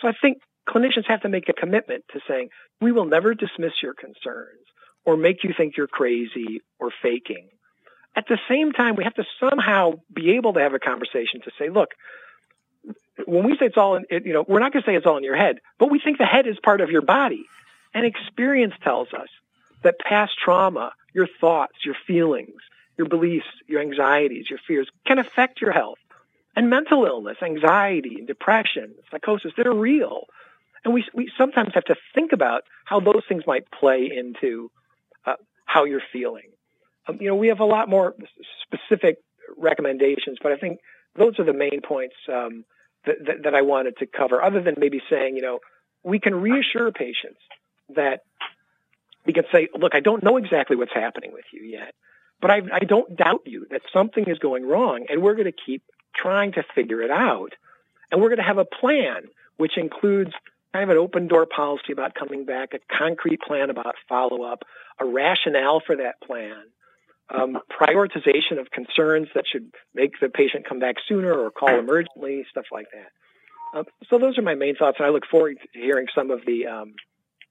So 0.01 0.09
I 0.09 0.13
think 0.21 0.39
clinicians 0.69 1.07
have 1.09 1.23
to 1.23 1.29
make 1.29 1.49
a 1.49 1.53
commitment 1.53 2.05
to 2.13 2.21
saying, 2.29 2.51
we 2.81 2.93
will 2.93 3.07
never 3.07 3.35
dismiss 3.35 3.73
your 3.83 3.95
concerns 3.95 4.67
or 5.05 5.17
make 5.17 5.43
you 5.43 5.53
think 5.57 5.77
you're 5.77 5.89
crazy 5.89 6.63
or 6.79 6.91
faking. 7.03 7.49
At 8.17 8.27
the 8.29 8.39
same 8.49 8.73
time, 8.73 8.97
we 8.97 9.05
have 9.05 9.15
to 9.15 9.25
somehow 9.39 10.01
be 10.13 10.33
able 10.33 10.55
to 10.55 10.61
have 10.61 10.75
a 10.75 10.79
conversation 10.79 11.41
to 11.43 11.51
say, 11.59 11.69
look, 11.69 11.91
when 13.27 13.45
we 13.45 13.57
say 13.57 13.67
it's 13.67 13.77
all 13.77 13.97
in, 13.97 14.05
it, 14.11 14.27
you 14.27 14.33
know, 14.33 14.45
we're 14.47 14.61
not 14.61 14.73
going 14.73 14.83
to 14.83 14.87
say 14.87 14.97
it's 14.97 15.07
all 15.07 15.17
in 15.17 15.25
your 15.25 15.37
head, 15.37 15.61
but 15.79 15.91
we 15.91 16.01
think 16.01 16.19
the 16.19 16.25
head 16.25 16.47
is 16.47 16.57
part 16.63 16.81
of 16.81 16.91
your 16.91 17.03
body. 17.03 17.45
And 17.95 18.05
experience 18.05 18.75
tells 18.83 19.13
us 19.13 19.29
that 19.83 19.99
past 20.01 20.33
trauma, 20.43 20.93
your 21.15 21.29
thoughts, 21.41 21.85
your 21.85 21.97
feelings, 22.07 22.61
your 22.97 23.09
beliefs, 23.09 23.47
your 23.67 23.81
anxieties, 23.81 24.51
your 24.51 24.59
fears 24.67 24.89
can 25.07 25.19
affect 25.19 25.61
your 25.61 25.73
health. 25.73 25.99
And 26.57 26.69
mental 26.69 27.05
illness, 27.05 27.39
anxiety, 27.43 28.17
and 28.19 28.27
depression, 28.27 28.95
psychosis, 29.11 29.53
they're 29.57 29.73
real. 29.73 30.25
And 30.85 30.93
we, 30.93 31.05
we 31.15 31.31
sometimes 31.39 31.75
have 31.75 31.85
to 31.85 31.97
think 32.15 32.33
about 32.33 32.65
how 32.85 33.01
those 33.01 33.23
things 33.29 33.45
might 33.47 33.71
play 33.71 34.11
into 34.15 34.71
uh, 35.25 35.35
how 35.65 35.85
you're 35.85 36.03
feeling. 36.13 36.51
Um, 37.09 37.19
you 37.21 37.29
know, 37.29 37.37
we 37.37 37.49
have 37.49 37.61
a 37.61 37.65
lot 37.65 37.89
more 37.89 38.15
specific 38.63 39.19
recommendations, 39.57 40.39
but 40.43 40.53
I 40.53 40.57
think 40.57 40.81
those 41.17 41.39
are 41.39 41.45
the 41.45 41.53
main 41.53 41.81
points 41.83 42.15
um, 42.29 42.65
that, 43.07 43.17
that, 43.27 43.43
that 43.45 43.55
I 43.55 43.63
wanted 43.63 43.97
to 43.99 44.07
cover, 44.07 44.43
other 44.43 44.63
than 44.63 44.75
maybe 44.79 45.03
saying, 45.11 45.37
you 45.37 45.43
know, 45.43 45.59
we 46.03 46.19
can 46.19 46.35
reassure 46.35 46.93
patients 46.93 47.41
that 47.95 48.23
we 49.27 49.33
can 49.33 49.45
say, 49.53 49.69
look, 49.79 49.95
I 49.95 50.01
don't 50.01 50.23
know 50.23 50.37
exactly 50.37 50.77
what's 50.77 50.95
happening 50.95 51.33
with 51.33 51.45
you 51.53 51.63
yet, 51.63 51.95
but 52.41 52.51
I, 52.51 52.63
I 52.73 52.79
don't 52.81 53.17
doubt 53.17 53.43
you 53.45 53.67
that 53.71 53.83
something 53.93 54.25
is 54.27 54.39
going 54.39 54.67
wrong, 54.67 55.07
and 55.09 55.23
we're 55.23 55.35
going 55.35 55.51
to 55.51 55.53
keep 55.53 55.83
trying 56.15 56.53
to 56.53 56.65
figure 56.75 57.03
it 57.03 57.11
out. 57.11 57.53
And 58.11 58.21
we're 58.21 58.29
going 58.29 58.39
to 58.39 58.45
have 58.45 58.59
a 58.59 58.65
plan, 58.65 59.25
which 59.57 59.77
includes 59.77 60.33
kind 60.73 60.85
of 60.85 60.91
an 60.91 60.97
open 60.97 61.29
door 61.29 61.47
policy 61.47 61.93
about 61.93 62.15
coming 62.15 62.45
back, 62.45 62.75
a 62.75 62.79
concrete 62.97 63.41
plan 63.41 63.71
about 63.71 63.95
follow 64.09 64.43
up, 64.43 64.65
a 64.99 65.05
rationale 65.05 65.81
for 65.81 65.97
that 65.97 66.21
plan, 66.21 66.63
um, 67.31 67.59
prioritization 67.71 68.59
of 68.59 68.71
concerns 68.71 69.29
that 69.35 69.45
should 69.51 69.71
make 69.95 70.13
the 70.21 70.29
patient 70.29 70.69
come 70.69 70.79
back 70.79 70.97
sooner 71.09 71.33
or 71.33 71.51
call 71.51 71.71
emergently, 71.71 72.43
stuff 72.51 72.67
like 72.73 72.87
that. 72.93 73.79
Um, 73.79 73.85
so 74.09 74.19
those 74.19 74.37
are 74.39 74.43
my 74.43 74.55
main 74.55 74.75
thoughts, 74.77 74.97
and 74.99 75.07
I 75.07 75.11
look 75.11 75.25
forward 75.31 75.57
to 75.61 75.81
hearing 75.81 76.07
some 76.15 76.31
of 76.31 76.41
the 76.45 76.67
um, 76.67 76.95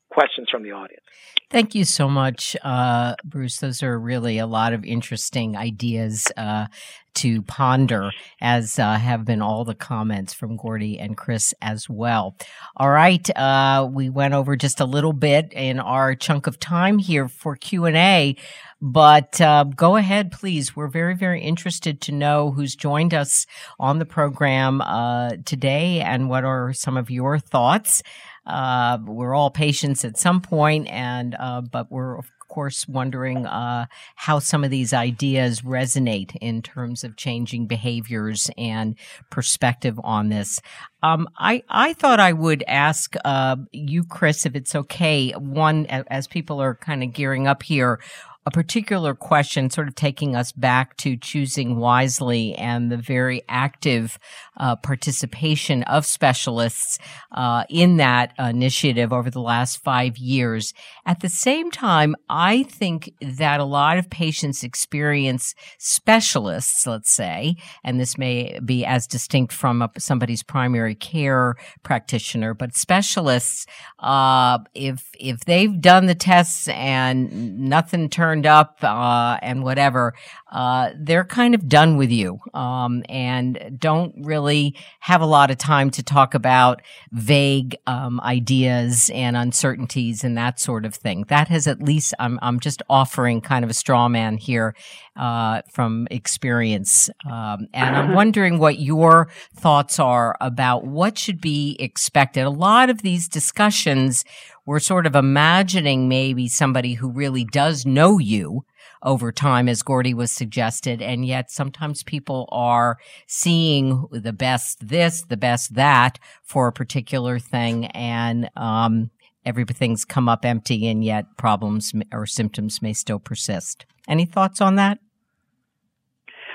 questions 0.09 0.49
from 0.49 0.63
the 0.63 0.71
audience. 0.71 1.03
Thank 1.49 1.73
you 1.73 1.83
so 1.83 2.07
much, 2.07 2.55
uh, 2.63 3.15
Bruce. 3.23 3.57
Those 3.57 3.81
are 3.81 3.97
really 3.99 4.37
a 4.37 4.45
lot 4.45 4.73
of 4.73 4.85
interesting 4.85 5.57
ideas 5.57 6.31
uh, 6.37 6.67
to 7.15 7.41
ponder, 7.41 8.11
as 8.39 8.77
uh, 8.77 8.95
have 8.97 9.25
been 9.25 9.41
all 9.41 9.65
the 9.65 9.73
comments 9.73 10.33
from 10.33 10.57
Gordy 10.57 10.99
and 10.99 11.17
Chris 11.17 11.53
as 11.59 11.89
well. 11.89 12.35
All 12.77 12.91
right, 12.91 13.27
uh, 13.35 13.89
we 13.91 14.09
went 14.09 14.35
over 14.35 14.55
just 14.55 14.79
a 14.79 14.85
little 14.85 15.13
bit 15.13 15.51
in 15.53 15.79
our 15.79 16.13
chunk 16.13 16.45
of 16.45 16.59
time 16.59 16.99
here 16.99 17.27
for 17.27 17.55
Q 17.55 17.85
and 17.85 17.97
A, 17.97 18.35
but 18.79 19.41
uh, 19.41 19.63
go 19.63 19.95
ahead, 19.95 20.31
please. 20.31 20.75
We're 20.75 20.87
very, 20.87 21.15
very 21.15 21.41
interested 21.41 21.99
to 22.01 22.11
know 22.11 22.51
who's 22.51 22.75
joined 22.75 23.13
us 23.13 23.47
on 23.79 23.97
the 23.97 24.05
program 24.05 24.81
uh, 24.81 25.31
today 25.45 25.99
and 26.01 26.29
what 26.29 26.43
are 26.43 26.73
some 26.73 26.95
of 26.95 27.09
your 27.09 27.39
thoughts. 27.39 28.03
Uh, 28.49 28.97
we're 29.05 29.35
all 29.35 29.51
patients 29.51 30.03
at 30.03 30.17
some 30.17 30.41
point, 30.41 30.87
and 30.89 31.35
uh, 31.39 31.61
but 31.61 31.91
we're 31.91 32.17
of 32.17 32.31
course 32.49 32.87
wondering 32.87 33.45
uh, 33.45 33.85
how 34.15 34.39
some 34.39 34.63
of 34.63 34.71
these 34.71 34.91
ideas 34.91 35.61
resonate 35.61 36.35
in 36.41 36.61
terms 36.61 37.03
of 37.03 37.15
changing 37.15 37.67
behaviors 37.67 38.49
and 38.57 38.95
perspective 39.29 39.99
on 40.03 40.29
this. 40.29 40.59
Um, 41.01 41.29
I 41.37 41.63
I 41.69 41.93
thought 41.93 42.19
I 42.19 42.33
would 42.33 42.63
ask 42.67 43.15
uh, 43.23 43.55
you, 43.71 44.03
Chris, 44.03 44.45
if 44.45 44.55
it's 44.55 44.75
okay. 44.75 45.31
One, 45.31 45.85
as 45.85 46.27
people 46.27 46.61
are 46.61 46.75
kind 46.75 47.03
of 47.03 47.13
gearing 47.13 47.47
up 47.47 47.63
here, 47.63 48.01
a 48.49 48.51
particular 48.51 49.13
question, 49.13 49.69
sort 49.69 49.87
of 49.87 49.93
taking 49.93 50.35
us 50.35 50.51
back 50.51 50.97
to 50.97 51.15
choosing 51.15 51.75
wisely 51.75 52.55
and 52.55 52.91
the 52.91 52.97
very 52.97 53.43
active 53.47 54.17
uh, 54.57 54.75
participation 54.75 55.83
of 55.83 56.03
specialists 56.03 56.97
uh, 57.31 57.63
in 57.69 57.97
that 57.97 58.33
initiative 58.39 59.13
over 59.13 59.29
the 59.29 59.39
last 59.39 59.83
five 59.83 60.17
years. 60.17 60.73
At 61.05 61.19
the 61.19 61.29
same 61.29 61.69
time, 61.69 62.15
I 62.27 62.63
think 62.63 63.13
that 63.21 63.59
a 63.59 63.65
lot 63.65 63.99
of 63.99 64.09
patients 64.09 64.63
experience 64.63 65.53
specialists, 65.77 66.87
let's 66.87 67.11
say, 67.11 67.55
and 67.83 67.99
this 67.99 68.17
may 68.17 68.57
be 68.65 68.83
as 68.83 69.05
distinct 69.05 69.53
from 69.53 69.83
a, 69.83 69.91
somebody's 69.99 70.41
primary 70.41 70.95
care 70.95 71.53
practitioner, 71.83 72.55
but 72.55 72.75
specialists, 72.75 73.67
uh, 73.99 74.57
if 74.73 75.07
if 75.19 75.41
they've 75.41 75.79
done 75.79 76.07
the 76.07 76.15
tests 76.15 76.67
and 76.69 77.59
nothing 77.59 78.09
turns 78.09 78.38
turned 78.39 78.45
up 78.45 78.77
uh, 78.83 79.37
and 79.41 79.63
whatever, 79.63 80.13
uh, 80.51 80.91
they're 80.97 81.25
kind 81.25 81.53
of 81.53 81.67
done 81.67 81.97
with 81.97 82.09
you 82.09 82.39
um, 82.53 83.03
and 83.09 83.77
don't 83.77 84.15
really 84.23 84.75
have 85.01 85.21
a 85.21 85.25
lot 85.25 85.51
of 85.51 85.57
time 85.57 85.89
to 85.91 86.01
talk 86.01 86.33
about 86.33 86.81
vague 87.11 87.75
um, 87.85 88.19
ideas 88.21 89.11
and 89.13 89.35
uncertainties 89.35 90.23
and 90.23 90.37
that 90.37 90.59
sort 90.59 90.85
of 90.85 90.95
thing. 90.95 91.25
That 91.27 91.49
has 91.49 91.67
at 91.67 91.81
least 91.81 92.13
I'm 92.19 92.39
I'm 92.41 92.59
just 92.59 92.81
offering 92.89 93.41
kind 93.41 93.65
of 93.65 93.71
a 93.71 93.73
straw 93.73 94.07
man 94.07 94.37
here 94.37 94.73
uh, 95.15 95.61
from 95.73 96.07
experience, 96.09 97.09
um, 97.29 97.67
and 97.73 97.95
I'm 97.95 98.13
wondering 98.13 98.57
what 98.57 98.79
your 98.79 99.29
thoughts 99.53 99.99
are 99.99 100.37
about 100.39 100.85
what 100.85 101.17
should 101.17 101.41
be 101.41 101.75
expected. 101.79 102.43
A 102.43 102.49
lot 102.49 102.89
of 102.89 103.01
these 103.01 103.27
discussions 103.27 104.23
we're 104.69 104.79
sort 104.79 105.07
of 105.07 105.15
imagining 105.15 106.07
maybe 106.07 106.47
somebody 106.47 106.93
who 106.93 107.09
really 107.09 107.43
does 107.43 107.87
know 107.87 108.19
you 108.19 108.63
over 109.01 109.31
time, 109.31 109.67
as 109.67 109.81
Gordy 109.81 110.13
was 110.13 110.31
suggested. 110.31 111.01
And 111.01 111.25
yet 111.25 111.49
sometimes 111.49 112.03
people 112.03 112.47
are 112.51 112.99
seeing 113.25 114.05
the 114.11 114.31
best 114.31 114.87
this, 114.87 115.23
the 115.23 115.37
best 115.37 115.73
that 115.73 116.19
for 116.43 116.67
a 116.67 116.71
particular 116.71 117.39
thing. 117.39 117.87
And, 117.87 118.47
um, 118.55 119.09
everything's 119.43 120.05
come 120.05 120.29
up 120.29 120.45
empty 120.45 120.87
and 120.87 121.03
yet 121.03 121.25
problems 121.35 121.91
or 122.13 122.27
symptoms 122.27 122.79
may 122.79 122.93
still 122.93 123.17
persist. 123.17 123.87
Any 124.07 124.25
thoughts 124.25 124.61
on 124.61 124.75
that? 124.75 124.99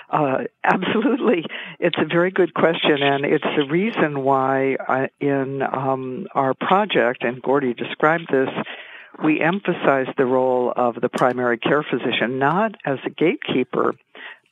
Uh, 0.09 0.45
absolutely. 0.62 1.47
It's 1.79 1.97
a 1.99 2.05
very 2.05 2.31
good 2.31 2.55
question, 2.55 3.03
and 3.03 3.25
it's 3.25 3.45
the 3.57 3.66
reason 3.68 4.22
why 4.22 4.77
uh, 4.77 5.07
in 5.20 5.62
um, 5.62 6.27
our 6.35 6.55
project, 6.55 7.25
and 7.25 7.43
Gordy 7.43 7.75
described 7.75 8.29
this, 8.31 8.49
we 9.22 9.41
emphasize 9.41 10.07
the 10.16 10.27
role 10.27 10.72
of 10.75 11.01
the 11.01 11.09
primary 11.09 11.59
care 11.59 11.83
physician 11.83 12.39
not 12.39 12.75
as 12.85 12.99
a 13.07 13.11
gatekeeper, 13.11 13.95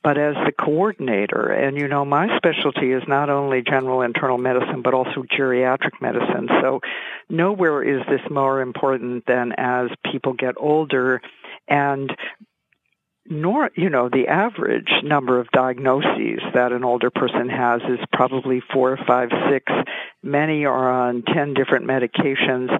but 0.03 0.17
as 0.17 0.35
the 0.45 0.51
coordinator. 0.51 1.51
And 1.51 1.77
you 1.77 1.87
know, 1.87 2.05
my 2.05 2.35
specialty 2.37 2.91
is 2.91 3.03
not 3.07 3.29
only 3.29 3.61
general 3.61 4.01
internal 4.01 4.37
medicine, 4.37 4.81
but 4.81 4.93
also 4.93 5.23
geriatric 5.23 6.01
medicine. 6.01 6.47
So 6.61 6.81
nowhere 7.29 7.83
is 7.83 8.05
this 8.07 8.21
more 8.29 8.61
important 8.61 9.25
than 9.25 9.53
as 9.57 9.89
people 10.11 10.33
get 10.33 10.55
older 10.57 11.21
and 11.67 12.15
nor 13.29 13.69
you 13.75 13.89
know 13.89 14.09
the 14.09 14.27
average 14.27 14.91
number 15.03 15.39
of 15.39 15.49
diagnoses 15.51 16.41
that 16.53 16.71
an 16.71 16.83
older 16.83 17.09
person 17.09 17.49
has 17.49 17.81
is 17.83 17.99
probably 18.11 18.61
four 18.73 18.97
five 19.07 19.29
six. 19.49 19.71
Many 20.21 20.65
are 20.65 20.91
on 20.91 21.23
ten 21.23 21.53
different 21.53 21.85
medications. 21.85 22.77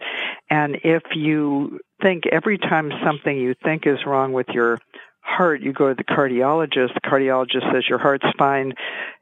And 0.50 0.78
if 0.84 1.04
you 1.16 1.80
think 2.02 2.26
every 2.32 2.58
time 2.58 2.92
something 3.06 3.38
you 3.38 3.56
think 3.64 3.88
is 3.88 4.06
wrong 4.06 4.34
with 4.34 4.48
your 4.50 4.80
heart 5.22 5.62
you 5.62 5.72
go 5.72 5.88
to 5.88 5.96
the 5.96 6.04
cardiologist 6.04 6.94
the 6.94 7.00
cardiologist 7.00 7.72
says 7.72 7.86
your 7.88 7.98
heart's 7.98 8.26
fine 8.38 8.74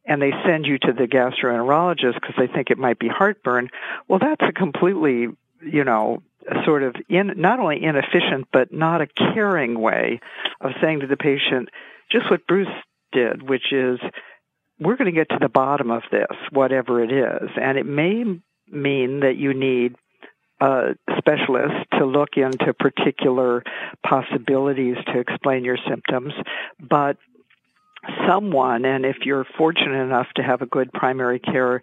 and 0.06 0.20
they 0.20 0.32
send 0.44 0.66
you 0.66 0.80
to 0.80 0.92
the 0.94 1.08
gastroenterologist 1.08 2.16
because 2.16 2.34
they 2.40 2.48
think 2.48 2.72
it 2.72 2.78
might 2.80 2.98
be 2.98 3.08
heartburn 3.08 3.70
well 4.08 4.18
that's 4.18 4.42
a 4.42 4.52
completely 4.52 5.28
you 5.62 5.84
know 5.84 6.24
sort 6.66 6.84
of 6.84 6.96
in, 7.10 7.34
not 7.38 7.60
only 7.60 7.84
inefficient 7.84 8.48
but 8.52 8.74
not 8.74 9.02
a 9.02 9.08
caring 9.34 9.80
way 9.80 10.20
of 10.60 10.72
saying 10.82 11.02
to 11.02 11.08
the 11.08 11.18
patient 11.18 11.70
just 12.12 12.30
what 12.30 12.46
Bruce 12.48 12.68
did, 13.12 13.48
which 13.48 13.72
is 13.72 14.00
we're 14.80 14.98
going 14.98 15.14
to 15.14 15.18
get 15.18 15.30
to 15.30 15.38
the 15.40 15.50
bottom 15.50 15.92
of 15.92 16.02
this, 16.12 16.36
whatever 16.52 17.04
it 17.04 17.12
is, 17.12 17.50
and 17.62 17.78
it 17.78 17.86
may 17.86 18.24
mean 18.68 19.20
that 19.22 19.36
you 19.38 19.54
need 19.54 19.96
a 20.60 20.96
specialist 21.18 21.74
to 21.98 22.06
look 22.06 22.30
into 22.36 22.74
particular 22.74 23.64
possibilities 24.08 24.96
to 25.08 25.20
explain 25.20 25.64
your 25.64 25.78
symptoms, 25.90 26.34
but 26.80 27.18
someone, 28.28 28.86
and 28.86 29.06
if 29.06 29.18
you're 29.26 29.46
fortunate 29.58 30.02
enough 30.02 30.28
to 30.36 30.44
have 30.44 30.62
a 30.62 30.66
good 30.66 30.92
primary 30.92 31.40
care 31.40 31.82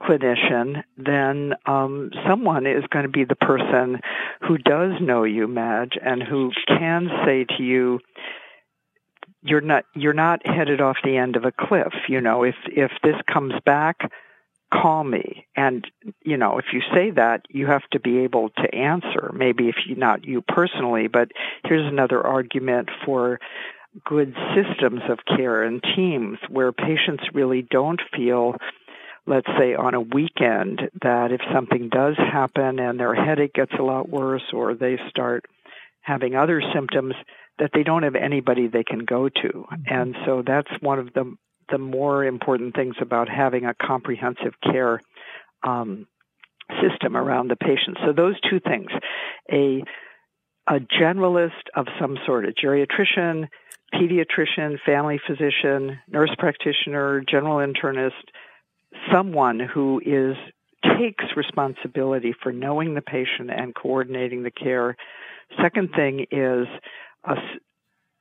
clinician, 0.00 0.82
then 0.96 1.54
um, 1.66 2.10
someone 2.26 2.66
is 2.66 2.84
going 2.90 3.04
to 3.04 3.10
be 3.10 3.24
the 3.24 3.34
person 3.34 4.00
who 4.46 4.58
does 4.58 4.92
know 5.00 5.24
you, 5.24 5.48
Madge, 5.48 5.98
and 6.00 6.22
who 6.22 6.52
can 6.66 7.08
say 7.24 7.44
to 7.56 7.62
you, 7.62 8.00
"You're 9.42 9.60
not 9.60 9.84
you're 9.94 10.12
not 10.12 10.46
headed 10.46 10.80
off 10.80 10.98
the 11.02 11.16
end 11.16 11.36
of 11.36 11.44
a 11.44 11.52
cliff." 11.52 11.92
You 12.08 12.20
know, 12.20 12.44
if 12.44 12.56
if 12.66 12.92
this 13.02 13.16
comes 13.26 13.54
back, 13.64 14.12
call 14.72 15.02
me. 15.02 15.46
And 15.56 15.86
you 16.22 16.36
know, 16.36 16.58
if 16.58 16.66
you 16.72 16.80
say 16.94 17.10
that, 17.10 17.46
you 17.48 17.66
have 17.66 17.88
to 17.92 18.00
be 18.00 18.18
able 18.18 18.50
to 18.50 18.74
answer. 18.74 19.32
Maybe 19.34 19.68
if 19.68 19.76
you 19.86 19.96
not 19.96 20.24
you 20.24 20.42
personally, 20.42 21.08
but 21.08 21.32
here's 21.64 21.86
another 21.86 22.24
argument 22.24 22.88
for 23.04 23.40
good 24.04 24.34
systems 24.54 25.02
of 25.08 25.18
care 25.36 25.62
and 25.62 25.82
teams 25.96 26.38
where 26.48 26.72
patients 26.72 27.24
really 27.32 27.62
don't 27.62 28.00
feel 28.14 28.54
let's 29.26 29.46
say 29.58 29.74
on 29.74 29.94
a 29.94 30.00
weekend 30.00 30.80
that 31.02 31.32
if 31.32 31.40
something 31.52 31.90
does 31.90 32.16
happen 32.16 32.78
and 32.78 32.98
their 32.98 33.14
headache 33.14 33.52
gets 33.52 33.72
a 33.78 33.82
lot 33.82 34.08
worse 34.08 34.42
or 34.54 34.74
they 34.74 34.98
start 35.10 35.44
having 36.00 36.34
other 36.34 36.62
symptoms 36.74 37.14
that 37.58 37.70
they 37.74 37.82
don't 37.82 38.04
have 38.04 38.14
anybody 38.14 38.66
they 38.66 38.84
can 38.84 39.04
go 39.04 39.28
to 39.28 39.48
mm-hmm. 39.48 39.82
and 39.86 40.16
so 40.24 40.42
that's 40.46 40.70
one 40.80 40.98
of 40.98 41.12
the 41.12 41.36
the 41.70 41.78
more 41.78 42.24
important 42.24 42.74
things 42.74 42.94
about 43.00 43.28
having 43.28 43.66
a 43.66 43.74
comprehensive 43.74 44.54
care 44.62 45.02
um, 45.62 46.06
system 46.80 47.14
around 47.16 47.50
the 47.50 47.56
patient 47.56 47.98
so 48.04 48.12
those 48.12 48.40
two 48.48 48.60
things 48.60 48.90
a 49.52 49.82
a 50.68 50.80
generalist 50.80 51.50
of 51.74 51.86
some 52.00 52.18
sort 52.26 52.44
a 52.44 52.52
geriatrician 52.52 53.48
pediatrician 53.94 54.78
family 54.84 55.18
physician 55.26 55.98
nurse 56.08 56.34
practitioner 56.38 57.22
general 57.28 57.56
internist 57.56 58.12
someone 59.12 59.60
who 59.60 60.00
is 60.04 60.36
takes 60.98 61.24
responsibility 61.36 62.34
for 62.42 62.52
knowing 62.52 62.94
the 62.94 63.00
patient 63.00 63.50
and 63.50 63.74
coordinating 63.74 64.42
the 64.42 64.50
care. 64.50 64.96
Second 65.60 65.90
thing 65.94 66.26
is 66.30 66.66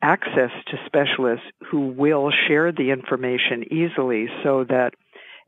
access 0.02 0.52
to 0.68 0.78
specialists 0.86 1.46
who 1.70 1.88
will 1.90 2.32
share 2.48 2.72
the 2.72 2.92
information 2.92 3.64
easily 3.72 4.28
so 4.44 4.64
that 4.64 4.94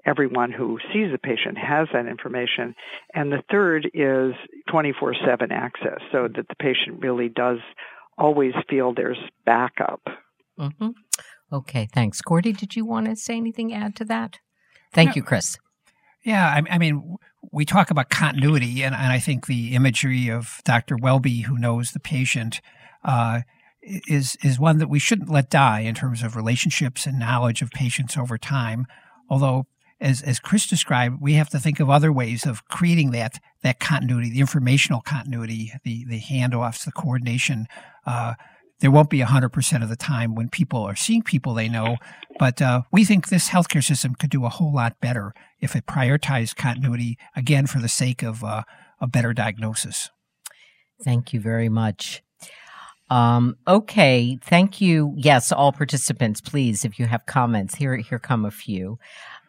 everyone 0.10 0.52
who 0.52 0.80
sees 0.92 1.12
the 1.12 1.18
patient 1.18 1.58
has 1.58 1.88
that 1.94 2.08
information. 2.08 2.74
And 3.14 3.32
the 3.32 3.44
third 3.52 3.90
is 3.94 4.34
24-7 4.70 5.52
access 5.52 6.00
so 6.12 6.28
that 6.36 6.48
the 6.48 6.56
patient 6.60 7.02
really 7.02 7.30
does 7.30 7.60
always 8.18 8.54
feel 8.70 8.94
there's 8.94 9.20
backup. 9.46 10.02
Mm-hmm. 10.60 10.90
Okay, 11.52 11.88
thanks. 11.94 12.22
Gordy, 12.22 12.54
did 12.54 12.76
you 12.76 12.86
want 12.86 13.08
to 13.08 13.16
say 13.16 13.38
anything, 13.38 13.74
add 13.74 13.96
to 13.98 14.06
that? 14.06 14.40
Thank 14.94 15.16
you, 15.16 15.24
Chris. 15.24 15.58
Yeah, 16.24 16.48
I, 16.48 16.76
I, 16.76 16.78
mean, 16.78 17.16
we 17.52 17.66
talk 17.66 17.92
about 17.92 18.10
continuity, 18.10 18.84
and, 18.84 18.94
and, 18.94 19.12
I 19.14 19.20
think 19.20 19.46
the 19.46 19.74
imagery 19.74 20.30
of 20.30 20.62
Dr. 20.66 20.98
Welby, 20.98 21.42
who 21.42 21.58
knows 21.58 21.92
the 21.92 22.00
patient, 22.00 22.60
uh, 23.04 23.42
is 23.82 24.38
is 24.44 24.60
one 24.60 24.78
that 24.80 24.90
we 24.90 25.00
shouldn't 25.00 25.30
let 25.30 25.50
die 25.50 25.80
in 25.80 25.96
terms 25.96 26.22
of 26.22 26.36
relationships 26.36 27.06
and 27.06 27.18
knowledge 27.18 27.62
of 27.62 27.72
patients 27.72 28.18
over 28.18 28.38
time. 28.38 28.86
Although, 29.30 29.68
as 30.02 30.22
as 30.22 30.40
Chris 30.40 30.68
described, 30.68 31.18
we 31.22 31.34
have 31.34 31.50
to 31.50 31.60
think 31.60 31.80
of 31.80 31.90
other 31.90 32.12
ways 32.12 32.46
of 32.46 32.68
creating 32.68 33.12
that 33.12 33.40
that 33.64 33.80
continuity, 33.80 34.30
the 34.30 34.40
informational 34.40 35.02
continuity, 35.02 35.74
the 35.84 36.06
the 36.06 36.20
handoffs, 36.20 36.86
the 36.86 36.92
coordination. 36.92 37.68
Uh, 38.06 38.34
there 38.80 38.92
won't 38.92 39.10
be 39.10 39.20
100% 39.20 39.84
of 39.84 39.90
the 39.90 39.98
time 39.98 40.36
when 40.36 40.48
people 40.48 40.84
are 40.84 40.96
seeing 40.96 41.22
people 41.22 41.54
they 41.54 41.68
know, 41.68 41.98
but 42.38 42.62
uh, 42.62 42.84
we 42.94 43.04
think 43.04 43.28
this 43.28 43.50
healthcare 43.50 43.84
system 43.84 44.16
could 44.16 44.30
do 44.30 44.46
a 44.46 44.50
whole 44.50 44.74
lot 44.74 45.02
better 45.02 45.34
if 45.60 45.76
it 45.76 45.86
prioritized 45.86 46.56
continuity, 46.56 47.18
again, 47.36 47.68
for 47.68 47.80
the 47.80 47.90
sake 47.90 48.24
of 48.24 48.42
uh, 48.42 48.64
a 49.02 49.08
better 49.08 49.34
diagnosis. 49.34 50.10
Thank 51.04 51.34
you 51.34 51.42
very 51.42 51.68
much. 51.68 52.24
Um, 53.10 53.58
okay, 53.68 54.38
thank 54.42 54.80
you. 54.80 55.14
Yes, 55.18 55.52
all 55.52 55.72
participants, 55.72 56.42
please, 56.42 56.86
if 56.86 57.00
you 57.00 57.08
have 57.08 57.26
comments, 57.26 57.76
here 57.76 57.96
here 57.98 58.20
come 58.20 58.46
a 58.46 58.52
few. 58.52 59.00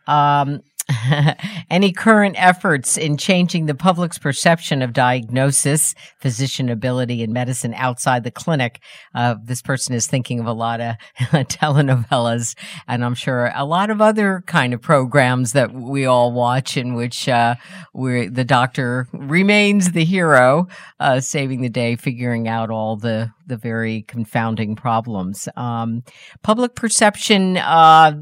Um, 0.07 0.63
Any 1.71 1.93
current 1.93 2.37
efforts 2.39 2.97
in 2.97 3.17
changing 3.17 3.67
the 3.67 3.75
public's 3.75 4.19
perception 4.19 4.83
of 4.83 4.93
diagnosis, 4.93 5.95
physician 6.19 6.69
ability, 6.69 7.23
and 7.23 7.33
medicine 7.33 7.75
outside 7.75 8.25
the 8.25 8.31
clinic? 8.31 8.81
Uh, 9.15 9.37
this 9.43 9.63
person 9.63 9.95
is 9.95 10.07
thinking 10.07 10.41
of 10.41 10.47
a 10.47 10.53
lot 10.53 10.81
of 10.81 10.97
telenovelas, 11.19 12.57
and 12.89 13.05
I'm 13.05 13.15
sure 13.15 13.53
a 13.55 13.65
lot 13.65 13.91
of 13.91 14.01
other 14.01 14.43
kind 14.47 14.75
of 14.75 14.81
programs 14.81 15.53
that 15.53 15.73
we 15.73 16.07
all 16.07 16.33
watch, 16.33 16.77
in 16.77 16.95
which 16.95 17.29
uh, 17.29 17.57
the 17.95 18.45
doctor 18.47 19.09
remains 19.13 19.93
the 19.93 20.05
hero, 20.05 20.69
uh, 20.99 21.21
saving 21.21 21.61
the 21.61 21.69
day, 21.69 21.97
figuring 21.97 22.49
out 22.49 22.71
all 22.71 22.97
the 22.97 23.31
the 23.51 23.57
very 23.57 24.03
confounding 24.03 24.77
problems. 24.77 25.49
Um, 25.57 26.05
public 26.43 26.75
perception 26.75 27.59
uh, 27.59 28.13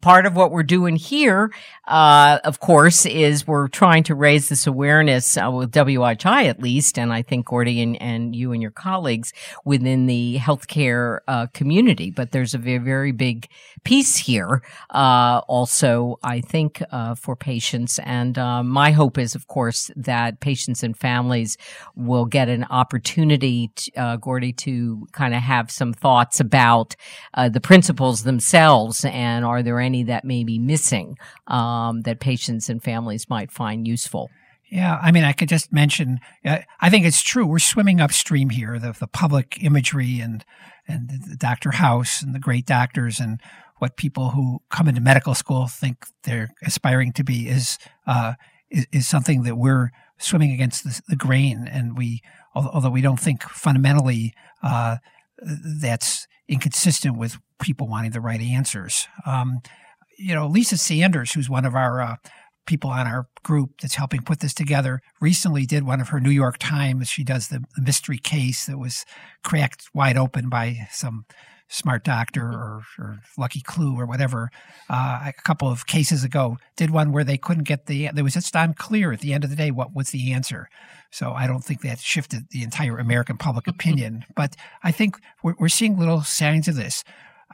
part 0.00 0.26
of 0.26 0.34
what 0.34 0.50
we're 0.50 0.62
doing 0.62 0.96
here, 0.96 1.52
uh, 1.86 2.38
of 2.44 2.60
course, 2.60 3.04
is 3.04 3.46
we're 3.46 3.68
trying 3.68 4.02
to 4.04 4.14
raise 4.14 4.48
this 4.48 4.66
awareness 4.66 5.36
uh, 5.36 5.50
with 5.50 5.72
IHI 5.72 6.44
at 6.44 6.62
least, 6.62 6.98
and 6.98 7.12
I 7.12 7.22
think 7.22 7.46
Gordy 7.46 7.82
and, 7.82 8.00
and 8.00 8.34
you 8.34 8.52
and 8.52 8.62
your 8.62 8.70
colleagues 8.70 9.32
within 9.64 10.06
the 10.06 10.38
healthcare 10.38 11.18
uh, 11.28 11.46
community. 11.48 12.10
But 12.10 12.30
there's 12.32 12.54
a 12.54 12.58
very, 12.58 12.78
very 12.78 13.12
big 13.12 13.48
piece 13.84 14.16
here, 14.16 14.62
uh, 14.90 15.42
also, 15.48 16.18
I 16.22 16.40
think, 16.40 16.82
uh, 16.90 17.14
for 17.14 17.36
patients. 17.36 17.98
And 17.98 18.38
uh, 18.38 18.62
my 18.62 18.92
hope 18.92 19.18
is, 19.18 19.34
of 19.34 19.46
course, 19.46 19.90
that 19.96 20.40
patients 20.40 20.82
and 20.82 20.96
families 20.96 21.56
will 21.94 22.24
get 22.24 22.48
an 22.48 22.64
opportunity, 22.70 23.70
to, 23.74 24.18
Gordy, 24.20 24.52
to 24.52 25.06
kind 25.12 25.34
of 25.34 25.42
have 25.42 25.70
some 25.70 25.92
thoughts 25.92 26.40
about 26.40 26.96
the 27.36 27.60
principles 27.60 28.22
themselves, 28.22 29.04
and 29.04 29.44
are 29.44 29.62
there 29.62 29.81
any 29.82 30.04
that 30.04 30.24
may 30.24 30.44
be 30.44 30.58
missing 30.58 31.18
um, 31.46 32.02
that 32.02 32.20
patients 32.20 32.68
and 32.68 32.82
families 32.82 33.28
might 33.28 33.52
find 33.52 33.86
useful? 33.86 34.30
Yeah, 34.70 34.98
I 35.02 35.12
mean, 35.12 35.24
I 35.24 35.32
could 35.32 35.50
just 35.50 35.70
mention. 35.70 36.18
Uh, 36.46 36.60
I 36.80 36.88
think 36.88 37.04
it's 37.04 37.20
true. 37.20 37.46
We're 37.46 37.58
swimming 37.58 38.00
upstream 38.00 38.48
here. 38.48 38.78
The 38.78 38.92
the 38.92 39.06
public 39.06 39.62
imagery 39.62 40.18
and 40.18 40.44
and 40.88 41.38
Dr. 41.38 41.72
House 41.72 42.22
and 42.22 42.34
the 42.34 42.38
great 42.38 42.64
doctors 42.64 43.20
and 43.20 43.38
what 43.82 43.96
people 43.96 44.30
who 44.30 44.62
come 44.70 44.88
into 44.88 45.00
medical 45.00 45.34
school 45.34 45.66
think 45.66 46.06
they're 46.22 46.54
aspiring 46.62 47.12
to 47.12 47.24
be 47.24 47.48
is 47.48 47.78
uh, 48.06 48.34
is, 48.70 48.86
is, 48.92 49.08
something 49.08 49.42
that 49.42 49.56
we're 49.56 49.90
swimming 50.18 50.52
against 50.52 50.84
the, 50.84 51.02
the, 51.08 51.16
grain. 51.16 51.68
And 51.70 51.98
we, 51.98 52.22
although 52.54 52.90
we 52.90 53.00
don't 53.00 53.18
think 53.18 53.42
fundamentally 53.42 54.34
uh, 54.62 54.98
that's 55.80 56.28
inconsistent 56.52 57.16
with 57.16 57.38
people 57.62 57.88
wanting 57.88 58.10
the 58.10 58.20
right 58.20 58.40
answers. 58.40 59.08
Um, 59.24 59.60
you 60.18 60.34
know, 60.34 60.46
Lisa 60.46 60.76
Sanders, 60.76 61.32
who's 61.32 61.48
one 61.48 61.64
of 61.64 61.74
our 61.74 62.02
uh, 62.02 62.16
people 62.66 62.90
on 62.90 63.06
our 63.06 63.26
group 63.42 63.80
that's 63.80 63.94
helping 63.94 64.20
put 64.20 64.40
this 64.40 64.52
together, 64.52 65.00
recently 65.20 65.64
did 65.64 65.84
one 65.84 66.00
of 66.00 66.10
her 66.10 66.20
New 66.20 66.30
York 66.30 66.58
Times. 66.58 67.08
She 67.08 67.24
does 67.24 67.48
the, 67.48 67.64
the 67.74 67.82
mystery 67.82 68.18
case 68.18 68.66
that 68.66 68.78
was 68.78 69.06
cracked 69.42 69.88
wide 69.94 70.18
open 70.18 70.50
by 70.50 70.86
some 70.90 71.24
Smart 71.72 72.04
Doctor 72.04 72.42
or, 72.42 72.82
or 72.98 73.18
Lucky 73.38 73.62
Clue 73.62 73.98
or 73.98 74.04
whatever, 74.04 74.50
uh, 74.90 75.24
a 75.26 75.32
couple 75.42 75.68
of 75.68 75.86
cases 75.86 76.22
ago, 76.22 76.58
did 76.76 76.90
one 76.90 77.12
where 77.12 77.24
they 77.24 77.38
couldn't 77.38 77.64
get 77.64 77.86
the, 77.86 78.10
there 78.12 78.22
was 78.22 78.34
just 78.34 78.54
unclear 78.54 79.10
at 79.12 79.20
the 79.20 79.32
end 79.32 79.42
of 79.42 79.48
the 79.48 79.56
day 79.56 79.70
what 79.70 79.94
was 79.94 80.10
the 80.10 80.32
answer. 80.32 80.68
So 81.10 81.32
I 81.32 81.46
don't 81.46 81.64
think 81.64 81.80
that 81.80 81.98
shifted 81.98 82.50
the 82.50 82.62
entire 82.62 82.98
American 82.98 83.38
public 83.38 83.66
opinion. 83.66 84.24
but 84.36 84.54
I 84.82 84.92
think 84.92 85.16
we're, 85.42 85.54
we're 85.58 85.68
seeing 85.68 85.98
little 85.98 86.22
signs 86.22 86.68
of 86.68 86.76
this. 86.76 87.04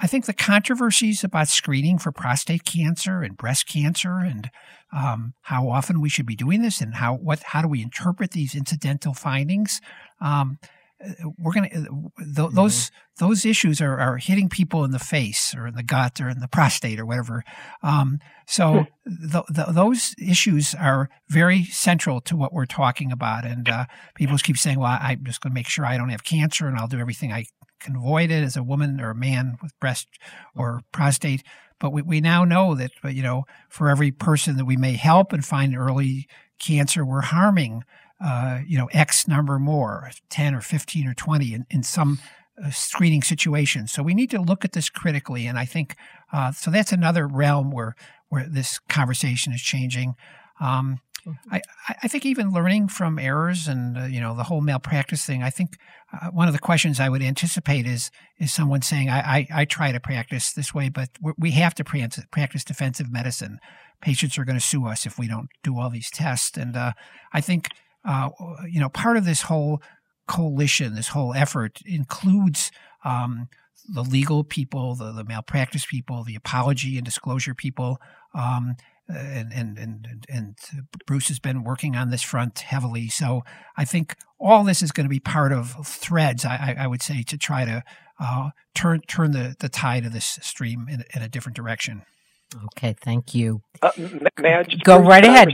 I 0.01 0.07
think 0.07 0.27
the 0.27 0.33
controversies 0.33 1.25
about 1.25 1.49
screening 1.49 1.99
for 1.99 2.13
prostate 2.13 2.65
cancer 2.65 3.23
and 3.23 3.37
breast 3.37 3.69
cancer 3.69 4.19
and 4.19 4.51
um, 4.93 5.35
how 5.43 5.69
often 5.69 6.01
we 6.01 6.09
should 6.09 6.27
be 6.27 6.37
doing 6.37 6.63
this 6.63 6.81
and 6.81 6.95
how 6.95 7.15
what 7.17 7.43
how 7.43 7.63
do 7.63 7.69
we 7.69 7.83
interpret 7.83 8.31
these 8.31 8.55
incidental 8.55 9.13
findings 9.13 9.81
um, 10.21 10.59
we're 11.39 11.53
going 11.53 11.69
to 11.69 11.75
th- 11.75 11.87
mm-hmm. 11.87 12.55
those 12.55 12.91
those 13.19 13.45
issues 13.45 13.81
are, 13.81 13.99
are 13.99 14.17
hitting 14.17 14.49
people 14.49 14.85
in 14.85 14.91
the 14.91 14.99
face 14.99 15.55
or 15.55 15.67
in 15.67 15.75
the 15.75 15.83
gut 15.83 16.21
or 16.21 16.29
in 16.29 16.41
the 16.41 16.49
prostate 16.49 16.99
or 16.99 17.07
whatever. 17.07 17.45
Um, 17.83 18.19
so 18.47 18.87
the, 19.05 19.43
the, 19.49 19.67
those 19.71 20.15
issues 20.21 20.75
are 20.75 21.09
very 21.29 21.65
central 21.65 22.21
to 22.23 22.37
what 22.37 22.53
we're 22.53 22.67
talking 22.67 23.13
about. 23.13 23.45
And 23.45 23.69
uh, 23.69 23.87
people 24.15 24.35
just 24.35 24.45
keep 24.45 24.59
saying, 24.59 24.79
"Well, 24.79 24.99
I'm 25.01 25.25
just 25.25 25.41
going 25.41 25.51
to 25.51 25.55
make 25.55 25.69
sure 25.69 25.85
I 25.87 25.97
don't 25.97 26.11
have 26.11 26.25
cancer, 26.25 26.67
and 26.67 26.77
I'll 26.77 26.89
do 26.89 26.99
everything 26.99 27.33
I 27.33 27.47
can 27.81 27.97
avoid 27.97 28.31
it 28.31 28.43
as 28.43 28.57
a 28.57 28.63
woman 28.63 29.01
or 29.01 29.11
a 29.11 29.15
man 29.15 29.57
with 29.63 29.79
breast 29.79 30.09
or 30.57 30.83
prostate." 30.93 31.45
But 31.81 31.93
we, 31.93 32.03
we 32.03 32.21
now 32.21 32.45
know 32.45 32.75
that 32.75 32.91
you 33.05 33.23
know 33.23 33.45
for 33.69 33.89
every 33.89 34.11
person 34.11 34.57
that 34.57 34.65
we 34.65 34.77
may 34.77 34.95
help 34.95 35.33
and 35.33 35.45
find 35.45 35.77
early 35.77 36.27
cancer, 36.59 37.05
we're 37.05 37.21
harming 37.21 37.85
uh, 38.21 38.61
you 38.67 38.77
know, 38.77 38.89
X 38.93 39.29
number 39.29 39.59
more, 39.59 40.11
10 40.31 40.55
or 40.55 40.61
15 40.61 41.07
or 41.07 41.15
20 41.15 41.55
in, 41.55 41.67
in 41.71 41.83
some 41.83 42.19
uh, 42.63 42.71
screening 42.71 43.23
situations. 43.23 43.93
So 43.93 44.03
we 44.03 44.15
need 44.15 44.31
to 44.31 44.41
look 44.41 44.65
at 44.65 44.73
this 44.73 44.91
critically. 44.91 45.47
And 45.47 45.59
I 45.59 45.65
think, 45.65 45.97
uh, 46.33 46.53
so 46.53 46.71
that's 46.71 46.93
another 46.93 47.27
realm 47.27 47.71
where, 47.71 47.95
where 48.29 48.47
this 48.49 48.79
conversation 48.89 49.53
is 49.53 49.63
changing. 49.63 50.15
Um. 50.61 51.01
I, 51.51 51.61
I 52.03 52.09
think 52.09 52.25
even 52.25 52.53
learning 52.53 52.89
from 52.89 53.19
errors 53.19 53.69
and 53.69 53.99
uh, 53.99 54.05
you 54.05 54.21
know 54.21 54.35
the 54.35 54.45
whole 54.45 54.61
malpractice 54.61 55.25
thing. 55.25 55.43
I 55.43 55.51
think 55.51 55.77
uh, 56.13 56.29
one 56.29 56.49
of 56.49 56.55
the 56.55 56.61
questions 56.61 57.01
I 57.01 57.09
would 57.09 57.23
anticipate 57.23 57.87
is 57.87 58.11
is 58.39 58.53
someone 58.53 58.83
saying 58.83 59.11
I, 59.11 59.19
I, 59.19 59.47
I 59.53 59.65
try 59.65 59.93
to 59.93 60.01
practice 60.01 60.53
this 60.53 60.73
way, 60.73 60.89
but 60.89 61.11
we 61.37 61.51
have 61.51 61.75
to 61.75 61.85
practice 61.85 62.65
defensive 62.65 63.11
medicine. 63.11 63.59
Patients 64.01 64.39
are 64.39 64.45
going 64.45 64.59
to 64.59 64.65
sue 64.65 64.87
us 64.87 65.07
if 65.07 65.19
we 65.19 65.29
don't 65.29 65.49
do 65.63 65.79
all 65.79 65.91
these 65.91 66.11
tests, 66.11 66.57
and 66.57 66.77
uh, 66.77 66.93
I 67.33 67.41
think 67.41 67.69
uh, 68.09 68.31
you 68.69 68.81
know, 68.81 68.89
part 68.89 69.19
of 69.19 69.25
this 69.25 69.43
whole 69.43 69.83
coalition, 70.27 70.95
this 70.95 71.09
whole 71.09 71.35
effort 71.35 71.81
includes 71.85 72.73
um, 73.05 73.49
the 73.87 74.03
legal 74.03 74.45
people, 74.45 74.95
the, 74.95 75.13
the 75.13 75.25
malpractice 75.25 75.85
people, 75.87 76.25
the 76.25 76.35
apology 76.35 76.97
and 76.97 77.05
disclosure 77.05 77.55
people. 77.55 77.99
Um, 78.35 78.77
and, 79.09 79.53
and, 79.53 79.79
and, 79.79 80.27
and 80.29 80.57
Bruce 81.07 81.29
has 81.29 81.39
been 81.39 81.65
working 81.65 81.97
on 81.97 82.11
this 82.11 82.23
front 82.23 82.59
heavily. 82.59 83.09
So 83.09 83.43
I 83.77 83.85
think 83.85 84.17
all 84.39 84.65
this 84.65 84.83
is 84.83 84.93
going 84.93 85.07
to 85.07 85.11
be 85.11 85.21
part 85.21 85.53
of 85.53 85.87
threads, 85.87 86.45
I, 86.45 86.77
I 86.79 86.87
would 86.87 87.03
say, 87.03 87.23
to 87.23 87.39
try 87.39 87.65
to 87.65 87.83
uh, 88.21 88.51
turn, 88.75 89.01
turn 89.07 89.33
the, 89.33 89.55
the 89.59 89.69
tide 89.69 90.05
of 90.05 90.13
this 90.13 90.39
stream 90.43 90.87
in, 90.91 91.05
in 91.15 91.23
a 91.23 91.29
different 91.29 91.57
direction. 91.57 92.03
Okay, 92.77 92.95
thank 93.03 93.35
you. 93.35 93.63
Uh, 93.83 93.91
may 94.41 94.55
I 94.55 94.63
just 94.63 94.83
go 94.85 94.99
right 94.99 95.25
ahead? 95.25 95.49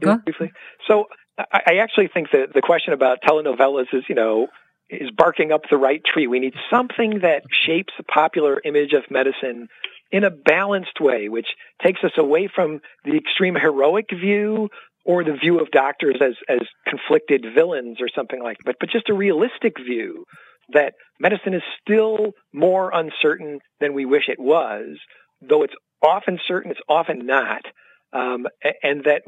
Go. 0.00 0.16
briefly? 0.18 0.52
So 0.86 1.06
I 1.36 1.78
actually 1.82 2.08
think 2.08 2.30
that 2.30 2.52
the 2.54 2.62
question 2.62 2.92
about 2.92 3.22
telenovelas 3.22 3.92
is, 3.92 4.04
you 4.08 4.14
know, 4.14 4.48
is 4.88 5.10
barking 5.10 5.50
up 5.50 5.62
the 5.68 5.76
right 5.76 6.02
tree. 6.04 6.26
We 6.26 6.38
need 6.38 6.54
something 6.70 7.20
that 7.20 7.42
shapes 7.50 7.92
the 7.96 8.04
popular 8.04 8.60
image 8.64 8.92
of 8.92 9.10
medicine 9.10 9.68
in 10.12 10.22
a 10.24 10.30
balanced 10.30 11.00
way, 11.00 11.28
which 11.28 11.48
takes 11.82 12.04
us 12.04 12.12
away 12.16 12.48
from 12.54 12.80
the 13.04 13.16
extreme 13.16 13.56
heroic 13.56 14.10
view 14.10 14.68
or 15.04 15.24
the 15.24 15.34
view 15.34 15.60
of 15.60 15.70
doctors 15.70 16.16
as, 16.20 16.34
as 16.48 16.60
conflicted 16.86 17.44
villains 17.54 18.00
or 18.00 18.08
something 18.08 18.42
like 18.42 18.58
that, 18.58 18.64
but, 18.64 18.76
but 18.80 18.90
just 18.90 19.08
a 19.08 19.14
realistic 19.14 19.76
view 19.78 20.24
that 20.72 20.94
medicine 21.20 21.52
is 21.52 21.62
still 21.82 22.32
more 22.52 22.90
uncertain 22.94 23.58
than 23.80 23.92
we 23.92 24.06
wish 24.06 24.28
it 24.28 24.38
was, 24.38 24.98
though 25.42 25.62
it's 25.62 25.74
often 26.02 26.38
certain, 26.46 26.70
it's 26.70 26.80
often 26.88 27.26
not 27.26 27.62
um, 28.14 28.46
and 28.82 29.04
that 29.04 29.22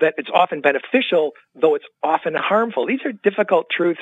that 0.00 0.14
it's 0.16 0.30
often 0.32 0.60
beneficial, 0.60 1.32
though 1.60 1.74
it's 1.74 1.84
often 2.02 2.34
harmful. 2.34 2.86
These 2.86 3.04
are 3.04 3.12
difficult 3.12 3.66
truths 3.70 4.00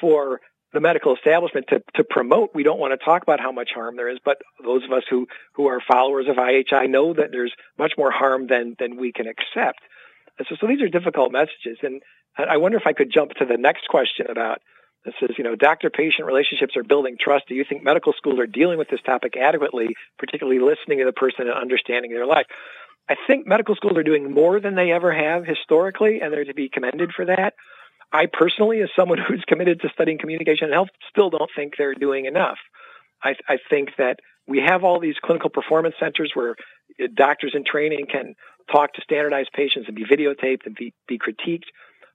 for 0.00 0.40
the 0.72 0.80
medical 0.80 1.14
establishment 1.14 1.66
to, 1.68 1.82
to 1.96 2.04
promote. 2.04 2.50
We 2.54 2.62
don't 2.62 2.80
want 2.80 2.98
to 2.98 3.04
talk 3.04 3.22
about 3.22 3.40
how 3.40 3.52
much 3.52 3.70
harm 3.74 3.96
there 3.96 4.08
is, 4.08 4.18
but 4.24 4.38
those 4.64 4.84
of 4.84 4.92
us 4.92 5.04
who, 5.08 5.26
who 5.52 5.66
are 5.66 5.80
followers 5.80 6.26
of 6.28 6.36
IHI 6.36 6.88
know 6.88 7.12
that 7.12 7.30
there's 7.30 7.52
much 7.78 7.92
more 7.98 8.10
harm 8.10 8.46
than, 8.46 8.74
than 8.78 8.96
we 8.96 9.12
can 9.12 9.26
accept. 9.26 9.80
And 10.38 10.46
so, 10.48 10.56
so 10.58 10.66
these 10.66 10.80
are 10.80 10.88
difficult 10.88 11.30
messages. 11.30 11.78
And 11.82 12.00
I 12.38 12.56
wonder 12.56 12.78
if 12.78 12.86
I 12.86 12.94
could 12.94 13.12
jump 13.12 13.32
to 13.32 13.44
the 13.44 13.58
next 13.58 13.86
question 13.88 14.26
about 14.30 14.62
this 15.04 15.14
is, 15.20 15.36
you 15.36 15.44
know, 15.44 15.56
doctor-patient 15.56 16.26
relationships 16.26 16.76
are 16.76 16.84
building 16.84 17.16
trust. 17.20 17.48
Do 17.48 17.54
you 17.54 17.64
think 17.68 17.82
medical 17.82 18.14
schools 18.16 18.38
are 18.38 18.46
dealing 18.46 18.78
with 18.78 18.88
this 18.88 19.02
topic 19.04 19.36
adequately, 19.36 19.88
particularly 20.18 20.60
listening 20.60 20.98
to 21.00 21.04
the 21.04 21.12
person 21.12 21.48
and 21.48 21.58
understanding 21.58 22.12
their 22.12 22.26
life? 22.26 22.46
I 23.08 23.16
think 23.26 23.46
medical 23.46 23.74
schools 23.74 23.96
are 23.96 24.02
doing 24.02 24.32
more 24.32 24.60
than 24.60 24.74
they 24.74 24.92
ever 24.92 25.12
have 25.12 25.44
historically, 25.44 26.20
and 26.20 26.32
they're 26.32 26.44
to 26.44 26.54
be 26.54 26.68
commended 26.68 27.12
for 27.14 27.24
that. 27.26 27.54
I 28.12 28.26
personally, 28.26 28.80
as 28.82 28.90
someone 28.94 29.18
who's 29.28 29.44
committed 29.46 29.80
to 29.80 29.88
studying 29.92 30.18
communication 30.18 30.66
and 30.66 30.74
health, 30.74 30.88
still 31.08 31.30
don't 31.30 31.50
think 31.54 31.74
they're 31.76 31.94
doing 31.94 32.26
enough. 32.26 32.58
I, 33.22 33.34
I 33.48 33.58
think 33.70 33.90
that 33.98 34.20
we 34.46 34.60
have 34.60 34.84
all 34.84 35.00
these 35.00 35.16
clinical 35.22 35.50
performance 35.50 35.94
centers 35.98 36.32
where 36.34 36.56
uh, 37.02 37.06
doctors 37.14 37.52
in 37.54 37.64
training 37.64 38.06
can 38.10 38.34
talk 38.70 38.94
to 38.94 39.02
standardized 39.02 39.50
patients 39.52 39.86
and 39.86 39.96
be 39.96 40.04
videotaped 40.04 40.66
and 40.66 40.74
be, 40.74 40.92
be 41.06 41.18
critiqued. 41.18 41.66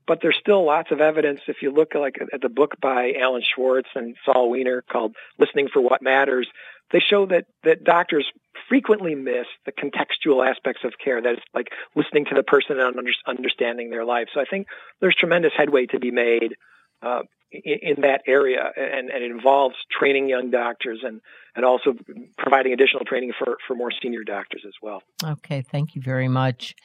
But 0.05 0.19
there's 0.21 0.37
still 0.39 0.65
lots 0.65 0.91
of 0.91 1.01
evidence. 1.01 1.41
If 1.47 1.57
you 1.61 1.71
look 1.71 1.93
like 1.93 2.17
at 2.33 2.41
the 2.41 2.49
book 2.49 2.75
by 2.81 3.13
Alan 3.19 3.43
Schwartz 3.43 3.89
and 3.93 4.15
Saul 4.23 4.49
Weiner 4.49 4.81
called 4.89 5.15
"Listening 5.37 5.67
for 5.67 5.81
What 5.81 6.01
Matters," 6.01 6.47
they 6.91 6.99
show 6.99 7.25
that 7.27 7.45
that 7.63 7.83
doctors 7.83 8.25
frequently 8.67 9.15
miss 9.15 9.45
the 9.65 9.71
contextual 9.71 10.47
aspects 10.47 10.83
of 10.83 10.93
care 11.03 11.21
that 11.21 11.33
is 11.33 11.39
like 11.53 11.67
listening 11.95 12.25
to 12.25 12.35
the 12.35 12.43
person 12.43 12.79
and 12.79 12.99
understanding 13.27 13.89
their 13.89 14.05
life. 14.05 14.27
So 14.33 14.41
i 14.41 14.45
think 14.45 14.67
there's 14.99 15.15
tremendous 15.15 15.53
headway 15.55 15.85
to 15.87 15.99
be 15.99 16.11
made 16.11 16.55
uh, 17.01 17.21
in, 17.51 17.79
in, 17.81 18.01
that 18.01 18.21
area 18.27 18.71
and, 18.75 19.09
and, 19.09 19.23
it 19.23 19.31
involves 19.31 19.75
training 19.91 20.27
young 20.27 20.49
doctors 20.49 21.01
and 21.03 21.21
and 21.55 21.63
also 21.63 21.93
providing 22.37 22.73
additional 22.73 23.05
training 23.05 23.33
for 23.37 23.57
for 23.67 23.75
more 23.75 23.91
senior 24.01 24.23
doctors 24.23 24.63
as 24.67 24.73
well. 24.81 25.01
Okay 25.23 25.61
thank 25.61 25.95
you 25.95 26.01
very 26.01 26.27
much. 26.27 26.75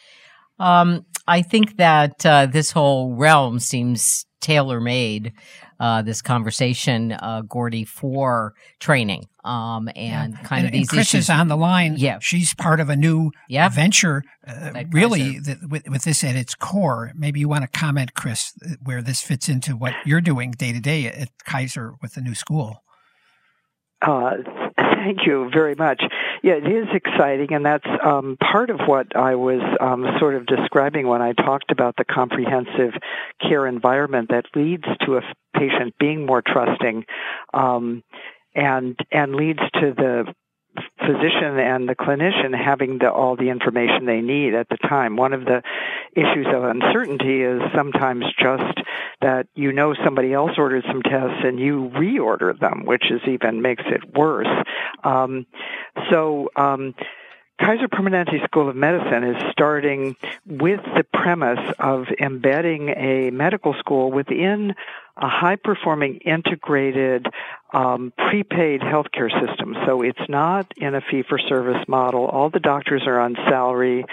Um, 0.59 1.07
I 1.27 1.43
think 1.43 1.79
that 1.79 2.25
uh, 2.27 2.47
this 2.47 2.71
whole 2.71 3.15
realm 3.15 3.59
seems 3.59 4.27
tailor 4.41 4.81
made 4.81 5.33
uh, 5.83 6.01
this 6.01 6.23
conversation, 6.23 7.11
uh, 7.11 7.43
Gordy, 7.49 7.85
for 7.85 8.55
training 8.79 9.27
um, 9.43 9.89
and 9.97 10.35
yeah. 10.35 10.43
kind 10.45 10.61
and, 10.61 10.67
of 10.67 10.73
these 10.73 10.83
and 10.83 10.89
Chris 10.89 11.09
issues. 11.09 11.25
is 11.25 11.31
on 11.31 11.49
the 11.49 11.57
line. 11.57 11.97
Yeah, 11.97 12.21
she's 12.21 12.55
part 12.55 12.79
of 12.79 12.89
a 12.89 12.95
new 12.95 13.33
yeah. 13.49 13.69
venture. 13.69 14.23
Uh, 14.47 14.85
really, 14.93 15.41
with, 15.69 15.89
with 15.89 16.05
this 16.05 16.23
at 16.23 16.37
its 16.37 16.55
core. 16.55 17.11
Maybe 17.17 17.41
you 17.41 17.49
want 17.49 17.63
to 17.63 17.79
comment, 17.79 18.15
Chris, 18.15 18.53
where 18.81 19.03
this 19.03 19.23
fits 19.23 19.49
into 19.49 19.77
what 19.77 19.95
you're 20.07 20.21
doing 20.21 20.53
day 20.53 20.73
to 20.73 20.79
day 20.79 21.07
at 21.07 21.31
Kaiser 21.45 21.95
with 22.01 22.15
the 22.15 22.21
new 22.21 22.37
school. 22.37 22.85
Uh, 24.03 24.37
thank 25.03 25.27
you 25.27 25.51
very 25.53 25.75
much. 25.75 26.03
Yeah, 26.43 26.55
it 26.55 26.67
is 26.67 26.89
exciting, 26.95 27.53
and 27.53 27.65
that's 27.65 27.87
um, 28.05 28.37
part 28.39 28.71
of 28.71 28.81
what 28.87 29.15
I 29.17 29.35
was 29.35 29.61
um, 29.81 30.07
sort 30.19 30.35
of 30.35 30.47
describing 30.47 31.07
when 31.07 31.23
I 31.23 31.33
talked 31.33 31.71
about 31.71 31.97
the 31.97 32.05
comprehensive 32.05 32.95
care 33.41 33.67
environment 33.67 34.31
that 34.31 34.47
leads 34.55 34.85
to 35.07 35.17
a 35.17 35.23
patient 35.55 35.95
being 35.99 36.27
more 36.27 36.43
trusting, 36.43 37.05
um, 37.53 38.03
and 38.55 38.99
and 39.11 39.35
leads 39.35 39.61
to 39.81 39.95
the 39.97 40.35
physician 40.99 41.59
and 41.59 41.89
the 41.89 41.95
clinician 41.95 42.57
having 42.57 42.99
the, 42.99 43.11
all 43.11 43.37
the 43.37 43.49
information 43.49 44.07
they 44.07 44.21
need 44.21 44.55
at 44.55 44.69
the 44.69 44.77
time. 44.77 45.17
One 45.17 45.33
of 45.33 45.45
the 45.45 45.63
issues 46.15 46.47
of 46.53 46.65
uncertainty 46.65 47.43
is 47.43 47.61
sometimes 47.75 48.25
just 48.39 48.81
that 49.21 49.47
you 49.55 49.73
know 49.73 49.95
somebody 50.05 50.33
else 50.33 50.53
ordered 50.59 50.85
some 50.87 51.03
tests 51.03 51.43
and 51.45 51.59
you 51.59 51.91
reorder 51.95 52.59
them, 52.59 52.85
which 52.85 53.11
is 53.11 53.21
even 53.27 53.63
makes 53.63 53.85
it 53.87 54.15
worse. 54.15 54.49
Um, 55.05 55.47
so. 56.11 56.51
Um, 56.57 56.95
Kaiser 57.61 57.87
Permanente 57.87 58.43
School 58.45 58.69
of 58.69 58.75
Medicine 58.75 59.23
is 59.23 59.37
starting 59.53 60.17
with 60.47 60.81
the 60.97 61.05
premise 61.15 61.75
of 61.79 62.07
embedding 62.19 62.89
a 62.89 63.31
medical 63.31 63.75
school 63.75 64.11
within 64.11 64.75
a 65.17 65.29
high 65.29 65.57
performing 65.57 66.17
integrated 66.25 67.27
um, 67.75 68.13
prepaid 68.17 68.81
healthcare 68.81 69.31
system. 69.47 69.77
So 69.87 70.03
it's 70.03 70.29
not 70.29 70.73
in 70.77 70.95
a 70.95 71.01
fee 71.01 71.23
for 71.29 71.39
service 71.39 71.85
model. 71.89 72.27
All 72.27 72.51
the 72.51 72.61
doctors 72.61 73.03
are 73.07 73.21
on 73.21 73.35
salary. 73.49 74.05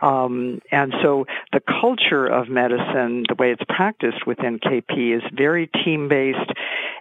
Um, 0.00 0.60
and 0.70 0.94
so 1.02 1.26
the 1.52 1.60
culture 1.60 2.26
of 2.26 2.48
medicine, 2.48 3.24
the 3.28 3.34
way 3.38 3.52
it's 3.52 3.62
practiced 3.68 4.26
within 4.26 4.58
KP, 4.58 5.16
is 5.16 5.22
very 5.32 5.68
team 5.84 6.08
based 6.08 6.52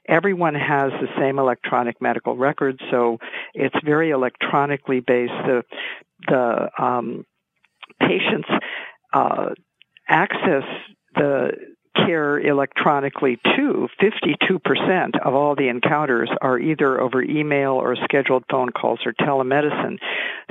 everyone 0.07 0.55
has 0.55 0.91
the 1.01 1.07
same 1.19 1.39
electronic 1.39 2.01
medical 2.01 2.35
record, 2.35 2.79
so 2.89 3.17
it's 3.53 3.75
very 3.83 4.11
electronically 4.11 4.99
based. 4.99 5.33
The 5.45 5.63
the 6.27 6.69
um, 6.83 7.25
patients 7.99 8.49
uh, 9.13 9.49
access 10.07 10.63
the 11.15 11.51
care 12.05 12.39
electronically 12.39 13.39
too. 13.55 13.87
52% 14.01 15.19
of 15.23 15.33
all 15.33 15.55
the 15.55 15.67
encounters 15.69 16.29
are 16.41 16.59
either 16.59 16.99
over 16.99 17.21
email 17.21 17.73
or 17.73 17.95
scheduled 18.03 18.43
phone 18.49 18.69
calls 18.69 18.99
or 19.05 19.13
telemedicine. 19.13 19.97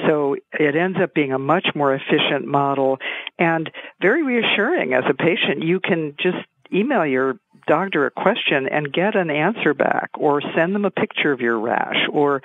So 0.07 0.37
it 0.53 0.77
ends 0.77 0.99
up 1.01 1.15
being 1.15 1.33
a 1.33 1.39
much 1.39 1.69
more 1.75 1.95
efficient 1.95 2.47
model 2.47 2.99
and 3.39 3.71
very 4.01 4.23
reassuring 4.23 4.95
as 4.95 5.05
a 5.09 5.15
patient. 5.15 5.63
You 5.63 5.81
can 5.81 6.15
just 6.19 6.39
email 6.73 7.07
your 7.07 7.39
doctor 7.67 8.07
a 8.07 8.11
question 8.11 8.69
and 8.69 8.93
get 8.93 9.17
an 9.17 9.31
answer 9.31 9.75
back 9.75 10.11
or 10.19 10.41
send 10.55 10.75
them 10.75 10.85
a 10.85 10.91
picture 10.91 11.33
of 11.33 11.41
your 11.41 11.59
rash 11.59 12.07
or 12.13 12.43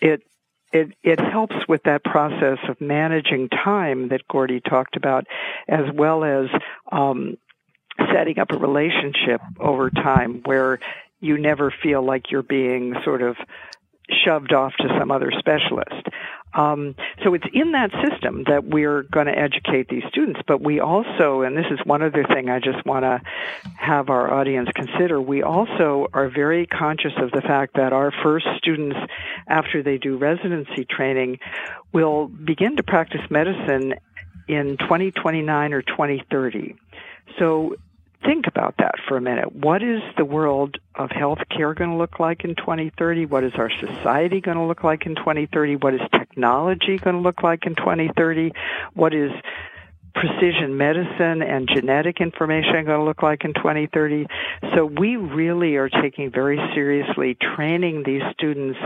it 0.00 0.22
it, 0.74 0.92
it 1.04 1.20
helps 1.20 1.54
with 1.68 1.84
that 1.84 2.02
process 2.02 2.58
of 2.68 2.80
managing 2.80 3.48
time 3.48 4.08
that 4.08 4.26
Gordy 4.28 4.60
talked 4.60 4.96
about, 4.96 5.24
as 5.68 5.84
well 5.94 6.24
as 6.24 6.48
um, 6.90 7.36
setting 8.12 8.38
up 8.38 8.50
a 8.52 8.58
relationship 8.58 9.40
over 9.58 9.90
time 9.90 10.42
where 10.44 10.80
you 11.20 11.38
never 11.38 11.72
feel 11.82 12.04
like 12.04 12.30
you're 12.30 12.42
being 12.42 12.94
sort 13.04 13.22
of 13.22 13.36
shoved 14.10 14.52
off 14.52 14.74
to 14.78 14.88
some 14.98 15.10
other 15.10 15.30
specialist. 15.38 16.08
Um, 16.52 16.94
so 17.24 17.34
it's 17.34 17.46
in 17.52 17.72
that 17.72 17.90
system 18.08 18.44
that 18.46 18.64
we're 18.64 19.02
going 19.02 19.26
to 19.26 19.36
educate 19.36 19.88
these 19.88 20.04
students. 20.08 20.40
But 20.46 20.60
we 20.60 20.78
also, 20.80 21.42
and 21.42 21.56
this 21.56 21.66
is 21.70 21.80
one 21.84 22.02
other 22.02 22.24
thing 22.24 22.48
I 22.48 22.60
just 22.60 22.84
want 22.86 23.04
to 23.04 23.20
have 23.76 24.08
our 24.10 24.32
audience 24.32 24.68
consider, 24.74 25.20
we 25.20 25.42
also 25.42 26.06
are 26.12 26.28
very 26.28 26.66
conscious 26.66 27.12
of 27.16 27.32
the 27.32 27.40
fact 27.40 27.74
that 27.74 27.92
our 27.92 28.12
first 28.22 28.46
students, 28.58 28.96
after 29.48 29.82
they 29.82 29.98
do 29.98 30.16
residency 30.16 30.84
training, 30.84 31.38
will 31.92 32.28
begin 32.28 32.76
to 32.76 32.82
practice 32.82 33.22
medicine 33.30 33.94
in 34.46 34.76
2029 34.76 35.72
or 35.72 35.82
2030. 35.82 36.76
So 37.38 37.76
think 38.24 38.46
about 38.46 38.76
that 38.78 38.94
for 39.06 39.16
a 39.16 39.20
minute. 39.20 39.54
What 39.54 39.82
is 39.82 40.00
the 40.16 40.24
world 40.24 40.78
of 40.94 41.10
healthcare 41.10 41.76
going 41.76 41.90
to 41.90 41.96
look 41.96 42.18
like 42.18 42.44
in 42.44 42.54
2030? 42.54 43.26
What 43.26 43.44
is 43.44 43.52
our 43.56 43.70
society 43.70 44.40
going 44.40 44.56
to 44.56 44.64
look 44.64 44.82
like 44.82 45.06
in 45.06 45.14
2030? 45.14 45.76
What 45.76 45.94
is 45.94 46.00
technology 46.12 46.98
going 46.98 47.16
to 47.16 47.22
look 47.22 47.42
like 47.42 47.66
in 47.66 47.74
2030? 47.74 48.52
What 48.94 49.14
is 49.14 49.30
precision 50.14 50.76
medicine 50.76 51.42
and 51.42 51.68
genetic 51.68 52.20
information 52.20 52.84
going 52.84 53.00
to 53.00 53.04
look 53.04 53.22
like 53.22 53.44
in 53.44 53.52
2030? 53.52 54.26
So 54.74 54.86
we 54.86 55.16
really 55.16 55.76
are 55.76 55.88
taking 55.88 56.30
very 56.30 56.58
seriously 56.74 57.36
training 57.56 58.04
these 58.04 58.22
students 58.32 58.78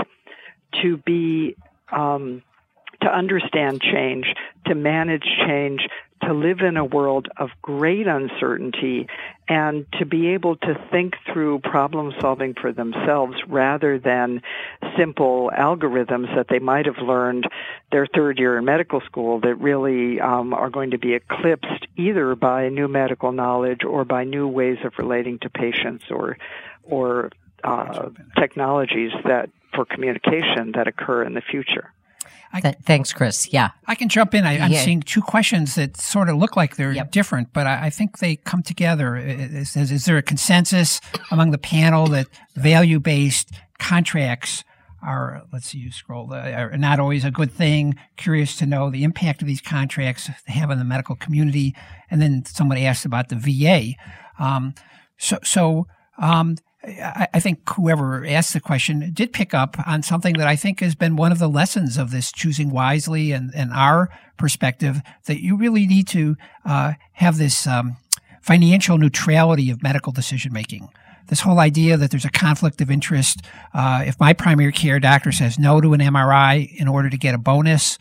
to 0.83 0.97
be 0.99 1.57
um, 1.93 2.43
to 3.03 3.09
understand 3.09 3.81
change, 3.81 4.27
to 4.67 4.75
manage 4.75 5.25
change, 5.47 5.81
to 6.23 6.33
live 6.33 6.61
in 6.61 6.77
a 6.77 6.85
world 6.85 7.29
of 7.37 7.51
great 7.63 8.07
uncertainty 8.07 9.09
and 9.49 9.87
to 9.99 10.05
be 10.05 10.29
able 10.29 10.57
to 10.57 10.75
think 10.91 11.15
through 11.33 11.59
problem 11.61 12.13
solving 12.21 12.55
for 12.55 12.73
themselves 12.73 13.37
rather 13.47 13.99
than 13.99 14.43
simple 14.97 15.51
algorithms 15.57 16.35
that 16.37 16.47
they 16.49 16.59
might 16.59 16.87
have 16.87 16.99
learned 16.99 17.49
their 17.91 18.07
third 18.07 18.39
year 18.39 18.59
in 18.59 18.65
medical 18.65 19.01
school 19.01 19.41
that 19.41 19.55
really 19.57 20.21
um, 20.21 20.53
are 20.53 20.71
going 20.71 20.91
to 20.91 20.99
be 20.99 21.15
eclipsed 21.15 21.87
either 21.97 22.35
by 22.35 22.69
new 22.69 22.89
medical 22.89 23.33
knowledge 23.33 23.85
or 23.85 24.05
by 24.05 24.25
new 24.25 24.47
ways 24.47 24.79
of 24.85 24.93
relating 24.99 25.39
to 25.39 25.51
patients 25.51 26.05
or 26.11 26.37
or 26.85 27.31
uh, 27.65 28.09
technologies 28.39 29.13
that 29.25 29.51
for 29.75 29.85
communication 29.85 30.73
that 30.75 30.89
occur 30.89 31.23
in 31.23 31.35
the 31.35 31.43
future. 31.43 31.93
Th- 32.61 32.77
thanks, 32.85 33.13
Chris. 33.13 33.53
Yeah. 33.53 33.71
I 33.87 33.95
can 33.95 34.09
jump 34.09 34.35
in. 34.35 34.45
I, 34.45 34.55
am 34.55 34.73
yeah. 34.73 34.83
seeing 34.83 35.03
two 35.03 35.23
questions 35.23 35.75
that 35.75 35.97
sort 35.97 36.29
of 36.29 36.37
look 36.37 36.57
like 36.57 36.77
they're 36.77 36.93
yep. 36.93 37.11
different, 37.11 37.53
but 37.53 37.67
I, 37.67 37.87
I, 37.87 37.91
think 37.91 38.19
they 38.19 38.37
come 38.37 38.63
together. 38.63 39.17
Is, 39.17 39.77
is, 39.77 39.93
is, 39.93 40.05
there 40.07 40.17
a 40.17 40.23
consensus 40.23 41.01
among 41.31 41.51
the 41.51 41.59
panel 41.59 42.07
that 42.09 42.27
value 42.55 43.01
based 43.01 43.53
contracts 43.79 44.65
are, 45.03 45.43
let's 45.53 45.67
see, 45.67 45.79
you 45.79 45.93
scroll, 45.93 46.33
are 46.35 46.77
not 46.77 46.99
always 46.99 47.25
a 47.25 47.31
good 47.31 47.53
thing? 47.53 47.97
Curious 48.17 48.57
to 48.57 48.67
know 48.67 48.91
the 48.91 49.05
impact 49.05 49.43
of 49.43 49.49
these 49.49 49.61
contracts 49.61 50.29
they 50.47 50.55
have 50.55 50.71
on 50.71 50.79
the 50.79 50.85
medical 50.85 51.17
community. 51.17 51.75
And 52.11 52.21
then 52.21 52.45
somebody 52.45 52.85
asked 52.85 53.05
about 53.05 53.29
the 53.29 53.37
VA. 53.37 53.95
Um, 54.43 54.75
so, 55.17 55.39
so, 55.45 55.87
um, 56.19 56.57
I 57.33 57.41
think 57.41 57.69
whoever 57.71 58.25
asked 58.27 58.53
the 58.53 58.61
question 58.61 59.11
did 59.13 59.33
pick 59.33 59.55
up 59.55 59.77
on 59.87 60.03
something 60.03 60.35
that 60.35 60.47
I 60.47 60.57
think 60.57 60.81
has 60.81 60.95
been 60.95 61.17
one 61.17 61.33
of 61.33 61.39
the 61.39 61.49
lessons 61.49 61.97
of 61.97 62.11
this 62.11 62.33
choosing 62.33 62.71
wisely 62.71 63.33
and, 63.33 63.53
and 63.55 63.73
our 63.73 64.09
perspective 64.37 65.01
that 65.27 65.43
you 65.43 65.57
really 65.57 65.87
need 65.87 66.09
to 66.09 66.37
uh, 66.65 66.95
have 67.13 67.39
this 67.39 67.67
um, 67.67 67.97
financial 68.41 68.99
neutrality 68.99 69.71
of 69.71 69.83
medical 69.83 70.13
decision 70.13 70.53
making. 70.53 70.89
This 71.27 71.41
whole 71.41 71.61
idea 71.61 71.97
that 71.99 72.11
there's 72.11 72.25
a 72.25 72.31
conflict 72.31 72.81
of 72.81 72.91
interest. 72.91 73.43
Uh, 73.75 74.05
if 74.07 74.19
my 74.19 74.33
primary 74.33 74.73
care 74.73 74.99
doctor 74.99 75.31
says 75.31 75.59
no 75.59 75.81
to 75.81 75.93
an 75.93 76.01
MRI 76.01 76.75
in 76.77 76.89
order 76.89 77.11
to 77.11 77.19
get 77.19 77.35
a 77.35 77.39
bonus, 77.39 77.99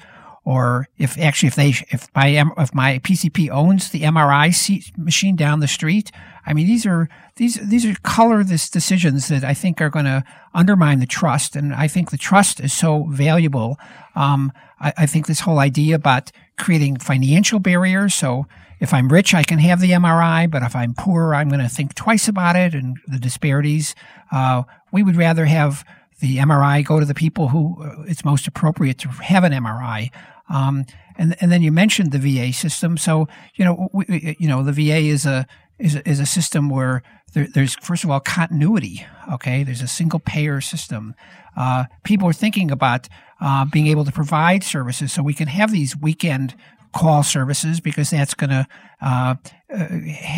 or 0.47 0.87
if 0.97 1.17
actually 1.17 1.47
if 1.47 1.55
they 1.55 1.73
if 1.91 2.07
my 2.15 2.27
if 2.57 2.73
my 2.73 2.99
PCP 2.99 3.49
owns 3.49 3.89
the 3.89 4.03
MRI 4.03 4.97
machine 4.97 5.35
down 5.35 5.59
the 5.59 5.67
street, 5.67 6.09
I 6.45 6.53
mean 6.53 6.67
these 6.67 6.85
are 6.85 7.09
these 7.35 7.55
these 7.55 7.85
are 7.85 7.93
colorless 8.03 8.69
decisions 8.69 9.27
that 9.27 9.43
I 9.43 9.53
think 9.53 9.81
are 9.81 9.89
going 9.89 10.05
to 10.05 10.23
undermine 10.53 10.99
the 10.99 11.05
trust, 11.05 11.57
and 11.57 11.75
I 11.75 11.89
think 11.89 12.11
the 12.11 12.17
trust 12.17 12.61
is 12.61 12.71
so 12.71 13.07
valuable. 13.09 13.77
Um, 14.15 14.53
I, 14.79 14.93
I 14.99 15.05
think 15.05 15.27
this 15.27 15.41
whole 15.41 15.59
idea 15.59 15.95
about 15.95 16.31
creating 16.57 16.99
financial 16.99 17.59
barriers. 17.59 18.15
So 18.15 18.47
if 18.79 18.93
I'm 18.93 19.09
rich, 19.09 19.33
I 19.33 19.43
can 19.43 19.59
have 19.59 19.81
the 19.81 19.91
MRI, 19.91 20.49
but 20.49 20.63
if 20.63 20.77
I'm 20.77 20.93
poor, 20.93 21.35
I'm 21.35 21.49
going 21.49 21.59
to 21.59 21.67
think 21.67 21.93
twice 21.93 22.29
about 22.29 22.55
it 22.55 22.73
and 22.73 22.95
the 23.05 23.19
disparities. 23.19 23.95
Uh, 24.31 24.63
we 24.93 25.03
would 25.03 25.17
rather 25.17 25.43
have 25.43 25.83
the 26.19 26.37
MRI 26.37 26.83
go 26.85 26.99
to 26.99 27.05
the 27.05 27.13
people 27.13 27.49
who 27.49 27.83
uh, 27.83 28.03
it's 28.07 28.25
most 28.25 28.47
appropriate 28.47 28.97
to 28.99 29.09
have 29.09 29.43
an 29.43 29.53
MRI. 29.53 30.11
Um, 30.49 30.85
and 31.17 31.35
and 31.41 31.51
then 31.51 31.61
you 31.61 31.71
mentioned 31.71 32.11
the 32.11 32.19
VA 32.19 32.53
system. 32.53 32.97
So 32.97 33.27
you 33.55 33.65
know 33.65 33.89
we, 33.93 34.35
you 34.39 34.47
know 34.47 34.63
the 34.63 34.71
VA 34.71 34.97
is 34.97 35.25
a 35.25 35.47
is 35.79 35.95
a, 35.95 36.09
is 36.09 36.19
a 36.19 36.25
system 36.25 36.69
where 36.69 37.03
there, 37.33 37.47
there's 37.53 37.75
first 37.75 38.03
of 38.03 38.09
all 38.09 38.19
continuity. 38.19 39.05
Okay, 39.33 39.63
there's 39.63 39.81
a 39.81 39.87
single 39.87 40.19
payer 40.19 40.61
system. 40.61 41.15
Uh, 41.55 41.85
people 42.03 42.27
are 42.27 42.33
thinking 42.33 42.71
about 42.71 43.07
uh, 43.41 43.65
being 43.65 43.87
able 43.87 44.05
to 44.05 44.11
provide 44.11 44.63
services, 44.63 45.11
so 45.11 45.21
we 45.21 45.33
can 45.33 45.47
have 45.47 45.71
these 45.71 45.95
weekend 45.97 46.55
call 46.95 47.21
services 47.23 47.79
because 47.79 48.09
that's 48.09 48.33
going 48.33 48.49
to 48.49 48.67
uh, 49.01 49.35
uh 49.73 49.87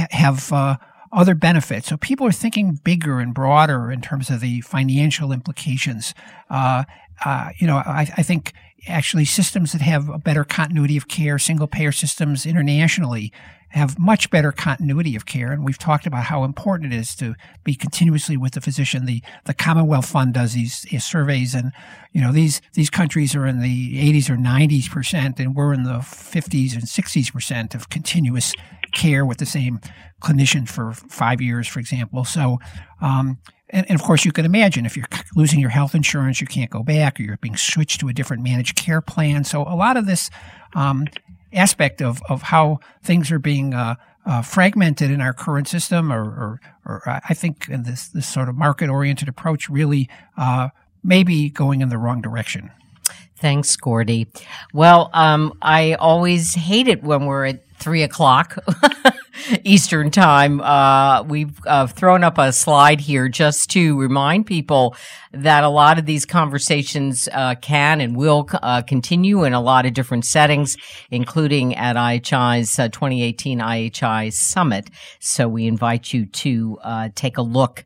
have 0.09 0.51
uh, 0.51 0.75
other 1.11 1.35
benefits. 1.35 1.87
So 1.87 1.97
people 1.97 2.27
are 2.27 2.31
thinking 2.31 2.79
bigger 2.83 3.19
and 3.19 3.33
broader 3.33 3.91
in 3.91 4.01
terms 4.01 4.29
of 4.29 4.39
the 4.41 4.61
financial 4.61 5.31
implications. 5.31 6.13
Uh, 6.49 6.83
uh, 7.25 7.49
you 7.57 7.67
know, 7.67 7.77
I, 7.77 8.07
I, 8.17 8.23
think 8.23 8.53
actually 8.87 9.25
systems 9.25 9.71
that 9.71 9.81
have 9.81 10.09
a 10.09 10.17
better 10.17 10.43
continuity 10.43 10.97
of 10.97 11.07
care, 11.07 11.37
single 11.39 11.67
payer 11.67 11.91
systems 11.91 12.45
internationally, 12.45 13.31
have 13.69 13.99
much 13.99 14.29
better 14.29 14.51
continuity 14.51 15.15
of 15.15 15.25
care. 15.25 15.51
And 15.51 15.63
we've 15.63 15.77
talked 15.77 16.07
about 16.07 16.25
how 16.25 16.43
important 16.43 16.93
it 16.93 16.97
is 16.97 17.15
to 17.17 17.35
be 17.63 17.75
continuously 17.75 18.35
with 18.35 18.53
the 18.53 18.61
physician. 18.61 19.05
The 19.05 19.21
the 19.45 19.53
Commonwealth 19.53 20.07
Fund 20.07 20.33
does 20.33 20.53
these, 20.53 20.85
surveys, 21.03 21.53
and 21.53 21.71
you 22.11 22.21
know 22.21 22.31
these 22.31 22.61
these 22.73 22.89
countries 22.89 23.35
are 23.35 23.45
in 23.45 23.61
the 23.61 24.13
80s 24.13 24.29
or 24.29 24.37
90s 24.37 24.89
percent, 24.89 25.39
and 25.39 25.55
we're 25.55 25.73
in 25.73 25.83
the 25.83 25.99
50s 25.99 26.73
and 26.73 26.83
60s 26.83 27.31
percent 27.31 27.75
of 27.75 27.89
continuous 27.89 28.53
care 28.91 29.25
with 29.25 29.37
the 29.37 29.45
same 29.45 29.79
clinician 30.21 30.67
for 30.67 30.93
five 30.93 31.41
years, 31.41 31.67
for 31.67 31.79
example. 31.79 32.25
So. 32.25 32.59
Um, 33.01 33.39
and, 33.71 33.85
and, 33.89 33.99
of 33.99 34.05
course, 34.05 34.25
you 34.25 34.31
can 34.31 34.45
imagine 34.45 34.85
if 34.85 34.97
you're 34.97 35.07
losing 35.35 35.59
your 35.59 35.69
health 35.69 35.95
insurance, 35.95 36.41
you 36.41 36.47
can't 36.47 36.71
go 36.71 36.83
back, 36.83 37.19
or 37.19 37.23
you're 37.23 37.37
being 37.37 37.57
switched 37.57 37.99
to 38.01 38.07
a 38.07 38.13
different 38.13 38.43
managed 38.43 38.75
care 38.75 39.01
plan. 39.01 39.43
So 39.43 39.61
a 39.61 39.75
lot 39.75 39.97
of 39.97 40.05
this 40.05 40.29
um, 40.75 41.07
aspect 41.53 42.01
of, 42.01 42.21
of 42.29 42.43
how 42.43 42.79
things 43.03 43.31
are 43.31 43.39
being 43.39 43.73
uh, 43.73 43.95
uh, 44.25 44.41
fragmented 44.41 45.11
in 45.11 45.21
our 45.21 45.33
current 45.33 45.67
system, 45.67 46.11
or, 46.11 46.23
or, 46.23 46.61
or, 46.85 47.01
I 47.07 47.33
think 47.33 47.67
in 47.69 47.83
this, 47.83 48.07
this 48.07 48.27
sort 48.27 48.49
of 48.49 48.55
market 48.55 48.89
oriented 48.89 49.27
approach 49.27 49.69
really 49.69 50.09
uh, 50.37 50.69
may 51.03 51.23
be 51.23 51.49
going 51.49 51.81
in 51.81 51.89
the 51.89 51.97
wrong 51.97 52.21
direction. 52.21 52.71
Thanks, 53.37 53.75
Gordy. 53.77 54.27
Well, 54.73 55.09
um, 55.13 55.57
I 55.61 55.93
always 55.93 56.55
hate 56.55 56.87
it 56.87 57.03
when 57.03 57.25
we're 57.25 57.45
at 57.45 57.63
three 57.77 58.03
o'clock 58.03 58.57
Eastern 59.63 60.11
Time. 60.11 60.61
Uh, 60.61 61.23
we've 61.23 61.59
uh, 61.65 61.87
thrown 61.87 62.23
up 62.23 62.37
a 62.37 62.51
slide 62.51 63.01
here 63.01 63.29
just 63.29 63.69
to 63.71 63.99
remind 63.99 64.45
people 64.45 64.95
that 65.31 65.63
a 65.63 65.69
lot 65.69 65.99
of 65.99 66.05
these 66.05 66.25
conversations 66.25 67.29
uh, 67.31 67.53
can 67.55 68.01
and 68.01 68.15
will 68.15 68.49
uh, 68.63 68.81
continue 68.81 69.43
in 69.43 69.53
a 69.53 69.61
lot 69.61 69.85
of 69.85 69.93
different 69.93 70.25
settings, 70.25 70.75
including 71.11 71.75
at 71.75 71.95
IHI's 71.95 72.79
uh, 72.79 72.89
2018 72.89 73.59
IHI 73.59 74.33
Summit. 74.33 74.89
So 75.19 75.47
we 75.47 75.67
invite 75.67 76.13
you 76.13 76.25
to 76.25 76.79
uh, 76.83 77.09
take 77.13 77.37
a 77.37 77.43
look 77.43 77.85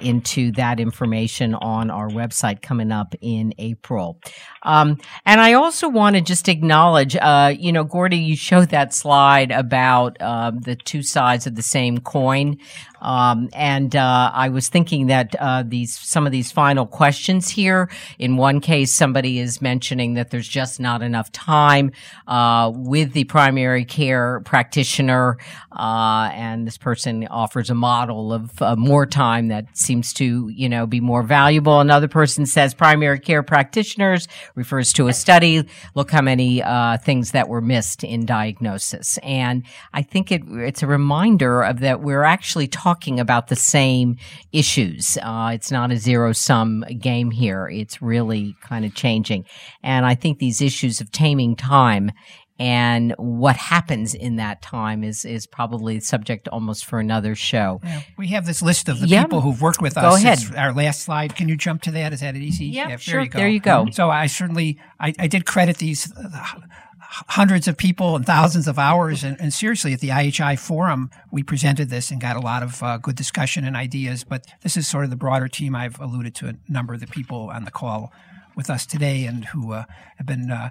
into 0.00 0.52
that 0.52 0.80
information 0.80 1.54
on 1.54 1.90
our 1.90 2.08
website 2.08 2.62
coming 2.62 2.92
up 2.92 3.14
in 3.20 3.52
April. 3.58 4.20
Um, 4.62 4.98
and 5.26 5.40
I 5.40 5.54
also 5.54 5.88
want 5.88 6.16
to 6.16 6.22
just 6.22 6.48
acknowledge, 6.48 7.14
you 7.14 7.72
know, 7.72 7.84
Gordy, 7.84 8.18
you 8.18 8.36
showed 8.36 8.70
that 8.70 8.94
slide 8.94 9.50
about 9.50 10.18
the 10.18 10.77
two 10.84 11.02
sides 11.02 11.46
of 11.46 11.54
the 11.54 11.62
same 11.62 11.98
coin. 11.98 12.58
Um, 13.00 13.48
and 13.52 13.94
uh, 13.94 14.30
I 14.34 14.48
was 14.48 14.68
thinking 14.68 15.06
that 15.06 15.34
uh, 15.38 15.62
these 15.66 15.96
some 15.96 16.26
of 16.26 16.32
these 16.32 16.52
final 16.52 16.86
questions 16.86 17.48
here. 17.48 17.88
In 18.18 18.36
one 18.36 18.60
case, 18.60 18.92
somebody 18.92 19.38
is 19.38 19.62
mentioning 19.62 20.14
that 20.14 20.30
there's 20.30 20.48
just 20.48 20.80
not 20.80 21.02
enough 21.02 21.30
time 21.32 21.92
uh, 22.26 22.70
with 22.74 23.12
the 23.12 23.24
primary 23.24 23.84
care 23.84 24.40
practitioner, 24.40 25.38
uh, 25.72 26.30
and 26.32 26.66
this 26.66 26.78
person 26.78 27.26
offers 27.28 27.70
a 27.70 27.74
model 27.74 28.32
of 28.32 28.60
uh, 28.60 28.76
more 28.76 29.06
time 29.06 29.48
that 29.48 29.76
seems 29.76 30.12
to 30.14 30.48
you 30.48 30.68
know 30.68 30.86
be 30.86 31.00
more 31.00 31.22
valuable. 31.22 31.80
Another 31.80 32.08
person 32.08 32.46
says 32.46 32.74
primary 32.74 33.20
care 33.20 33.42
practitioners 33.42 34.28
refers 34.54 34.92
to 34.94 35.08
a 35.08 35.12
study. 35.12 35.68
Look 35.94 36.10
how 36.10 36.22
many 36.22 36.62
uh, 36.62 36.98
things 36.98 37.32
that 37.32 37.48
were 37.48 37.60
missed 37.60 38.02
in 38.04 38.26
diagnosis, 38.26 39.18
and 39.22 39.62
I 39.92 40.02
think 40.02 40.32
it, 40.32 40.42
it's 40.46 40.82
a 40.82 40.86
reminder 40.86 41.62
of 41.62 41.80
that 41.80 42.00
we're 42.00 42.24
actually 42.24 42.66
talking 42.66 42.87
talking 42.88 43.20
about 43.20 43.48
the 43.48 43.56
same 43.56 44.16
issues. 44.50 45.18
Uh, 45.22 45.50
it's 45.52 45.70
not 45.70 45.92
a 45.92 45.96
zero 45.98 46.32
sum 46.32 46.84
game 46.98 47.30
here. 47.30 47.68
It's 47.68 48.00
really 48.00 48.56
kind 48.62 48.86
of 48.86 48.94
changing. 48.94 49.44
And 49.82 50.06
I 50.06 50.14
think 50.14 50.38
these 50.38 50.62
issues 50.62 51.02
of 51.02 51.12
taming 51.12 51.54
time 51.54 52.12
and 52.58 53.14
what 53.18 53.56
happens 53.56 54.14
in 54.14 54.36
that 54.36 54.62
time 54.62 55.04
is 55.04 55.24
is 55.24 55.46
probably 55.46 56.00
subject 56.00 56.48
almost 56.48 56.86
for 56.86 56.98
another 56.98 57.36
show. 57.36 57.80
Yeah, 57.84 58.02
we 58.16 58.28
have 58.28 58.46
this 58.46 58.62
list 58.62 58.88
of 58.88 58.98
the 59.00 59.06
people 59.06 59.42
who've 59.42 59.62
worked 59.62 59.80
with 59.80 59.94
go 59.94 60.00
us. 60.00 60.24
Ahead. 60.24 60.38
It's 60.38 60.50
our 60.52 60.72
last 60.72 61.02
slide. 61.02 61.36
Can 61.36 61.48
you 61.48 61.56
jump 61.56 61.82
to 61.82 61.92
that? 61.92 62.12
Is 62.12 62.20
that 62.20 62.34
easy? 62.36 62.66
Yeah, 62.66 62.88
yeah 62.88 62.96
sure. 62.96 63.14
There 63.14 63.22
you 63.22 63.30
go. 63.30 63.38
There 63.38 63.48
you 63.48 63.60
go. 63.60 63.86
So 63.92 64.10
I 64.10 64.26
certainly 64.26 64.80
I, 64.98 65.12
I 65.20 65.26
did 65.28 65.46
credit 65.46 65.76
these. 65.76 66.12
Uh, 66.12 66.44
hundreds 67.10 67.66
of 67.66 67.76
people 67.76 68.16
and 68.16 68.26
thousands 68.26 68.68
of 68.68 68.78
hours. 68.78 69.24
And, 69.24 69.40
and, 69.40 69.52
seriously, 69.52 69.92
at 69.92 70.00
the 70.00 70.10
IHI 70.10 70.58
forum, 70.58 71.10
we 71.30 71.42
presented 71.42 71.88
this 71.88 72.10
and 72.10 72.20
got 72.20 72.36
a 72.36 72.40
lot 72.40 72.62
of 72.62 72.82
uh, 72.82 72.98
good 72.98 73.16
discussion 73.16 73.64
and 73.64 73.76
ideas. 73.76 74.24
But 74.24 74.46
this 74.62 74.76
is 74.76 74.86
sort 74.86 75.04
of 75.04 75.10
the 75.10 75.16
broader 75.16 75.48
team. 75.48 75.74
I've 75.74 75.98
alluded 76.00 76.34
to 76.36 76.48
a 76.48 76.54
number 76.68 76.94
of 76.94 77.00
the 77.00 77.06
people 77.06 77.50
on 77.50 77.64
the 77.64 77.70
call 77.70 78.12
with 78.56 78.68
us 78.68 78.84
today 78.84 79.24
and 79.24 79.46
who 79.46 79.72
uh, 79.72 79.84
have 80.16 80.26
been 80.26 80.50
uh, 80.50 80.70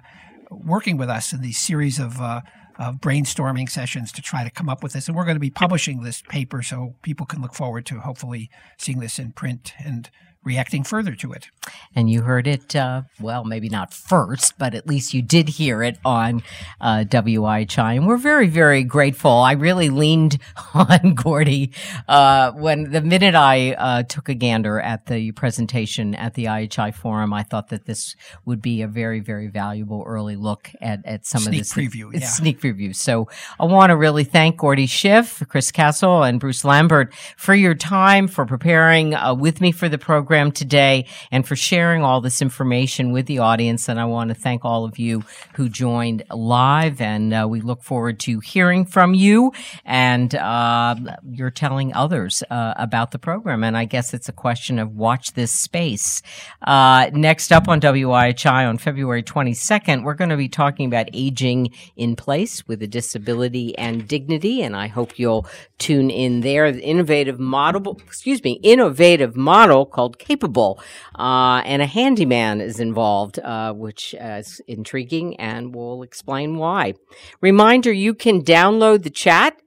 working 0.50 0.96
with 0.96 1.08
us 1.08 1.32
in 1.32 1.42
these 1.42 1.58
series 1.58 1.98
of. 1.98 2.20
Uh, 2.20 2.42
of 2.78 3.00
brainstorming 3.00 3.68
sessions 3.68 4.12
to 4.12 4.22
try 4.22 4.44
to 4.44 4.50
come 4.50 4.68
up 4.68 4.84
with 4.84 4.92
this. 4.92 5.08
And 5.08 5.16
we're 5.16 5.24
going 5.24 5.34
to 5.34 5.40
be 5.40 5.50
publishing 5.50 6.04
this 6.04 6.22
paper 6.22 6.62
so 6.62 6.94
people 7.02 7.26
can 7.26 7.42
look 7.42 7.52
forward 7.52 7.84
to 7.86 7.98
hopefully 7.98 8.50
seeing 8.76 9.00
this 9.00 9.18
in 9.18 9.32
print 9.32 9.74
and 9.84 10.08
reacting 10.44 10.84
further 10.84 11.14
to 11.14 11.32
it. 11.32 11.48
And 11.94 12.08
you 12.08 12.22
heard 12.22 12.46
it, 12.46 12.74
uh, 12.74 13.02
well, 13.20 13.44
maybe 13.44 13.68
not 13.68 13.92
first, 13.92 14.56
but 14.58 14.74
at 14.74 14.86
least 14.86 15.12
you 15.12 15.20
did 15.20 15.48
hear 15.48 15.82
it 15.82 15.98
on 16.04 16.42
uh, 16.80 17.04
WIHI. 17.08 17.96
And 17.96 18.06
we're 18.06 18.16
very, 18.16 18.46
very 18.46 18.84
grateful. 18.84 19.30
I 19.30 19.52
really 19.52 19.90
leaned 19.90 20.38
on 20.74 21.14
Gordy 21.14 21.72
uh, 22.08 22.52
when 22.52 22.90
the 22.92 23.00
minute 23.00 23.34
I 23.34 23.72
uh, 23.72 24.02
took 24.04 24.28
a 24.28 24.34
gander 24.34 24.80
at 24.80 25.06
the 25.06 25.32
presentation 25.32 26.14
at 26.14 26.34
the 26.34 26.46
IHI 26.46 26.94
forum. 26.94 27.32
I 27.34 27.42
thought 27.42 27.68
that 27.68 27.84
this 27.84 28.14
would 28.44 28.62
be 28.62 28.82
a 28.82 28.88
very, 28.88 29.20
very 29.20 29.48
valuable 29.48 30.04
early 30.06 30.36
look 30.36 30.70
at, 30.80 31.04
at 31.04 31.26
some 31.26 31.42
sneak 31.42 31.52
of 31.54 31.58
this 31.58 31.74
preview. 31.74 32.08
Yeah. 32.18 32.26
Sneak 32.26 32.60
preview. 32.60 32.96
So 32.96 33.28
I 33.60 33.64
want 33.64 33.90
to 33.90 33.96
really 33.96 34.24
thank 34.24 34.56
Gordy 34.56 34.86
Schiff, 34.86 35.42
Chris 35.48 35.70
Cassel, 35.70 36.22
and 36.22 36.40
Bruce 36.40 36.64
Lambert 36.64 37.14
for 37.36 37.54
your 37.54 37.74
time, 37.74 38.28
for 38.28 38.46
preparing 38.46 39.14
uh, 39.14 39.34
with 39.34 39.60
me 39.60 39.72
for 39.72 39.88
the 39.88 39.98
program 39.98 40.27
program 40.28 40.52
today 40.52 41.06
and 41.30 41.48
for 41.48 41.56
sharing 41.56 42.04
all 42.04 42.20
this 42.20 42.42
information 42.42 43.12
with 43.12 43.24
the 43.24 43.38
audience. 43.38 43.88
And 43.88 43.98
I 43.98 44.04
want 44.04 44.28
to 44.28 44.34
thank 44.34 44.62
all 44.62 44.84
of 44.84 44.98
you 44.98 45.24
who 45.54 45.70
joined 45.70 46.22
live. 46.30 47.00
And 47.00 47.32
uh, 47.32 47.46
we 47.48 47.62
look 47.62 47.82
forward 47.82 48.20
to 48.20 48.40
hearing 48.40 48.84
from 48.84 49.14
you 49.14 49.54
and 49.86 50.34
uh, 50.34 50.96
you're 51.30 51.50
telling 51.50 51.94
others 51.94 52.42
uh, 52.50 52.74
about 52.76 53.12
the 53.12 53.18
program. 53.18 53.64
And 53.64 53.74
I 53.74 53.86
guess 53.86 54.12
it's 54.12 54.28
a 54.28 54.32
question 54.32 54.78
of 54.78 54.94
watch 54.94 55.32
this 55.32 55.50
space. 55.50 56.20
Uh, 56.60 57.08
next 57.14 57.50
up 57.50 57.66
on 57.66 57.80
WIHI 57.80 58.68
on 58.68 58.76
February 58.76 59.22
22nd, 59.22 60.04
we're 60.04 60.12
going 60.12 60.28
to 60.28 60.36
be 60.36 60.50
talking 60.50 60.86
about 60.86 61.08
aging 61.14 61.72
in 61.96 62.16
place 62.16 62.68
with 62.68 62.82
a 62.82 62.86
disability 62.86 63.76
and 63.78 64.06
dignity. 64.06 64.60
And 64.60 64.76
I 64.76 64.88
hope 64.88 65.18
you'll 65.18 65.46
tune 65.78 66.10
in 66.10 66.42
there. 66.42 66.70
The 66.70 66.82
innovative 66.82 67.40
model, 67.40 67.98
excuse 68.06 68.44
me, 68.44 68.60
innovative 68.62 69.34
model 69.34 69.86
called 69.86 70.17
capable. 70.18 70.80
Uh, 71.18 71.62
and 71.64 71.82
a 71.82 71.86
handyman 71.86 72.60
is 72.60 72.80
involved, 72.80 73.38
uh, 73.38 73.72
which 73.72 74.14
is 74.20 74.60
intriguing, 74.66 75.36
and 75.36 75.74
we'll 75.74 76.02
explain 76.02 76.56
why. 76.56 76.94
Reminder 77.40 77.92
you 77.92 78.14
can 78.14 78.42
download 78.42 79.02
the 79.02 79.10
chat. 79.10 79.60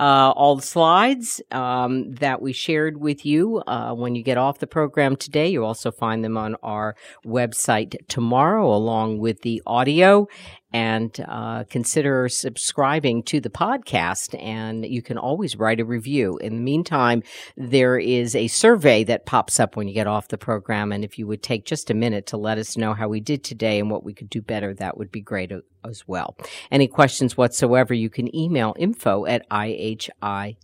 Uh, 0.00 0.32
all 0.36 0.54
the 0.54 0.62
slides 0.62 1.42
um, 1.50 2.12
that 2.14 2.40
we 2.40 2.52
shared 2.52 3.00
with 3.00 3.26
you 3.26 3.60
uh, 3.66 3.92
when 3.92 4.14
you 4.14 4.22
get 4.22 4.38
off 4.38 4.60
the 4.60 4.66
program 4.66 5.16
today. 5.16 5.48
You'll 5.48 5.64
also 5.64 5.90
find 5.90 6.24
them 6.24 6.36
on 6.36 6.54
our 6.62 6.94
website 7.26 7.96
tomorrow, 8.06 8.72
along 8.72 9.18
with 9.18 9.42
the 9.42 9.60
audio 9.66 10.28
and 10.72 11.24
uh, 11.26 11.64
consider 11.64 12.28
subscribing 12.28 13.22
to 13.24 13.40
the 13.40 13.50
podcast. 13.50 14.40
And 14.42 14.84
you 14.84 15.02
can 15.02 15.18
always 15.18 15.56
write 15.56 15.80
a 15.80 15.84
review. 15.84 16.38
In 16.38 16.56
the 16.56 16.62
meantime, 16.62 17.22
there 17.56 17.98
is 17.98 18.34
a 18.34 18.48
survey 18.48 19.04
that 19.04 19.26
pops 19.26 19.58
up 19.58 19.76
when 19.76 19.88
you 19.88 19.94
get 19.94 20.06
off 20.06 20.28
the 20.28 20.38
program. 20.38 20.92
And 20.92 21.04
if 21.04 21.18
you 21.18 21.26
would 21.26 21.42
take 21.42 21.64
just 21.64 21.90
a 21.90 21.94
minute 21.94 22.26
to 22.26 22.36
let 22.36 22.58
us 22.58 22.76
know 22.76 22.94
how 22.94 23.08
we 23.08 23.20
did 23.20 23.44
today 23.44 23.78
and 23.78 23.90
what 23.90 24.04
we 24.04 24.12
could 24.12 24.30
do 24.30 24.42
better, 24.42 24.74
that 24.74 24.98
would 24.98 25.10
be 25.10 25.20
great 25.20 25.52
as 25.84 26.06
well. 26.06 26.36
Any 26.70 26.86
questions 26.86 27.36
whatsoever, 27.36 27.94
you 27.94 28.10
can 28.10 28.34
email 28.34 28.74
info 28.78 29.26
at 29.26 29.48
ihi.org. 29.50 30.56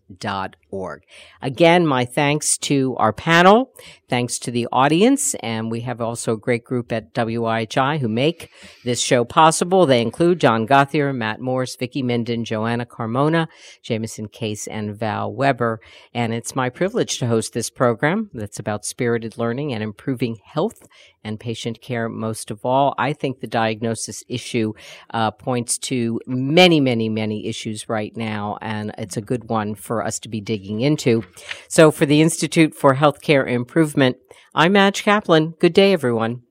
Again, 1.41 1.87
my 1.87 2.05
thanks 2.05 2.59
to 2.59 2.97
our 2.97 3.13
panel. 3.13 3.71
Thanks 4.09 4.39
to 4.41 4.51
the 4.51 4.69
audience. 4.73 5.35
And 5.37 5.71
we 5.71 5.81
have 5.83 6.01
also 6.01 6.35
a 6.35 6.39
great 6.39 6.65
group 6.65 6.93
at 6.93 7.15
WIHI 7.15 8.01
who 8.01 8.09
make 8.09 8.51
this 8.85 9.01
show 9.01 9.25
possible. 9.25 9.87
They 9.95 10.03
include 10.03 10.41
John 10.41 10.67
Gothier, 10.67 11.15
Matt 11.15 11.41
Morse, 11.41 11.77
Vicki 11.77 12.03
Minden, 12.03 12.45
Joanna 12.45 12.85
Carmona, 12.85 13.47
Jameson 13.81 14.27
Case, 14.27 14.67
and 14.67 14.93
Val 14.93 15.33
Weber. 15.33 15.79
And 16.13 16.35
it's 16.35 16.57
my 16.57 16.69
privilege 16.69 17.19
to 17.19 17.29
host 17.29 17.53
this 17.53 17.71
program 17.71 18.29
that's 18.35 18.59
about 18.59 18.85
spirited 18.85 19.39
learning 19.39 19.73
and 19.73 19.85
improving 19.85 20.39
health 20.43 20.89
and 21.23 21.39
patient 21.39 21.81
care 21.81 22.09
most 22.09 22.51
of 22.51 22.65
all. 22.65 22.97
I 22.99 23.13
think 23.13 23.39
the 23.39 23.47
diagnosis 23.47 24.25
issue 24.27 24.73
uh, 25.11 25.31
points 25.31 25.79
to 25.79 26.21
many, 26.27 26.81
many, 26.81 27.09
many 27.09 27.47
issues 27.47 27.89
right 27.89 28.17
now, 28.17 28.59
and 28.61 28.93
it's 28.99 29.17
a 29.17 29.23
good 29.23 29.49
one 29.49 29.77
for 29.77 30.05
us 30.05 30.19
to 30.19 30.29
be 30.29 30.41
digging 30.41 30.81
into. 30.81 31.23
So 31.69 31.93
for 31.93 32.05
the 32.05 32.21
Institute 32.21 32.75
for 32.75 32.97
Healthcare 32.97 33.49
Improvement, 33.49 34.17
I'm 34.57 34.73
Madge 34.73 35.05
Kaplan. 35.05 35.55
Good 35.61 35.73
day, 35.73 35.93
everyone. 35.93 36.44